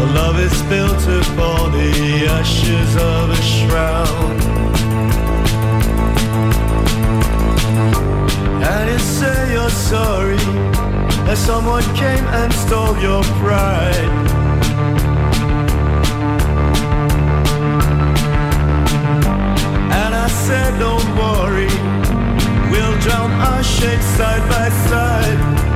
A 0.00 0.06
love 0.18 0.38
is 0.40 0.62
built 0.62 1.02
upon 1.20 1.72
the 1.72 2.26
ashes 2.38 2.96
of 2.96 3.30
a 3.38 3.40
shroud. 3.52 4.38
And 8.72 8.90
you 8.90 8.98
say 8.98 9.52
you're 9.52 9.76
sorry 9.92 10.36
that 11.26 11.36
someone 11.36 11.84
came 11.94 12.24
and 12.40 12.50
stole 12.52 12.96
your 12.98 13.22
pride. 13.42 14.37
Said, 20.48 20.78
don't 20.78 21.04
worry, 21.14 21.68
we'll 22.70 22.98
drown 23.00 23.30
our 23.32 23.62
shame 23.62 24.00
side 24.00 24.48
by 24.48 24.70
side. 24.88 25.67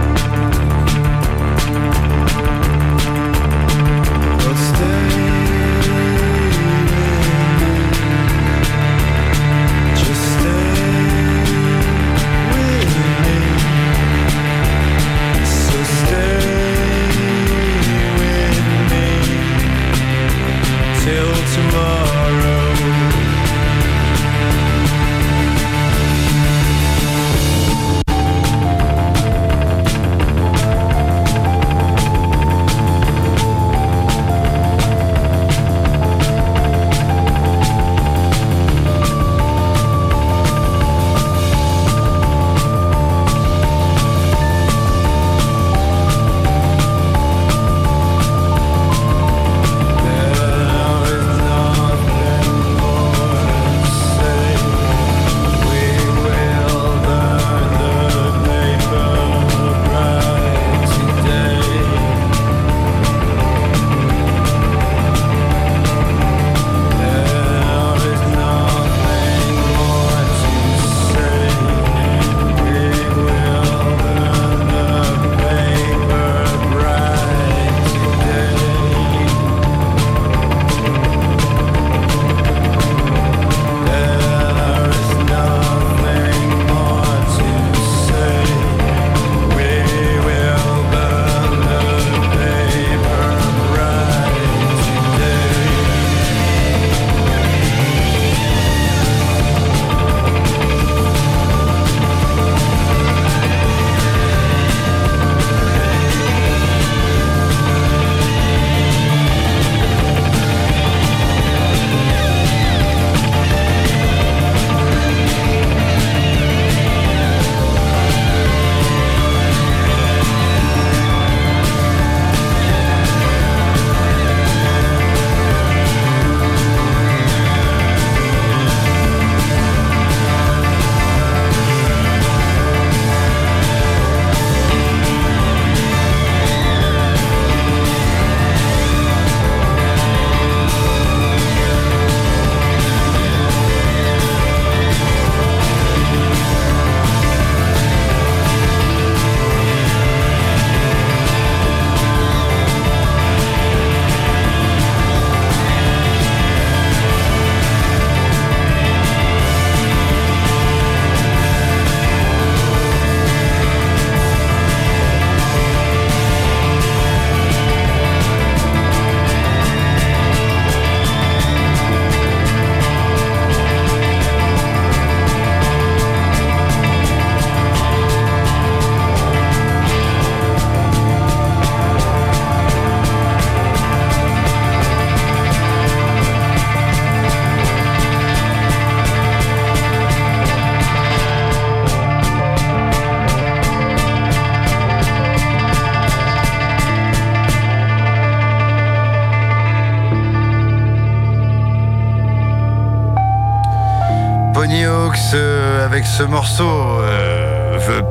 Ce 206.23 206.27
morceau 206.29 207.01
euh, 207.01 207.63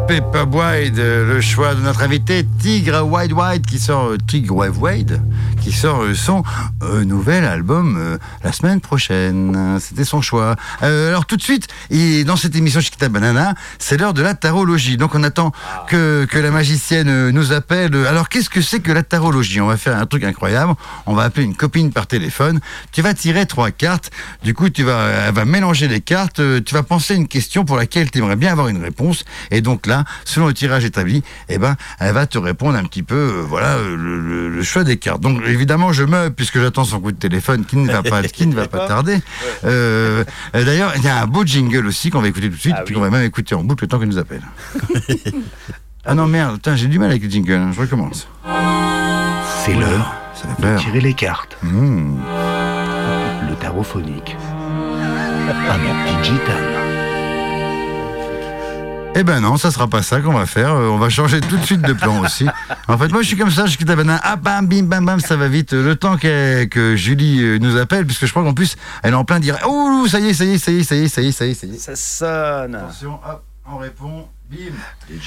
Pepper 0.06 0.44
Wide, 0.52 1.00
euh, 1.00 1.36
le 1.36 1.40
choix 1.40 1.76
de 1.76 1.80
notre 1.80 2.02
invité 2.02 2.46
Tigre 2.60 3.04
Wide 3.04 3.32
Wide 3.32 3.66
qui 3.66 3.80
sort 3.80 4.08
euh, 4.08 4.18
Tigre 4.28 4.54
Wide 4.54 4.76
Wide 4.78 5.22
qui 5.62 5.72
sort 5.72 6.02
euh, 6.02 6.14
son 6.14 6.44
euh, 6.84 7.06
nouvel 7.06 7.46
album 7.46 7.96
euh, 7.98 8.18
la 8.44 8.52
semaine 8.52 8.82
prochaine. 8.82 9.78
C'était 9.80 10.04
son 10.04 10.22
choix. 10.22 10.58
Euh, 10.84 11.10
alors 11.10 11.26
tout 11.26 11.38
de 11.38 11.42
suite, 11.42 11.68
et 11.90 12.26
dans 12.26 12.36
cette 12.36 12.56
émission 12.56 12.82
Banana, 13.10 13.56
c'est 13.80 13.98
l'heure 13.98 14.14
de 14.14 14.22
la 14.22 14.34
tarologie. 14.34 14.98
Donc 14.98 15.16
on 15.16 15.24
attend 15.24 15.52
que, 15.88 16.26
que 16.30 16.38
la 16.40 16.52
magicienne 16.52 17.08
euh, 17.10 17.32
nous 17.32 17.52
appelle. 17.54 17.96
Alors 18.08 18.30
qu'est-ce 18.30 18.50
que 18.50 18.62
c'est 18.62 18.80
que 18.80 18.92
la 18.92 19.04
tarologie? 19.04 19.62
On 19.62 19.68
va 19.68 19.78
faire 19.78 19.98
un 19.98 20.06
truc 20.06 20.24
incroyable. 20.24 20.74
On 21.06 21.14
va 21.14 21.24
appeler 21.24 21.46
une 21.46 21.56
copine 21.56 21.92
par 21.92 22.08
téléphone. 22.08 22.60
Tu 22.92 23.02
vas 23.02 23.14
tirer 23.14 23.46
trois 23.46 23.72
cartes. 23.72 24.12
Du 24.44 24.54
coup, 24.54 24.70
tu 24.70 24.84
vas, 24.84 25.08
elle 25.28 25.34
va 25.34 25.46
mélanger 25.46 25.88
les 25.88 26.02
cartes. 26.02 26.40
Euh, 26.40 26.60
Tu 26.62 26.74
vas 26.74 26.84
penser 26.84 27.14
à 27.14 27.18
une 27.18 27.28
question 27.28 27.66
pour 27.66 27.78
laquelle 27.78 28.10
tu 28.12 28.20
aimerais 28.20 28.36
bien 28.36 28.52
avoir 28.52 28.68
une 28.68 28.82
réponse. 28.84 29.24
Et 29.52 29.62
donc 29.62 29.88
là, 29.88 30.04
selon 30.26 30.48
le 30.48 30.54
tirage 30.54 30.86
établi, 30.86 31.24
eh 31.50 31.58
ben, 31.58 31.76
elle 32.00 32.14
va 32.14 32.26
te 32.28 32.38
répondre 32.38 32.78
un 32.78 32.84
petit 32.84 33.04
peu, 33.04 33.16
euh, 33.16 33.44
voilà, 33.48 33.78
le, 33.78 33.96
le- 33.96 34.50
le 34.50 34.64
choix 34.64 34.84
des 34.84 34.98
cartes. 34.98 35.22
Donc 35.22 35.42
évidemment, 35.46 35.92
je 35.94 36.04
meuble 36.04 36.36
puisque 36.36 36.60
j'attends 36.60 36.84
son 36.86 37.00
coup 37.00 37.12
de 37.12 37.18
téléphone 37.18 37.66
qui 37.66 37.78
ne 37.78 37.92
va 37.92 38.04
pas, 38.04 38.22
qui 38.24 38.48
ne 38.48 38.54
va 38.56 38.68
pas 38.68 38.88
tarder. 38.88 39.20
Euh, 39.66 40.24
D'ailleurs, 40.54 40.94
il 40.98 41.04
y 41.04 41.08
a 41.08 41.22
un 41.22 41.28
beau 41.28 41.44
jingle 41.46 41.86
aussi 41.88 42.10
qu'on 42.10 42.22
va 42.22 42.28
écouter 42.28 42.50
tout 42.50 42.56
de 42.56 42.60
suite, 42.62 42.76
puis 42.92 43.00
qu'on 43.00 43.06
va 43.06 43.10
même 43.10 43.24
écouter 43.26 43.56
en 43.56 43.64
boucle 43.64 43.86
le 43.86 43.88
temps 43.88 44.00
qu'elle 44.00 44.10
nous 44.10 44.18
appelle. 44.18 44.42
ah 46.06 46.14
non 46.14 46.28
merde, 46.28 46.60
j'ai 46.76 46.88
du 46.88 47.00
mal 47.00 47.10
avec 47.10 47.24
le 47.24 47.30
jingle. 47.30 47.54
hein, 47.54 47.72
Je 47.74 47.80
recommence. 47.80 48.28
C'est 49.64 49.74
l'heure 49.74 50.14
de 50.60 50.78
tirer 50.78 51.00
les 51.00 51.14
cartes. 51.14 51.58
Mmh. 51.64 52.18
Le 53.50 53.56
tarot 53.56 53.84
phonique. 53.84 54.36
Avec 55.70 56.22
Digital. 56.22 56.81
Eh 59.14 59.24
ben 59.24 59.42
non, 59.42 59.58
ça 59.58 59.72
sera 59.72 59.88
pas 59.88 60.02
ça 60.02 60.22
qu'on 60.22 60.32
va 60.34 60.46
faire. 60.46 60.72
Euh, 60.74 60.88
on 60.88 60.98
va 60.98 61.10
changer 61.10 61.42
tout 61.42 61.58
de 61.58 61.66
suite 61.66 61.82
de 61.82 61.92
plan 61.94 62.20
aussi. 62.24 62.46
En 62.88 62.98
fait, 62.98 63.10
moi, 63.10 63.22
je 63.22 63.28
suis 63.28 63.38
comme 63.38 63.52
ça. 63.52 63.66
Je 63.66 63.78
quitte 63.78 63.90
la 63.90 63.96
banane. 63.98 64.20
Ah, 64.24 64.38
bam, 64.38 64.66
bim, 64.66 64.84
bam, 64.84 65.06
bam, 65.06 65.20
ça 65.20 65.36
va 65.36 65.48
vite. 65.50 65.74
Le 65.74 65.96
temps 65.96 66.18
que 66.18 66.96
Julie 66.96 67.44
euh, 67.44 67.58
nous 67.60 67.78
appelle, 67.78 68.06
puisque 68.06 68.26
je 68.26 68.32
crois 68.32 68.44
qu'en 68.44 68.54
plus, 68.54 68.78
elle 69.04 69.12
est 69.12 69.16
en 69.18 69.26
plein 69.26 69.40
direct. 69.40 69.64
Oh, 69.68 70.06
ça 70.08 70.20
y 70.20 70.28
est, 70.30 70.34
ça 70.34 70.46
y 70.46 70.54
est, 70.54 70.58
ça 70.58 70.72
y 70.72 70.80
est, 70.80 70.84
ça 70.84 70.96
y 70.96 71.04
est, 71.04 71.08
ça 71.10 71.22
y 71.22 71.28
est, 71.28 71.32
ça 71.34 71.46
y 71.46 71.50
est, 71.52 71.54
ça 71.54 71.68
y 71.68 71.76
est. 71.76 71.78
Ça 71.78 71.96
sonne. 71.96 72.76
Attention, 72.76 73.20
hop, 73.28 73.44
on 73.72 73.78
répond. 73.78 74.28
Bim. 74.50 74.58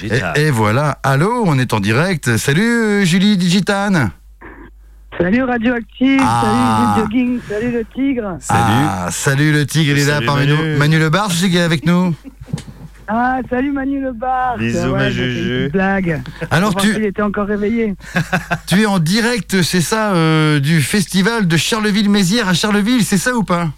Et, 0.03 0.47
et 0.47 0.51
voilà. 0.51 0.99
Allô, 1.03 1.45
on 1.47 1.59
est 1.59 1.73
en 1.73 1.81
direct. 1.81 2.37
Salut, 2.39 2.63
euh, 2.63 3.05
Julie 3.05 3.37
Digitane. 3.37 4.11
Salut 5.21 5.45
Radioactive, 5.45 6.21
Ah. 6.25 6.97
salut 6.97 7.03
Jogging, 7.07 7.41
salut 7.49 7.71
le 7.71 7.85
tigre. 7.85 8.37
Ah, 8.49 9.07
salut 9.13 9.53
le 9.53 9.65
tigre, 9.65 9.93
il 9.93 9.99
est 10.01 10.07
là 10.07 10.15
Salut, 10.15 10.27
parmi 10.27 10.47
Manu. 10.49 10.73
nous. 10.73 10.79
Manu 10.79 10.99
Le 10.99 11.09
Bar, 11.09 11.31
je 11.31 11.37
sais 11.37 11.47
qu'il 11.49 11.57
est 11.59 11.61
avec 11.63 11.87
nous. 11.87 12.13
Ah, 13.07 13.41
salut 13.51 13.71
Manu 13.73 14.01
le 14.01 14.13
bar. 14.13 14.57
Bisous, 14.57 14.79
ouais, 14.89 14.93
ma 14.93 15.11
j'ai 15.11 15.17
fait 15.25 15.39
une 15.39 15.45
Juju. 15.45 15.69
blague. 15.71 16.23
Alors, 16.51 16.75
tu- 16.75 16.93
s'il 16.95 17.05
était 17.05 17.21
encore 17.23 17.47
réveillé. 17.47 17.95
Tu 18.67 18.81
es 18.83 18.87
en 18.87 18.99
direct, 18.99 19.61
c'est 19.63 19.83
ça, 19.83 20.15
euh, 20.15 20.59
du 20.59 20.81
festival 20.81 21.47
de 21.47 21.57
Charleville-Mézières 21.57 22.49
à 22.49 22.55
Charleville, 22.55 23.05
c'est 23.05 23.19
ça 23.19 23.35
ou 23.37 23.43
pas? 23.45 23.69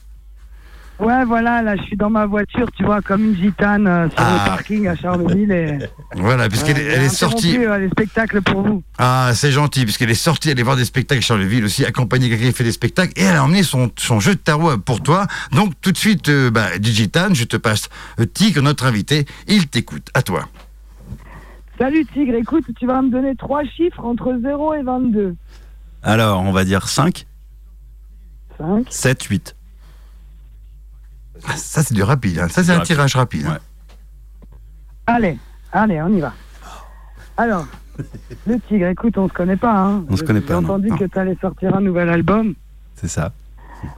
Ouais, 0.99 1.27
voilà, 1.27 1.61
là, 1.61 1.77
je 1.77 1.83
suis 1.83 1.97
dans 1.97 2.09
ma 2.09 2.25
voiture, 2.25 2.73
tu 2.73 2.83
vois, 2.83 3.03
comme 3.03 3.23
une 3.27 3.37
gitane 3.37 3.87
euh, 3.87 4.09
sur 4.09 4.19
Ah. 4.19 4.41
le 4.45 4.51
parking 4.51 4.87
à 4.89 4.97
Charleville. 4.97 5.53
Et, 5.53 5.79
Voilà, 6.15 6.49
puisqu'elle 6.49 6.77
Ouais, 6.77 6.85
est- 6.85 6.93
elle 6.95 7.03
est 7.03 7.09
sortie. 7.11 7.49
interrompu, 7.51 7.69
euh, 7.71 7.79
les 7.79 7.89
spectacles 7.91 8.41
pour 8.41 8.63
vous. 8.63 8.83
Ah, 8.97 9.33
c'est 9.35 9.53
gentil, 9.53 9.85
puisqu'elle 9.85 10.09
est 10.11 10.15
sortie 10.15 10.51
aller 10.51 10.63
voir 10.63 10.75
des 10.77 10.87
spectacles 10.87 11.19
à 11.19 11.21
Charleville 11.21 11.67
aussi, 11.67 11.85
accompagnée 11.85 12.29
de 12.31 12.35
quelqu'un 12.35 12.49
qui 12.51 12.57
fait 12.57 12.65
des 12.65 12.73
spectacles, 12.73 13.13
et 13.17 13.25
elle 13.25 13.37
a 13.37 13.45
emmené 13.45 13.63
son, 13.63 13.91
son 13.99 14.21
jeu 14.21 14.37
de 14.37 14.41
tarot 14.41 14.79
pour 14.79 15.03
toi. 15.03 15.27
Donc, 15.53 15.75
tout 15.83 15.93
de 15.93 15.99
suite, 15.99 16.31
euh, 16.31 16.51
bah, 16.51 16.79
Digitane, 16.79 17.35
je 17.35 17.45
te 17.45 17.59
passe 17.59 17.91
euh, 18.19 18.25
Tigre, 18.25 18.63
notre 18.63 18.87
invité, 18.87 19.27
il 19.49 19.69
t'écoute. 19.69 20.09
À 20.15 20.23
toi. 20.23 20.49
Salut 21.79 22.07
Tigre, 22.07 22.37
écoute, 22.37 22.65
tu 22.79 22.87
vas 22.87 23.03
me 23.03 23.11
donner 23.11 23.37
trois 23.37 23.65
chiffres 23.65 24.03
entre 24.03 24.39
0 24.43 24.73
et 24.73 24.83
22. 24.83 25.37
Alors, 26.03 26.41
on 26.41 26.53
va 26.53 26.65
dire 26.65 26.89
5, 26.89 27.27
5. 28.57 28.87
7, 28.89 29.23
8. 29.25 29.57
Ah, 31.49 31.57
ça, 31.57 31.83
c'est 31.83 31.95
du 31.95 32.03
rapide, 32.03 32.39
hein. 32.41 32.49
ça, 32.49 32.63
c'est 32.65 32.71
un 32.73 32.75
Rapide. 32.79 32.87
tirage 32.87 33.15
rapide. 33.17 33.47
hein. 33.47 33.53
Ouais. 33.53 33.59
Allez, 35.07 35.39
allez, 35.73 36.01
on 36.03 36.09
y 36.09 36.21
va. 36.21 36.33
Alors, 37.37 37.67
le 38.47 38.59
Tigre, 38.61 38.87
écoute, 38.89 39.17
on 39.19 39.29
se 39.29 39.33
connaît 39.33 39.57
pas. 39.57 39.73
Hein. 39.75 40.05
On 40.09 40.17
se 40.17 40.23
connaît 40.25 40.41
pas, 40.41 40.49
J'ai 40.49 40.65
entendu 40.65 40.89
Non. 40.89 40.97
que 40.97 41.05
tu 41.05 41.19
allais 41.19 41.37
sortir 41.41 41.75
un 41.77 41.81
nouvel 41.81 42.09
album. 42.09 42.55
C'est 42.95 43.09
ça. 43.09 43.33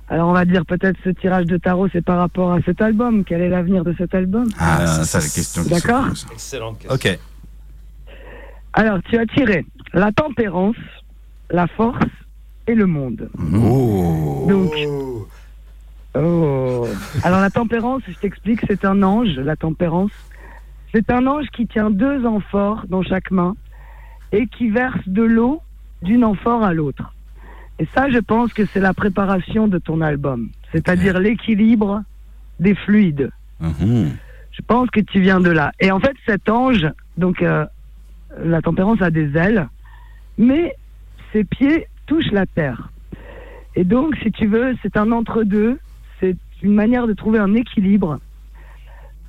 Alors 0.09 0.29
on 0.29 0.33
va 0.33 0.45
dire 0.45 0.67
peut-être 0.67 0.99
ce 1.05 1.11
tirage 1.11 1.47
de 1.47 1.57
tarot, 1.57 1.89
c'est 1.93 2.03
par 2.05 2.19
rapport 2.19 2.53
à 2.53 2.61
cet 2.63 2.83
album. 2.83 3.25
Quel 3.25 3.41
est 3.41 3.49
l'avenir 3.49 3.85
de 3.85 3.95
cet 3.97 4.13
album? 4.13 4.49
Ah, 4.59 4.87
c'est 4.87 5.05
ça 5.05 5.19
la 5.19 5.25
question. 5.25 5.63
D'accord? 5.63 6.07
Excellente 6.33 6.79
question. 6.81 6.95
Ok. 6.95 7.19
Alors 8.73 8.99
tu 9.09 9.17
as 9.17 9.25
tiré 9.27 9.65
la 9.95 10.11
tempérance, 10.13 10.77
la 11.51 11.69
force 11.69 12.05
et 12.67 12.75
le 12.75 12.87
monde. 12.87 13.31
Oh. 13.55 14.47
Donc, 14.49 14.73
oh. 16.19 16.87
Alors 17.23 17.41
la 17.41 17.51
tempérance, 17.51 18.03
je 18.09 18.15
t'explique, 18.15 18.61
c'est 18.67 18.85
un 18.85 19.03
ange, 19.03 19.37
la 19.37 19.57
tempérance. 19.57 20.13
C'est 20.93 21.11
un 21.11 21.27
ange 21.27 21.47
qui 21.53 21.67
tient 21.67 21.91
deux 21.91 22.25
amphores 22.27 22.85
dans 22.89 23.03
chaque 23.03 23.31
main 23.31 23.55
et 24.33 24.47
qui 24.47 24.71
verse 24.71 25.07
de 25.07 25.23
l'eau 25.23 25.61
d'une 26.03 26.25
amphore 26.25 26.63
à 26.63 26.73
l'autre. 26.73 27.13
Et 27.79 27.87
ça, 27.95 28.11
je 28.11 28.19
pense 28.19 28.53
que 28.53 28.65
c'est 28.67 28.81
la 28.81 28.95
préparation 28.95 29.69
de 29.69 29.79
ton 29.79 30.01
album, 30.01 30.51
c'est-à-dire 30.73 31.19
l'équilibre 31.19 32.03
des 32.59 32.75
fluides. 32.75 33.31
Mhm. 33.61 34.17
Je 34.51 34.63
pense 34.67 34.91
que 34.91 35.01
tu 35.01 35.21
viens 35.21 35.41
de 35.41 35.51
là. 35.51 35.73
Et 35.79 35.91
en 35.93 36.01
fait, 36.01 36.17
cet 36.27 36.49
ange, 36.49 36.87
donc 37.17 37.43
euh, 37.43 37.65
la 38.43 38.61
tempérance 38.61 39.01
a 39.01 39.11
des 39.11 39.37
ailes, 39.37 39.69
mais 40.37 40.75
ses 41.33 41.45
pieds 41.45 41.87
touchent 42.07 42.33
la 42.33 42.47
terre. 42.47 42.91
Et 43.77 43.85
donc, 43.85 44.17
si 44.23 44.33
tu 44.33 44.47
veux, 44.47 44.75
c'est 44.83 44.97
un 44.97 45.13
entre-deux. 45.13 45.79
C'est 46.21 46.37
une 46.63 46.75
manière 46.75 47.07
de 47.07 47.13
trouver 47.13 47.39
un 47.39 47.55
équilibre 47.55 48.19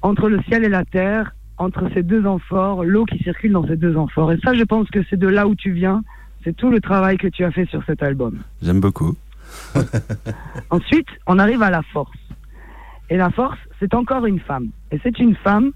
entre 0.02 0.30
le 0.30 0.42
ciel 0.44 0.64
et 0.64 0.70
la 0.70 0.86
terre, 0.86 1.36
entre 1.58 1.90
ces 1.94 2.04
deux 2.04 2.26
amphores, 2.26 2.84
l'eau 2.84 3.06
qui 3.06 3.20
circule 3.20 3.52
dans 3.52 3.68
ces 3.68 3.76
deux 3.76 3.96
amphores. 3.98 4.32
Et 4.32 4.40
ça, 4.40 4.54
je 4.54 4.64
pense 4.64 4.90
que 4.90 5.00
c'est 5.10 5.20
de 5.20 5.28
là 5.28 5.48
où 5.48 5.56
tu 5.56 5.72
viens. 5.72 6.04
C'est 6.44 6.56
tout 6.56 6.70
le 6.70 6.80
travail 6.80 7.18
que 7.18 7.28
tu 7.28 7.44
as 7.44 7.52
fait 7.52 7.66
sur 7.66 7.84
cet 7.84 8.02
album. 8.02 8.40
J'aime 8.62 8.80
beaucoup. 8.80 9.16
Ensuite, 10.70 11.08
on 11.28 11.38
arrive 11.38 11.62
à 11.62 11.70
la 11.70 11.82
force. 11.82 12.18
Et 13.10 13.18
la 13.18 13.30
force, 13.30 13.58
c'est 13.80 13.94
encore 13.94 14.26
une 14.26 14.40
femme. 14.40 14.70
Et 14.92 15.00
c'est 15.04 15.20
une 15.20 15.36
femme 15.36 15.72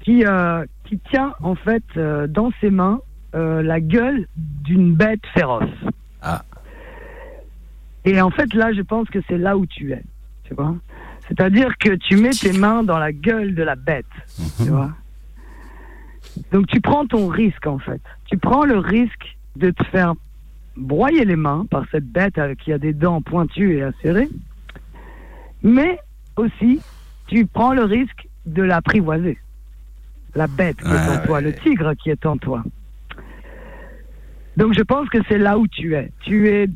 qui, 0.00 0.24
euh, 0.24 0.64
qui 0.84 0.98
tient 1.10 1.34
en 1.42 1.56
fait 1.56 1.82
euh, 1.96 2.26
dans 2.26 2.52
ses 2.60 2.70
mains 2.70 3.00
euh, 3.34 3.62
la 3.62 3.80
gueule 3.80 4.26
d'une 4.36 4.94
bête 4.94 5.26
féroce. 5.34 5.64
Ah. 6.22 6.42
Et 8.06 8.20
en 8.20 8.30
fait, 8.30 8.54
là, 8.54 8.72
je 8.72 8.82
pense 8.82 9.08
que 9.10 9.18
c'est 9.28 9.36
là 9.38 9.56
où 9.58 9.66
tu 9.66 9.92
es. 9.92 10.02
Tu 10.44 10.54
vois 10.54 10.76
C'est-à-dire 11.28 11.76
que 11.78 11.94
tu 11.96 12.16
mets 12.16 12.30
tes 12.30 12.52
mains 12.52 12.82
dans 12.84 12.98
la 12.98 13.12
gueule 13.12 13.54
de 13.54 13.62
la 13.62 13.74
bête. 13.74 14.06
Tu 14.58 14.70
vois 14.70 14.92
Donc 16.52 16.66
tu 16.68 16.80
prends 16.80 17.06
ton 17.06 17.26
risque 17.28 17.66
en 17.66 17.78
fait. 17.78 18.00
Tu 18.26 18.38
prends 18.38 18.64
le 18.64 18.78
risque 18.78 19.36
de 19.56 19.70
te 19.70 19.82
faire 19.84 20.14
broyer 20.76 21.24
les 21.24 21.36
mains 21.36 21.66
par 21.70 21.84
cette 21.90 22.06
bête 22.06 22.38
avec- 22.38 22.58
qui 22.60 22.72
a 22.72 22.78
des 22.78 22.92
dents 22.92 23.22
pointues 23.22 23.78
et 23.78 23.82
acérées. 23.82 24.28
Mais 25.62 25.98
aussi, 26.36 26.80
tu 27.26 27.46
prends 27.46 27.72
le 27.74 27.82
risque 27.84 28.28
de 28.44 28.62
l'apprivoiser. 28.62 29.38
La 30.36 30.46
bête 30.46 30.76
qui 30.76 30.84
est 30.84 31.08
en 31.08 31.10
Ouais, 31.16 31.26
toi, 31.26 31.40
le 31.40 31.54
tigre 31.54 31.94
qui 31.94 32.10
est 32.10 32.24
en 32.26 32.36
toi. 32.36 32.62
Donc 34.56 34.74
je 34.74 34.82
pense 34.82 35.08
que 35.08 35.18
c'est 35.28 35.38
là 35.38 35.58
où 35.58 35.66
tu 35.66 35.94
es. 35.96 36.12
Tu 36.20 36.48
es, 36.48 36.68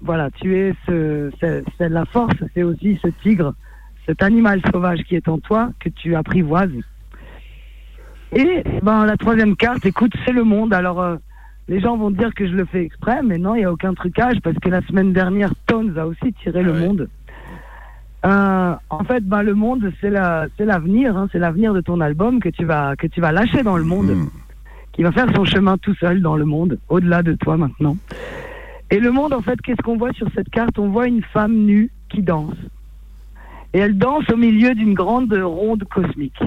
voilà, 0.00 0.30
tu 0.30 0.56
es 0.56 0.74
ce, 0.86 1.30
c'est, 1.40 1.64
c'est 1.76 1.88
la 1.88 2.04
force, 2.04 2.36
c'est 2.54 2.62
aussi 2.62 2.98
ce 3.02 3.08
tigre, 3.22 3.54
cet 4.06 4.22
animal 4.22 4.60
sauvage 4.72 5.02
qui 5.04 5.16
est 5.16 5.28
en 5.28 5.38
toi 5.38 5.70
que 5.80 5.88
tu 5.88 6.14
apprivoises. 6.14 6.70
Et 8.32 8.62
ben 8.82 9.06
la 9.06 9.16
troisième 9.16 9.56
carte, 9.56 9.86
écoute, 9.86 10.12
c'est 10.24 10.32
le 10.32 10.44
monde. 10.44 10.74
Alors 10.74 11.00
euh, 11.00 11.16
les 11.68 11.80
gens 11.80 11.96
vont 11.96 12.10
dire 12.10 12.34
que 12.34 12.46
je 12.46 12.52
le 12.52 12.64
fais 12.64 12.82
exprès, 12.82 13.22
mais 13.22 13.38
non, 13.38 13.54
il 13.54 13.58
n'y 13.58 13.64
a 13.64 13.72
aucun 13.72 13.94
trucage 13.94 14.38
parce 14.42 14.58
que 14.58 14.68
la 14.68 14.82
semaine 14.82 15.12
dernière, 15.12 15.52
Tones 15.66 15.98
a 15.98 16.06
aussi 16.06 16.32
tiré 16.42 16.62
le 16.62 16.72
ouais. 16.72 16.86
monde. 16.86 17.08
Euh, 18.26 18.74
en 18.90 19.04
fait, 19.04 19.24
ben, 19.24 19.42
le 19.42 19.54
monde, 19.54 19.92
c'est 20.00 20.10
la, 20.10 20.46
c'est 20.56 20.64
l'avenir, 20.64 21.16
hein, 21.16 21.28
c'est 21.30 21.38
l'avenir 21.38 21.72
de 21.72 21.80
ton 21.80 22.00
album 22.00 22.40
que 22.40 22.48
tu 22.48 22.64
vas, 22.64 22.96
que 22.96 23.06
tu 23.06 23.20
vas 23.20 23.32
lâcher 23.32 23.62
dans 23.62 23.76
le 23.76 23.84
monde, 23.84 24.10
Mm. 24.10 24.28
qui 24.92 25.02
va 25.04 25.12
faire 25.12 25.28
son 25.34 25.44
chemin 25.44 25.78
tout 25.78 25.94
seul 25.94 26.20
dans 26.20 26.36
le 26.36 26.44
monde, 26.44 26.78
au-delà 26.88 27.22
de 27.22 27.34
toi 27.34 27.56
maintenant. 27.56 27.96
Et 28.90 29.00
le 29.00 29.10
monde, 29.10 29.34
en 29.34 29.42
fait, 29.42 29.60
qu'est-ce 29.60 29.82
qu'on 29.82 29.96
voit 29.96 30.12
sur 30.12 30.28
cette 30.34 30.48
carte? 30.48 30.78
On 30.78 30.88
voit 30.88 31.06
une 31.06 31.22
femme 31.22 31.54
nue 31.54 31.90
qui 32.08 32.22
danse. 32.22 32.54
Et 33.74 33.78
elle 33.78 33.98
danse 33.98 34.28
au 34.30 34.36
milieu 34.36 34.74
d'une 34.74 34.94
grande 34.94 35.32
ronde 35.32 35.84
cosmique. 35.84 36.42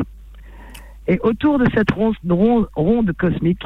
Et 1.08 1.20
autour 1.22 1.60
de 1.60 1.68
cette 1.74 1.92
ronde, 1.92 3.14
cosmique, 3.14 3.64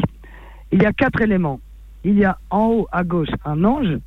il 0.71 0.81
y 0.81 0.85
a 0.85 0.91
quatre 0.91 1.21
éléments. 1.21 1.61
Il 2.03 2.17
y 2.17 2.25
a 2.25 2.37
en 2.49 2.67
haut 2.67 2.87
à 2.91 3.03
gauche 3.03 3.29
un 3.45 3.63
ange, 3.63 3.97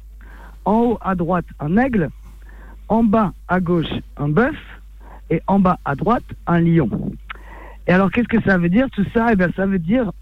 en 0.65 0.81
haut 0.81 0.99
à 1.01 1.15
droite 1.15 1.47
un 1.61 1.77
aigle, 1.79 2.11
en 2.89 3.05
bas 3.05 3.33
à 3.49 3.61
gauche 3.61 3.93
un 4.17 4.29
bœuf 4.29 4.57
et 5.31 5.43
en 5.47 5.59
bas 5.59 5.79
à 5.85 5.95
droite, 5.95 6.25
un 6.47 6.61
lion. 6.61 6.91
Et 7.87 7.93
alors, 7.93 8.11
qu'est-ce 8.11 8.29
que 8.29 8.43
ça 8.43 8.59
veut 8.59 8.69
dire 8.69 8.89
tout 8.91 9.05
ça? 9.15 9.29
Eh 9.33 9.37
bien, 9.37 9.49
ça 9.57 9.67
veut 9.67 9.79
dire 9.79 10.13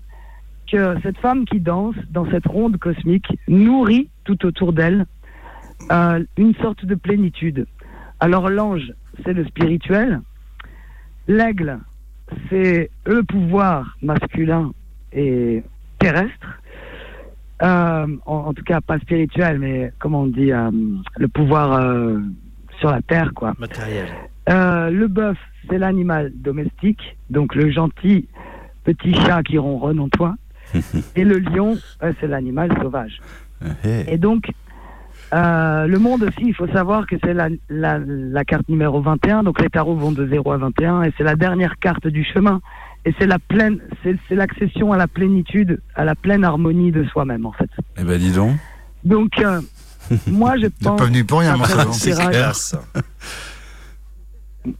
que 0.70 0.96
cette 1.02 1.18
femme 1.18 1.44
qui 1.44 1.60
danse 1.60 1.94
dans 2.10 2.28
cette 2.30 2.46
ronde 2.46 2.76
cosmique 2.78 3.26
nourrit 3.48 4.08
tout 4.24 4.44
autour 4.46 4.72
d'elle 4.72 5.06
euh, 5.90 6.24
une 6.36 6.54
sorte 6.56 6.84
de 6.84 6.94
plénitude. 6.94 7.66
Alors, 8.20 8.48
l'ange, 8.48 8.92
c'est 9.24 9.32
le 9.32 9.44
spirituel. 9.44 10.20
L'aigle, 11.28 11.78
c'est 12.48 12.90
le 13.04 13.22
pouvoir 13.22 13.96
masculin 14.02 14.72
et 15.12 15.62
terrestre. 15.98 16.60
Euh, 17.62 18.06
en, 18.26 18.36
en 18.36 18.54
tout 18.54 18.64
cas, 18.64 18.80
pas 18.80 18.98
spirituel, 18.98 19.58
mais 19.58 19.92
comment 19.98 20.22
on 20.22 20.26
dit, 20.26 20.52
euh, 20.52 20.70
le 21.16 21.28
pouvoir 21.28 21.80
sur 22.78 22.90
la 22.90 23.02
terre, 23.02 23.32
quoi. 23.34 23.54
Matériel. 23.58 24.08
Le 24.48 25.06
bœuf, 25.06 25.38
c'est 25.68 25.78
l'animal 25.78 26.32
domestique, 26.34 27.16
donc 27.30 27.54
le 27.54 27.70
gentil 27.70 28.28
petit 28.86 29.14
chat 29.14 29.42
qui 29.42 29.58
ronronne 29.58 29.98
en 29.98 30.08
toi. 30.08 30.36
Et 31.16 31.24
le 31.24 31.38
lion, 31.38 31.76
euh, 32.02 32.12
c'est 32.20 32.26
l'animal 32.26 32.70
sauvage. 32.80 33.20
Et 34.08 34.18
donc, 34.18 34.50
euh, 35.34 35.86
le 35.86 35.98
monde 35.98 36.22
aussi, 36.24 36.42
il 36.46 36.54
faut 36.54 36.68
savoir 36.68 37.06
que 37.06 37.16
c'est 37.24 37.34
la, 37.34 37.48
la, 37.68 37.98
la 37.98 38.44
carte 38.44 38.68
numéro 38.68 39.00
21, 39.00 39.42
donc 39.42 39.60
les 39.60 39.68
tarots 39.70 39.96
vont 39.96 40.12
de 40.12 40.26
0 40.26 40.52
à 40.52 40.56
21, 40.58 41.02
et 41.04 41.12
c'est 41.16 41.24
la 41.24 41.34
dernière 41.36 41.76
carte 41.78 42.06
du 42.06 42.22
chemin. 42.24 42.60
Et 43.04 43.14
c'est 43.18 43.26
la 43.26 43.38
pleine, 43.38 43.78
c'est 44.02 44.16
c'est 44.28 44.34
l'accession 44.34 44.92
à 44.92 44.96
la 44.96 45.06
plénitude, 45.06 45.80
à 45.94 46.04
la 46.04 46.14
pleine 46.16 46.44
harmonie 46.44 46.90
de 46.92 47.04
soi-même, 47.04 47.46
en 47.46 47.52
fait. 47.52 47.70
Eh 47.98 48.02
ben 48.04 48.18
dis 48.18 48.32
donc. 48.32 48.56
Donc, 49.04 49.38
euh, 49.38 49.60
moi, 50.26 50.56
je 50.58 50.66
pense. 50.82 50.98
pas 50.98 51.06
venu 51.06 51.24
pour 51.24 51.40
rien, 51.40 51.56
C'est 51.92 52.10
tirage- 52.10 52.28
clair, 52.30 52.54
ça. 52.56 52.82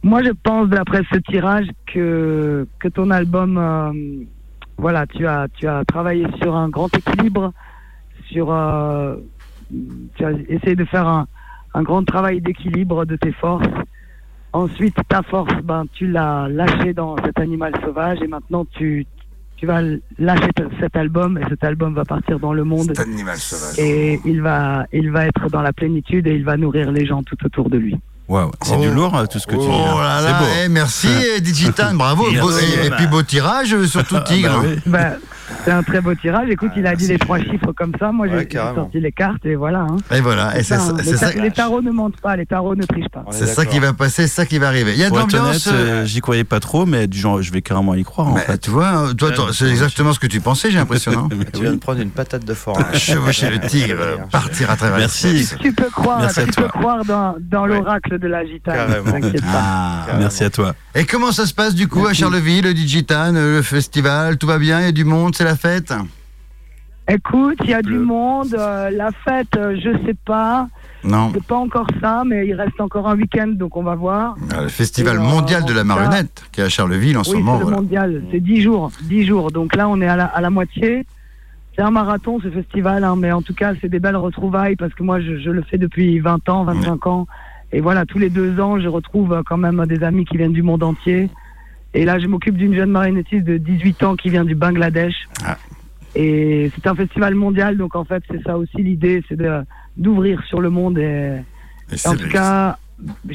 Moi, 0.03 0.21
je 0.23 0.31
pense, 0.31 0.67
d'après 0.67 1.01
ce 1.11 1.17
tirage, 1.19 1.67
que, 1.93 2.67
que 2.79 2.89
ton 2.89 3.09
album, 3.09 3.57
euh, 3.57 3.91
voilà, 4.77 5.05
tu 5.07 5.25
as, 5.27 5.47
tu 5.53 5.67
as 5.67 5.83
travaillé 5.85 6.25
sur 6.41 6.55
un 6.55 6.69
grand 6.69 6.93
équilibre, 6.95 7.51
sur. 8.29 8.51
euh, 8.51 9.15
tu 10.15 10.23
as 10.25 10.31
essayé 10.47 10.75
de 10.75 10.85
faire 10.85 11.07
un, 11.07 11.27
un 11.73 11.83
grand 11.83 12.03
travail 12.03 12.39
d'équilibre 12.41 13.05
de 13.05 13.15
tes 13.15 13.31
forces. 13.33 13.67
Ensuite, 14.53 14.95
ta 15.09 15.21
force, 15.23 15.53
ben, 15.63 15.85
tu 15.93 16.07
l'as 16.07 16.47
lâchée 16.47 16.93
dans 16.93 17.15
cet 17.23 17.37
animal 17.39 17.73
sauvage 17.83 18.19
et 18.21 18.27
maintenant 18.27 18.65
tu, 18.65 19.05
tu 19.57 19.65
vas 19.65 19.81
lâcher 20.17 20.49
cet 20.79 20.95
album 20.95 21.37
et 21.37 21.43
cet 21.49 21.63
album 21.63 21.93
va 21.93 22.05
partir 22.05 22.39
dans 22.39 22.53
le 22.53 22.63
monde. 22.63 22.87
Cet 22.95 22.99
animal 23.01 23.35
sauvage. 23.37 23.77
Et 23.77 24.19
il 24.25 24.41
va, 24.41 24.85
il 24.93 25.11
va 25.11 25.25
être 25.25 25.49
dans 25.49 25.61
la 25.61 25.73
plénitude 25.73 26.27
et 26.27 26.33
il 26.35 26.45
va 26.45 26.55
nourrir 26.55 26.91
les 26.91 27.05
gens 27.05 27.23
tout 27.23 27.37
autour 27.45 27.69
de 27.69 27.77
lui. 27.77 27.97
Waouh, 28.27 28.51
c'est 28.61 28.77
du 28.77 28.89
lourd 28.91 29.15
tout 29.31 29.39
ce 29.39 29.47
que 29.47 29.51
tu 29.55 29.59
dis. 29.61 29.65
Oh 29.69 29.99
là 30.01 30.19
là, 30.21 30.33
beau. 30.39 30.45
eh, 30.63 30.67
merci 30.67 31.07
Digitan, 31.41 31.93
bravo. 31.93 32.25
Beau- 32.41 32.51
et, 32.51 32.87
et 32.87 32.89
puis 32.91 33.07
beau 33.07 33.23
tirage, 33.23 33.75
surtout 33.85 34.19
Tigre. 34.25 34.49
bah 34.49 34.61
oui. 34.63 34.79
Ben, 34.85 35.17
c'est 35.65 35.71
un 35.71 35.83
très 35.83 36.01
beau 36.01 36.13
tirage. 36.15 36.49
Écoute, 36.49 36.71
il 36.75 36.85
a 36.87 36.95
dit 36.95 37.07
les 37.07 37.17
trois 37.17 37.39
chiffres 37.39 37.71
comme 37.75 37.91
ça. 37.99 38.11
Moi, 38.11 38.27
j'ai- 38.27 38.47
sorti 38.57 38.99
les 38.99 39.11
cartes 39.11 39.45
et 39.45 39.55
voilà. 39.55 39.81
hein. 39.89 39.97
Et 40.15 40.21
voilà, 40.21 40.57
et 40.57 40.63
c'est 40.63 40.75
Ça, 40.75 40.79
ça- 40.79 40.91
hein. 40.91 40.97
les, 41.03 41.15
ça, 41.17 41.31
ta- 41.31 41.41
les 41.41 41.51
tarots 41.51 41.81
ne 41.81 41.91
mentent 41.91 42.19
pas, 42.21 42.35
les 42.35 42.45
tarots 42.45 42.75
ne 42.75 42.83
trichent 42.83 43.09
pas. 43.11 43.23
c'est 43.31 43.45
ça 43.47 43.65
qui 43.65 43.79
va 43.79 43.93
passer, 43.93 44.23
c'est 44.27 44.35
ça 44.35 44.45
qui 44.45 44.57
va 44.59 44.67
arriver. 44.67 44.93
Il 44.93 44.99
y 44.99 45.03
a 45.03 45.09
de 45.09 45.15
l'ambiance. 45.15 45.67
euh, 45.67 45.71
euh, 46.01 46.05
j'y 46.05 46.21
croyais 46.21 46.43
pas 46.43 46.59
trop, 46.59 46.85
mais 46.85 47.07
du 47.07 47.17
genre, 47.19 47.41
je 47.41 47.51
vais 47.51 47.61
carrément 47.61 47.93
y 47.95 48.03
croire. 48.03 48.27
En 48.29 48.33
mais 48.35 48.41
fait. 48.41 48.57
tu 48.59 48.69
vois, 48.69 49.13
toi, 49.17 49.31
toi, 49.31 49.47
c'est 49.53 49.69
exactement 49.69 50.13
ce 50.13 50.19
que 50.19 50.27
tu 50.27 50.39
pensais, 50.41 50.71
j'ai 50.71 50.77
l'impression. 50.77 51.11
non 51.11 51.29
Tu 51.53 51.61
viens 51.61 51.71
de 51.73 51.77
prendre 51.77 52.01
une 52.01 52.09
patate 52.11 52.45
de 52.45 52.53
forage. 52.53 52.97
Chevaucher 52.97 53.49
le 53.49 53.59
tigre, 53.59 53.95
euh, 53.99 54.17
partir 54.31 54.69
à 54.71 54.75
travers 54.75 54.97
Merci. 54.97 55.47
Tu 55.61 55.71
peux 55.73 55.89
croire, 55.89 56.19
Merci 56.21 56.39
à 56.41 56.45
tu 56.45 56.51
toi. 56.51 56.63
peux 56.63 56.69
croire 56.69 57.03
dans, 57.05 57.65
l'oracle 57.65 58.19
de 58.19 58.27
la 58.27 58.45
gitane. 58.45 58.95
Ah. 59.47 60.05
Merci 60.19 60.43
à 60.43 60.49
toi. 60.49 60.73
Et 60.95 61.05
comment 61.05 61.31
ça 61.31 61.45
se 61.45 61.53
passe 61.53 61.75
du 61.75 61.87
coup 61.87 62.05
à 62.07 62.13
Charleville, 62.13 62.63
le 62.63 62.73
Digitan, 62.73 63.31
le 63.33 63.61
festival, 63.61 64.37
tout 64.37 64.47
va 64.47 64.57
bien, 64.57 64.79
il 64.81 64.85
y 64.85 64.89
a 64.89 64.91
du 64.91 65.03
monde, 65.05 65.35
c'est 65.37 65.43
la 65.43 65.55
fête 65.55 65.93
Écoute, 67.07 67.57
il 67.63 67.69
y 67.69 67.73
a 67.75 67.81
du 67.83 67.99
monde. 67.99 68.53
euh, 68.57 68.89
la 68.89 69.11
fête, 69.11 69.55
euh, 69.55 69.77
je 69.79 69.91
sais 70.05 70.15
pas. 70.25 70.67
Non. 71.03 71.29
C'est 71.33 71.43
pas 71.43 71.55
encore 71.55 71.87
ça, 72.01 72.23
mais 72.25 72.47
il 72.47 72.53
reste 72.55 72.81
encore 72.81 73.07
un 73.07 73.15
week-end, 73.15 73.47
donc 73.47 73.77
on 73.77 73.83
va 73.83 73.93
voir. 73.95 74.35
Ah, 74.51 74.63
Le 74.63 74.67
festival 74.67 75.15
Et, 75.15 75.19
euh, 75.19 75.21
mondial 75.21 75.63
de 75.63 75.71
la 75.73 75.83
marionnette 75.83 76.43
qui 76.51 76.59
est 76.59 76.63
à 76.63 76.69
Charleville 76.69 77.17
en 77.17 77.23
ce 77.23 77.35
oui, 77.35 77.37
moment. 77.43 77.53
c'est 77.53 77.59
le 77.59 77.63
voilà. 77.65 77.77
mondial. 77.81 78.23
C'est 78.31 78.39
10 78.39 78.61
jours. 78.61 78.91
10 79.03 79.25
jours. 79.25 79.51
Donc 79.51 79.75
là, 79.75 79.87
on 79.87 80.01
est 80.01 80.07
à 80.07 80.15
la, 80.15 80.25
à 80.25 80.41
la 80.41 80.49
moitié. 80.49 81.05
C'est 81.75 81.83
un 81.83 81.91
marathon, 81.91 82.39
ce 82.41 82.49
festival, 82.49 83.03
hein, 83.03 83.15
mais 83.15 83.31
en 83.31 83.43
tout 83.43 83.53
cas, 83.53 83.73
c'est 83.79 83.89
des 83.89 83.99
belles 83.99 84.15
retrouvailles 84.17 84.75
parce 84.75 84.93
que 84.95 85.03
moi, 85.03 85.21
je, 85.21 85.37
je 85.37 85.51
le 85.51 85.61
fais 85.61 85.77
depuis 85.77 86.17
20 86.19 86.49
ans, 86.49 86.63
25 86.63 87.05
ans. 87.07 87.27
Et 87.71 87.79
voilà, 87.79 88.05
tous 88.05 88.17
les 88.17 88.31
deux 88.31 88.59
ans, 88.59 88.79
je 88.79 88.87
retrouve 88.87 89.31
euh, 89.33 89.43
quand 89.45 89.57
même 89.57 89.85
des 89.85 90.03
amis 90.03 90.25
qui 90.25 90.35
viennent 90.35 90.51
du 90.53 90.63
monde 90.63 90.81
entier. 90.83 91.29
Et 91.97 92.05
là, 92.05 92.19
je 92.19 92.27
m'occupe 92.27 92.55
d'une 92.57 92.75
jeune 92.75 92.91
marionnettiste 92.91 93.43
de 93.43 93.57
18 93.57 94.03
ans 94.03 94.15
qui 94.15 94.29
vient 94.29 94.45
du 94.45 94.53
Bangladesh. 94.53 95.15
Ah. 95.43 95.57
Et 96.13 96.71
c'est 96.75 96.85
un 96.85 96.93
festival 96.93 97.33
mondial, 97.33 97.75
donc 97.75 97.95
en 97.95 98.05
fait, 98.05 98.21
c'est 98.29 98.41
ça 98.43 98.55
aussi 98.55 98.77
l'idée, 98.77 99.23
c'est 99.27 99.37
d'ouvrir 99.97 100.43
sur 100.47 100.61
le 100.61 100.69
monde. 100.69 100.99
Et, 100.99 101.37
Et 101.91 102.07
en 102.07 102.15
tout 102.15 102.29
cas, 102.29 102.77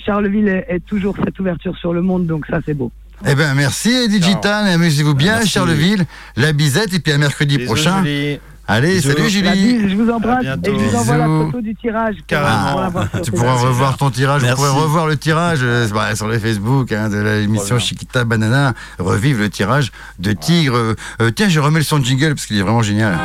Charleville 0.07 0.47
est, 0.47 0.67
est 0.69 0.87
toujours 0.87 1.17
cette 1.25 1.41
ouverture 1.41 1.77
sur 1.77 1.93
le 1.93 2.03
monde, 2.03 2.27
donc 2.27 2.47
ça, 2.47 2.61
c'est 2.65 2.75
beau. 2.75 2.93
Eh 3.27 3.35
ben 3.35 3.55
merci 3.55 4.09
Digitan, 4.09 4.65
amusez-vous 4.67 5.15
bien 5.15 5.35
à 5.35 5.37
Merci. 5.37 5.51
Charleville, 5.51 6.05
la 6.37 6.53
bisette 6.53 6.93
et 6.95 6.99
puis 6.99 7.13
à 7.13 7.19
mercredi 7.19 7.57
Bisous, 7.57 7.67
prochain. 7.67 7.99
Julie. 8.03 8.39
Allez, 8.69 8.95
Bisous. 8.95 9.11
salut 9.11 9.29
Julie. 9.29 9.51
bise, 9.51 9.89
je 9.91 9.97
vous 9.97 10.11
embrasse 10.11 10.45
et 10.45 10.47
je 10.65 10.71
vous 10.71 10.97
envoie 10.97 11.17
la 11.19 11.27
Bisous. 11.27 11.47
photo 11.47 11.61
du 11.61 11.75
tirage. 11.75 12.17
Carrément. 12.27 12.91
Tu 13.25 13.33
pourras 13.33 13.55
revoir 13.55 13.97
ton 13.97 14.11
tirage, 14.11 14.43
Merci. 14.43 14.57
vous 14.57 14.69
pourrez 14.69 14.83
revoir 14.83 15.07
le 15.07 15.17
tirage 15.17 15.59
euh, 15.63 15.89
bah, 15.93 16.15
sur 16.15 16.29
les 16.29 16.39
Facebook 16.39 16.93
hein, 16.93 17.09
de 17.09 17.19
l'émission 17.19 17.79
Chiquita 17.79 18.25
Banana, 18.25 18.75
revivre 18.99 19.41
le 19.41 19.51
tirage 19.51 19.91
de 20.21 20.33
Tigre. 20.33 20.77
Euh, 20.77 20.95
euh, 21.21 21.31
tiens, 21.31 21.49
je 21.49 21.59
remets 21.61 21.81
le 21.81 21.85
son 21.85 21.99
de 21.99 22.05
jingle 22.05 22.35
parce 22.35 22.47
qu'il 22.47 22.57
est 22.59 22.63
vraiment 22.63 22.83
génial. 22.83 23.19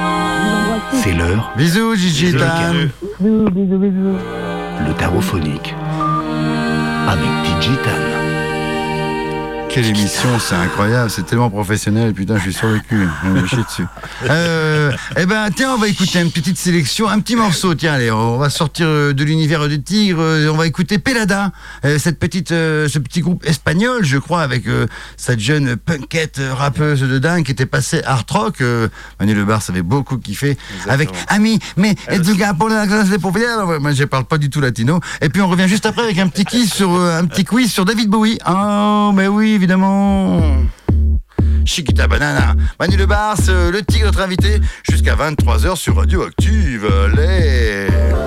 C'est 1.04 1.14
l'heure, 1.14 1.52
Bisous 1.56 1.96
Digitan. 1.96 2.74
Bisous, 3.20 3.50
bisous, 3.52 3.78
bisous. 3.78 4.18
le 4.88 4.94
tarot 4.98 5.22
phonique. 5.22 5.76
Avec 7.08 7.30
Digitan. 7.62 7.92
Quelle 9.70 9.86
émission, 9.86 10.40
c'est 10.40 10.56
incroyable, 10.56 11.10
c'est 11.10 11.26
tellement 11.26 11.50
professionnel, 11.50 12.14
putain, 12.14 12.38
je 12.38 12.44
suis 12.44 12.54
sur 12.54 12.68
le 12.68 12.80
cul, 12.80 13.08
je 13.24 13.30
vais 13.30 13.42
me 13.42 13.48
chier 13.48 13.64
dessus. 13.64 13.86
Euh, 14.30 14.92
eh 15.16 15.26
ben, 15.26 15.48
tiens, 15.56 15.74
on 15.76 15.78
va 15.78 15.88
écouter 15.88 16.20
une 16.20 16.32
petite 16.32 16.58
sélection, 16.58 17.08
un 17.08 17.20
petit 17.20 17.36
morceau, 17.36 17.76
tiens, 17.76 17.94
allez, 17.94 18.10
on 18.10 18.38
va 18.38 18.50
sortir 18.50 18.88
euh, 18.88 19.14
de 19.14 19.24
l'univers 19.24 19.70
de 19.70 19.76
Tigre, 19.76 20.20
euh, 20.20 20.50
on 20.52 20.58
va 20.58 20.66
écouter 20.66 20.98
Pelada, 20.98 21.52
cette 21.84 22.18
petite, 22.18 22.50
ce 22.50 22.98
petit 22.98 23.22
groupe 23.22 23.46
espagnol, 23.46 24.04
je 24.04 24.18
crois, 24.18 24.42
avec 24.42 24.64
cette 25.18 25.40
jeune 25.40 25.76
punkette 25.76 26.42
rappeuse 26.52 27.02
de 27.02 27.20
dingue 27.20 27.46
qui 27.46 27.52
était 27.52 27.68
passée 27.68 28.02
art 28.06 28.26
rock, 28.30 28.64
Manu 29.20 29.36
Le 29.36 29.46
Bar 29.46 29.62
avait 29.70 29.84
beaucoup 29.84 30.18
kiffé, 30.18 30.58
avec 30.88 31.10
Ami, 31.28 31.60
mais 31.78 31.96
du 32.20 32.36
gars 32.36 32.54
pour 32.54 32.70
la 32.70 32.88
classe 32.88 33.10
des 33.10 33.18
Ouais, 33.18 33.80
moi 33.80 33.92
je 33.92 34.04
parle 34.06 34.26
pas 34.26 34.38
du 34.38 34.50
tout 34.50 34.62
latino, 34.62 35.00
et 35.22 35.30
puis 35.30 35.42
on 35.42 35.48
revient 35.48 35.68
juste 35.68 35.86
après 35.86 36.04
avec 36.04 36.18
un 36.18 36.28
petit 36.28 36.46
quiz 36.46 36.74
sur, 36.74 36.92
un 37.00 37.26
petit 37.26 37.46
quiz 37.46 37.72
sur 37.72 37.86
David 37.86 38.10
Bowie, 38.10 38.40
oh, 38.48 39.12
mais 39.14 39.28
oui, 39.28 39.57
évidemment. 39.58 40.40
Chiquita 41.66 42.08
Banana, 42.08 42.56
Manu 42.80 42.96
Le 42.96 43.08
Bars, 43.08 43.38
le 43.48 43.82
tigre, 43.82 44.06
notre 44.06 44.22
invité, 44.22 44.62
jusqu'à 44.90 45.16
23h 45.16 45.76
sur 45.76 45.98
Radioactive. 45.98 46.86
Allez 46.86 47.88
Chiquita 47.98 48.27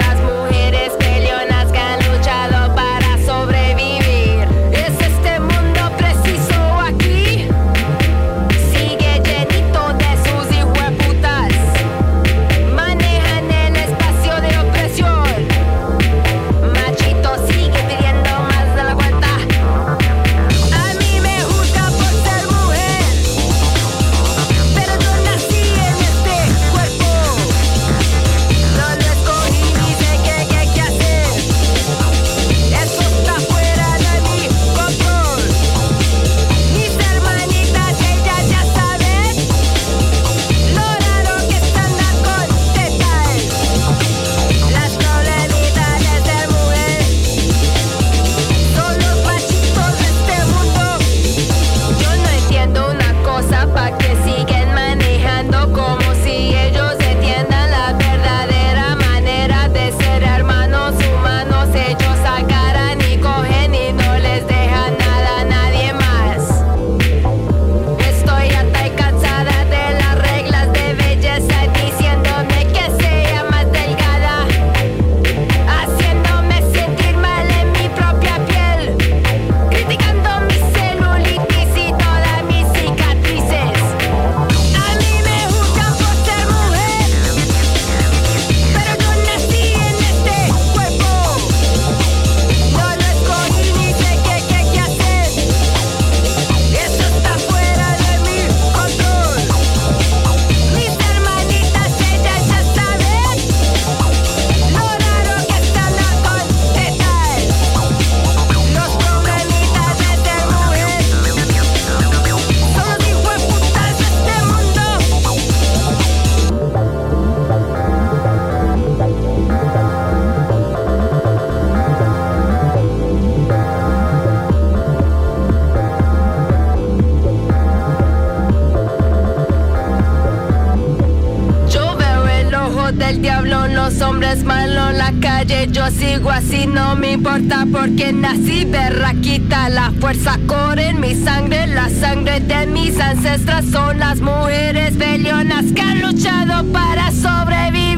malos, 134.61 134.93
la 134.95 135.11
calle 135.19 135.67
yo 135.71 135.89
sigo 135.89 136.29
así, 136.29 136.67
no 136.67 136.95
me 136.95 137.13
importa 137.13 137.65
porque 137.71 138.13
nací 138.13 138.65
berraquita, 138.65 139.69
la 139.69 139.91
fuerza 139.99 140.37
corre 140.47 140.89
en 140.89 140.99
mi 140.99 141.15
sangre, 141.15 141.67
la 141.67 141.89
sangre 141.89 142.39
de 142.41 142.67
mis 142.67 142.99
ancestras 142.99 143.65
son 143.65 143.99
las 143.99 144.19
mujeres 144.19 144.97
bellonas 144.97 145.65
que 145.73 145.81
han 145.81 146.01
luchado 146.01 146.65
para 146.71 147.11
sobrevivir. 147.11 147.90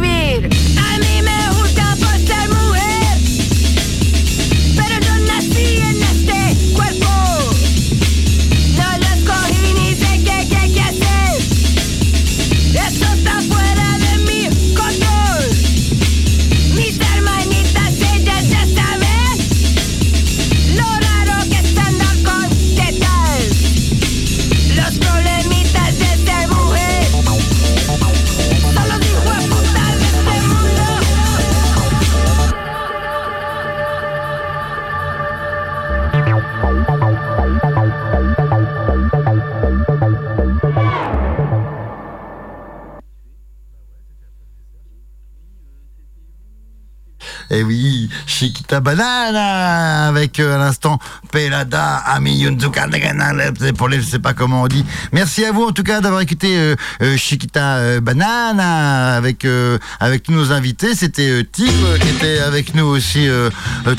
Chiquita 48.38 48.80
Banana 48.80 50.08
avec 50.08 50.40
euh, 50.40 50.56
à 50.56 50.58
l'instant 50.58 50.98
Pelada 51.32 51.98
Amiyunzukanagana, 52.08 53.52
pour 53.78 53.88
les 53.88 54.02
je 54.02 54.06
sais 54.08 54.20
pas 54.20 54.34
comment 54.34 54.64
on 54.64 54.68
dit. 54.68 54.84
Merci 55.12 55.46
à 55.46 55.52
vous 55.52 55.64
en 55.66 55.72
tout 55.72 55.84
cas 55.84 56.02
d'avoir 56.02 56.22
écouté 56.22 56.58
euh, 56.58 56.76
euh, 57.04 57.16
Chiquita 57.16 57.76
euh, 57.78 58.02
Banana 58.02 59.16
avec 59.16 59.46
euh, 59.46 59.78
avec 60.00 60.24
tous 60.24 60.32
nos 60.32 60.52
invités. 60.52 60.96
C'était 60.96 61.44
Tigre 61.52 62.00
qui 62.00 62.10
était 62.10 62.40
avec 62.40 62.74
nous 62.74 62.86
aussi 62.86 63.28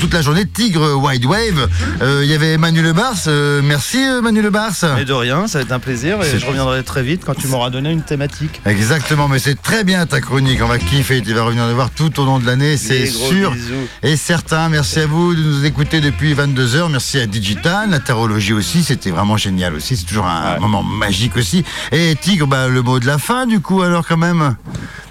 toute 0.01 0.13
la 0.13 0.21
journée. 0.23 0.47
Tigre 0.47 0.95
Wide 0.97 1.25
Wave. 1.27 1.69
Il 2.03 2.27
y 2.29 2.35
avait 2.35 2.57
Manu 2.59 2.83
Le 2.83 2.93
Bars. 2.93 3.15
Euh, 3.29 3.61
merci 3.63 3.99
Manu 4.23 4.43
Le 4.43 4.51
Bars. 4.51 4.73
Et 4.99 5.05
de 5.05 5.13
rien, 5.13 5.47
ça 5.47 5.59
va 5.59 5.65
être 5.65 5.73
un 5.73 5.79
plaisir 5.79 6.21
et 6.23 6.25
C'est- 6.29 6.39
je 6.41 6.47
reviendrai 6.47 6.83
très 6.83 7.03
vite 7.03 7.23
quand 7.25 7.35
tu 7.35 7.47
m'auras 7.47 7.71
donné 7.71 7.91
une 7.93 8.03
thématique. 8.03 8.61
Exactement, 8.67 9.29
mais 9.29 9.39
c'est 9.39 9.61
très 9.61 9.85
bien 9.85 10.07
ta 10.07 10.21
chronique. 10.21 10.61
On 10.63 10.67
va 10.69 10.79
kiffer. 10.79 11.23
Tu 11.23 11.33
vas 11.35 11.43
revenir 11.43 11.67
nous 11.67 11.75
voir 11.75 11.91
tout 11.91 12.19
au 12.21 12.25
long 12.25 12.39
de 12.41 12.47
l'année, 12.47 12.77
c'est 12.77 13.07
sûr 13.07 13.53
bisous. 13.53 13.75
et 14.03 14.17
certain. 14.35 14.69
Merci 14.69 14.99
à 14.99 15.07
vous 15.07 15.33
de 15.33 15.41
nous 15.41 15.65
écouter 15.65 16.01
depuis 16.01 16.35
22h. 16.35 16.91
Merci 16.91 17.21
à 17.21 17.27
Digital, 17.27 17.91
la 17.91 18.01
tarologie 18.01 18.53
aussi. 18.53 18.83
C'était 18.83 19.11
vraiment 19.11 19.37
génial 19.37 19.75
aussi. 19.75 19.97
C'est 19.97 20.07
toujours 20.07 20.27
un 20.27 20.59
moment 20.59 20.83
magique 20.83 21.37
aussi. 21.37 21.65
Et 21.93 22.17
Tigre, 22.21 22.49
bah, 22.49 22.67
le 22.67 22.83
mot 22.83 22.99
de 22.99 23.07
la 23.07 23.19
fin, 23.19 23.47
du 23.47 23.61
coup, 23.61 23.83
alors 23.83 24.05
quand 24.05 24.17
même. 24.17 24.57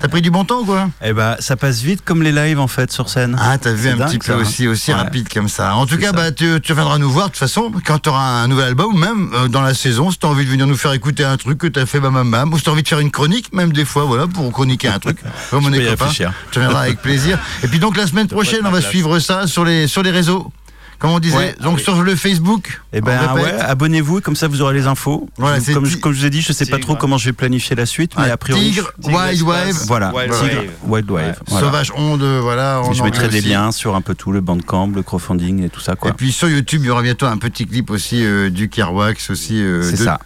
T'as 0.02 0.10
pris 0.10 0.22
du 0.22 0.30
bon 0.32 0.44
temps, 0.44 0.66
quoi? 0.66 0.90
Eh 1.02 1.14
ben, 1.14 1.38
ça 1.40 1.56
passe 1.56 1.80
vite 1.80 2.02
comme 2.04 2.22
les 2.24 2.34
lives 2.34 2.60
en 2.60 2.68
fait 2.68 2.92
sur 2.92 3.08
scène. 3.08 3.38
Ah, 3.40 3.58
t'as 3.58 3.72
vu 3.72 3.88
un 3.88 3.96
dingue, 3.96 4.10
petit 4.10 4.20
peu 4.20 4.26
ça, 4.26 4.34
hein. 4.34 4.42
aussi, 4.42 4.68
aussi 4.68 4.92
Ouais. 4.92 4.98
rapide 4.98 5.30
comme 5.34 5.48
ça. 5.48 5.76
En 5.78 5.86
tout 5.86 5.96
cas, 5.98 6.08
ça. 6.08 6.12
bah, 6.12 6.32
tu, 6.34 6.60
tu 6.62 6.74
viendras 6.74 6.98
nous 6.98 7.10
voir 7.10 7.28
de 7.28 7.32
toute 7.32 7.40
façon 7.40 7.72
quand 7.86 8.00
tu 8.00 8.10
auras 8.10 8.20
un 8.44 8.50
nouvel 8.50 8.66
album, 8.66 8.88
ou 8.94 8.98
même 8.98 9.30
euh, 9.34 9.48
dans 9.48 9.62
la 9.62 9.74
saison, 9.74 10.12
si 10.12 10.18
tu 10.20 10.26
as 10.26 10.30
envie 10.30 10.44
de 10.44 10.50
venir 10.50 10.68
nous 10.68 10.76
faire 10.76 10.92
écouter 10.92 11.24
un 11.24 11.38
truc 11.38 11.58
que 11.58 11.68
tu 11.68 11.80
as 11.80 11.86
fait 11.86 12.02
bam 12.02 12.14
bam 12.14 12.30
bam, 12.30 12.52
ou 12.54 12.58
si 12.58 12.66
tu 12.66 12.70
as 12.70 12.74
envie 12.74 12.84
de 12.84 12.88
faire 12.90 13.00
une 13.00 13.12
chronique, 13.12 13.54
même 13.54 13.72
des 13.72 13.86
fois, 13.86 14.04
voilà, 14.04 14.28
pour 14.28 14.52
chroniquer 14.52 14.90
un 14.90 15.00
truc. 15.00 15.20
Comme 15.52 15.66
on 15.66 15.72
est 15.72 15.86
copains, 15.86 16.10
tu 16.52 16.60
viendras 16.60 16.82
avec 16.82 17.02
plaisir. 17.02 17.40
Et 17.64 17.70
puis 17.70 17.80
donc 17.80 17.96
la 17.96 18.06
semaine 18.06 18.28
prochaine, 18.28 18.60
on 18.66 18.72
va 18.72 18.80
place. 18.80 18.92
Suivre 19.04 19.20
ça 19.20 19.48
sur 19.48 19.66
les, 19.66 19.88
sur 19.88 20.04
les 20.04 20.12
réseaux. 20.12 20.52
Comme 21.00 21.12
on 21.12 21.20
disait, 21.20 21.36
Ouais. 21.36 21.56
donc 21.62 21.82
sur 21.82 22.02
le 22.02 22.16
Facebook. 22.16 22.82
Eh 22.94 23.02
ben 23.02 23.34
ouais, 23.34 23.52
abonnez-vous, 23.60 24.22
comme 24.22 24.38
ça 24.38 24.48
vous 24.48 24.62
aurez 24.62 24.74
les 24.74 24.88
infos. 24.88 25.28
Voilà, 25.38 25.58
comme, 25.74 25.86
je, 25.86 25.98
comme 25.98 26.14
je 26.14 26.20
vous 26.20 26.26
ai 26.26 26.30
dit, 26.30 26.40
je 26.42 26.54
sais 26.54 26.66
pas 26.66 26.78
trop 26.80 26.96
comment 26.96 27.18
je 27.18 27.26
vais 27.26 27.34
planifier 27.34 27.76
la 27.76 27.86
suite, 27.86 28.14
mais 28.16 28.24
Ouais, 28.24 28.32
a 28.32 28.38
priori. 28.38 28.62
Tigre, 28.72 28.94
Wild 29.04 29.42
Wave. 29.42 29.84
Voilà, 29.86 30.14
Wild 30.16 30.32
Tigre, 30.32 30.62
Wave. 30.62 30.70
Wild 30.88 31.12
Wave. 31.12 31.40
voilà. 31.48 31.66
Sauvage 31.66 31.92
Onde, 31.98 32.24
voilà. 32.42 32.82
je 32.94 33.04
mettrai 33.04 33.28
des 33.28 33.40
aussi. 33.40 33.50
liens 33.50 33.74
sur 33.74 33.96
un 33.98 34.02
peu 34.02 34.16
tout, 34.16 34.32
le 34.32 34.40
bandcamp, 34.40 34.88
le 34.96 35.04
crowdfunding 35.04 35.66
et 35.66 35.70
tout 35.70 35.82
ça 35.82 35.98
quoi. 35.98 36.12
Et 36.12 36.14
puis 36.14 36.32
sur 36.32 36.48
YouTube, 36.48 36.82
il 36.84 36.88
y 36.88 36.90
aura 36.90 37.02
bientôt 37.02 37.26
un 37.26 37.38
petit 37.38 37.66
clip 37.68 37.90
aussi 37.90 38.24
euh, 38.24 38.50
du 38.50 38.70
Kerwax 38.70 39.30
aussi. 39.30 39.62
euh, 39.62 39.82
C'est 39.84 39.98
ça. 39.98 40.20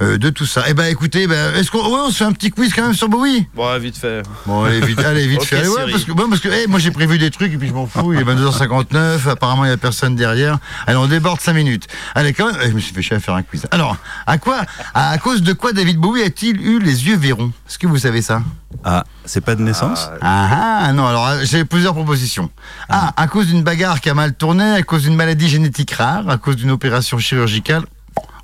Euh, 0.00 0.18
de 0.18 0.30
tout 0.30 0.46
ça. 0.46 0.68
Et 0.68 0.74
ben 0.74 0.86
écoutez, 0.86 1.26
ben, 1.26 1.54
est-ce 1.54 1.70
qu'on 1.70 1.78
ouais, 1.78 2.00
on 2.06 2.10
se 2.10 2.18
fait 2.18 2.24
un 2.24 2.32
petit 2.32 2.50
quiz 2.50 2.72
quand 2.74 2.82
même 2.82 2.94
sur 2.94 3.08
Bowie? 3.08 3.46
Bon, 3.54 3.78
vite 3.78 3.96
fait. 3.96 4.22
Bon, 4.46 4.64
allez 4.64 4.80
vite, 4.80 4.98
allez 5.04 5.26
vite 5.26 5.40
Ok, 5.40 5.46
fait. 5.46 5.58
Allez, 5.58 5.68
ouais, 5.68 5.90
parce 5.90 6.04
que, 6.04 6.12
bon, 6.12 6.28
parce 6.28 6.40
que 6.40 6.48
hey, 6.48 6.66
moi 6.66 6.78
j'ai 6.78 6.90
prévu 6.90 7.18
des 7.18 7.30
trucs 7.30 7.52
et 7.52 7.56
puis 7.56 7.68
je 7.68 7.72
m'en 7.72 7.86
fous. 7.86 8.12
Il 8.12 8.20
est 8.20 8.24
22h59, 8.24 9.28
apparemment 9.28 9.64
il 9.64 9.68
n'y 9.68 9.74
a 9.74 9.76
personne 9.76 10.16
derrière. 10.16 10.58
Allez, 10.86 10.96
on 10.96 11.06
déborde 11.06 11.40
5 11.40 11.52
minutes. 11.52 11.86
Allez, 12.14 12.32
quand 12.32 12.46
même, 12.46 12.60
eh, 12.62 12.68
je 12.68 12.74
me 12.74 12.80
suis 12.80 12.94
fait 12.94 13.02
chier 13.02 13.16
à 13.16 13.20
faire 13.20 13.34
un 13.34 13.42
quiz. 13.42 13.66
Alors, 13.70 13.96
à 14.26 14.38
quoi, 14.38 14.62
à, 14.94 15.16
cause 15.18 15.42
de 15.42 15.52
quoi 15.52 15.72
David 15.72 15.98
Bowie 15.98 16.22
a-t-il 16.22 16.60
eu 16.60 16.78
les 16.78 17.06
yeux 17.06 17.16
verrons? 17.16 17.52
Est-ce 17.68 17.78
que 17.78 17.86
vous 17.86 17.98
savez 17.98 18.22
ça? 18.22 18.42
Ah, 18.84 19.04
c'est 19.24 19.42
pas 19.42 19.54
de 19.54 19.62
naissance? 19.62 20.08
Ah 20.20 20.82
ah, 20.84 20.92
non, 20.92 21.06
alors 21.06 21.26
euh, 21.28 21.40
j'ai 21.44 21.64
plusieurs 21.64 21.94
propositions. 21.94 22.50
A, 22.88 23.12
à 23.20 23.26
cause 23.28 23.46
d'une 23.46 23.62
bagarre 23.62 24.00
qui 24.00 24.10
a 24.10 24.14
mal 24.14 24.34
tourné, 24.34 24.64
à 24.64 24.82
cause 24.82 25.02
d'une 25.02 25.14
maladie 25.14 25.48
génétique 25.48 25.92
rare, 25.92 26.28
à 26.28 26.38
cause 26.38 26.56
d'une 26.56 26.70
opération 26.70 27.18
chirurgicale 27.18 27.84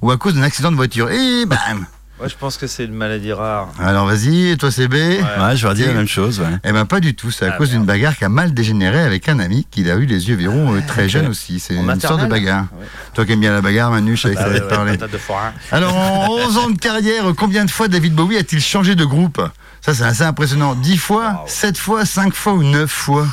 ou 0.03 0.11
à 0.11 0.17
cause 0.17 0.35
d'un 0.35 0.43
accident 0.43 0.71
de 0.71 0.77
voiture. 0.77 1.11
Et 1.11 1.47
bam 1.47 1.87
Moi, 2.19 2.29
je 2.29 2.35
pense 2.37 2.57
que 2.57 2.67
c'est 2.67 2.85
une 2.85 2.95
maladie 2.95 3.33
rare. 3.33 3.69
Alors 3.79 4.07
vas-y, 4.07 4.51
et 4.51 4.57
toi 4.57 4.71
CB 4.71 4.97
Ouais, 4.97 5.57
je 5.57 5.67
vais 5.67 5.75
dire 5.75 5.89
la 5.89 5.95
même 5.95 6.09
chose. 6.09 6.41
Ouais. 6.41 6.59
Eh 6.65 6.73
ben 6.73 6.85
pas 6.85 7.01
du 7.01 7.15
tout, 7.15 7.31
c'est 7.31 7.47
à 7.47 7.53
cause 7.53 7.71
d'une 7.71 7.85
bagarre 7.85 8.17
qui 8.17 8.25
a 8.25 8.29
mal 8.29 8.53
dégénéré 8.53 9.01
avec 9.01 9.29
un 9.29 9.39
ami 9.39 9.67
qui 9.71 9.89
a 9.91 9.97
eu 9.97 10.07
les 10.07 10.29
yeux 10.29 10.37
verrons 10.37 10.75
euh, 10.75 10.81
très 10.87 11.09
jeune 11.09 11.29
aussi. 11.29 11.61
C'est 11.61 11.75
une 11.75 12.01
sorte 12.01 12.21
de 12.21 12.27
bagarre. 12.27 12.67
Toi 13.15 13.25
qui 13.25 13.33
aimes 13.33 13.41
bien 13.41 13.53
la 13.53 13.61
bagarre, 13.61 13.91
Manu, 13.91 14.17
je 14.17 14.23
savais 14.23 14.35
que 14.35 14.41
ça 14.41 14.47
allait 14.47 14.61
te 14.61 14.69
parler. 14.69 14.97
De. 14.97 15.09
Alors 15.73 15.97
en 15.97 16.29
11 16.47 16.59
ans 16.59 16.71
de 16.71 16.79
carrière, 16.79 17.25
combien 17.37 17.65
de 17.65 17.71
fois 17.71 17.89
David 17.89 18.15
Bowie 18.15 18.37
a-t-il 18.37 18.63
changé 18.63 18.95
de 18.95 19.05
groupe? 19.05 19.41
Ça 19.81 19.95
c'est 19.95 20.05
assez 20.05 20.25
impressionnant. 20.25 20.75
10 20.75 20.97
fois, 20.99 21.45
7 21.47 21.79
fois, 21.79 22.05
5 22.05 22.35
fois 22.35 22.53
ou 22.55 22.63
9 22.63 22.91
fois? 22.91 23.27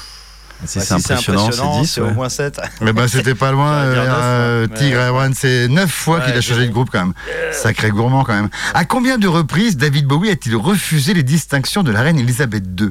Si 0.64 0.80
Bah, 0.80 0.86
c'est 0.86 0.94
impressionnant, 0.94 1.52
c'est 1.52 1.82
10. 1.82 1.88
c'est 1.92 2.02
au 2.02 2.12
moins 2.12 2.30
7. 2.30 2.60
Eh 2.82 2.94
ben 2.94 3.08
c'était 3.08 3.36
pas 3.36 3.52
loin, 3.52 3.72
euh, 3.74 3.96
neuf, 3.96 4.16
euh, 4.18 4.68
ouais. 4.68 4.74
Tigre 4.78 5.14
One, 5.14 5.34
c'est 5.34 5.68
9 5.68 5.92
fois 5.92 6.20
Ouais, 6.20 6.26
qu'il 6.26 6.34
a 6.36 6.42
changé 6.42 6.66
de 6.68 6.72
groupe 6.72 6.90
quand 6.92 7.00
même. 7.06 7.14
Sacré 7.52 7.90
gourmand 7.90 8.24
quand 8.24 8.34
même. 8.34 8.50
À 8.74 8.86
combien 8.86 9.18
de 9.18 9.28
reprises 9.28 9.76
David 9.78 10.08
Bowie 10.08 10.30
a-t-il 10.32 10.56
refusé 10.56 11.14
les 11.14 11.24
distinctions 11.24 11.84
de 11.84 11.92
la 11.92 12.02
reine 12.02 12.18
Elisabeth 12.18 12.64
II 12.80 12.90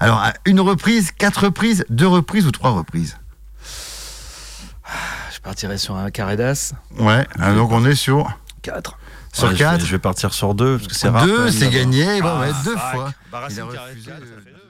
Alors 0.00 0.18
à 0.18 0.32
une 0.46 0.60
reprise, 0.60 1.12
quatre 1.12 1.44
reprises, 1.44 1.84
deux 1.90 2.08
reprises 2.08 2.46
ou 2.46 2.50
trois 2.50 2.70
reprises? 2.70 3.16
Je 5.34 5.40
partirais 5.40 5.78
sur 5.78 5.96
un 5.96 6.10
carré 6.10 6.36
d'as. 6.36 6.72
Ouais, 6.98 7.26
alors 7.38 7.56
donc 7.68 7.72
on 7.72 7.84
est 7.86 7.94
sur 7.94 8.30
4. 8.62 8.98
sur 9.32 9.44
Ouais, 9.44 9.50
je 9.50 9.54
vais- 9.56 9.58
4. 9.64 9.84
Je 9.86 9.90
vais 9.92 9.98
partir 9.98 10.32
sur 10.32 10.54
2 10.54 10.76
parce 10.78 10.88
que 10.88 10.94
c'est 10.94 11.08
rare. 11.08 11.26
gagné. 11.70 12.20
Bon, 12.20 12.28
Ah, 12.36 12.40
ouais, 12.40 12.52
deux 12.64 12.76
fois. 12.76 13.12
Bah, 13.30 13.46
Il 13.50 13.60
a 13.60 13.64
refusé, 13.64 13.76
quatre, 14.06 14.18
ça 14.20 14.24
fait 14.44 14.50
deux. 14.50 14.61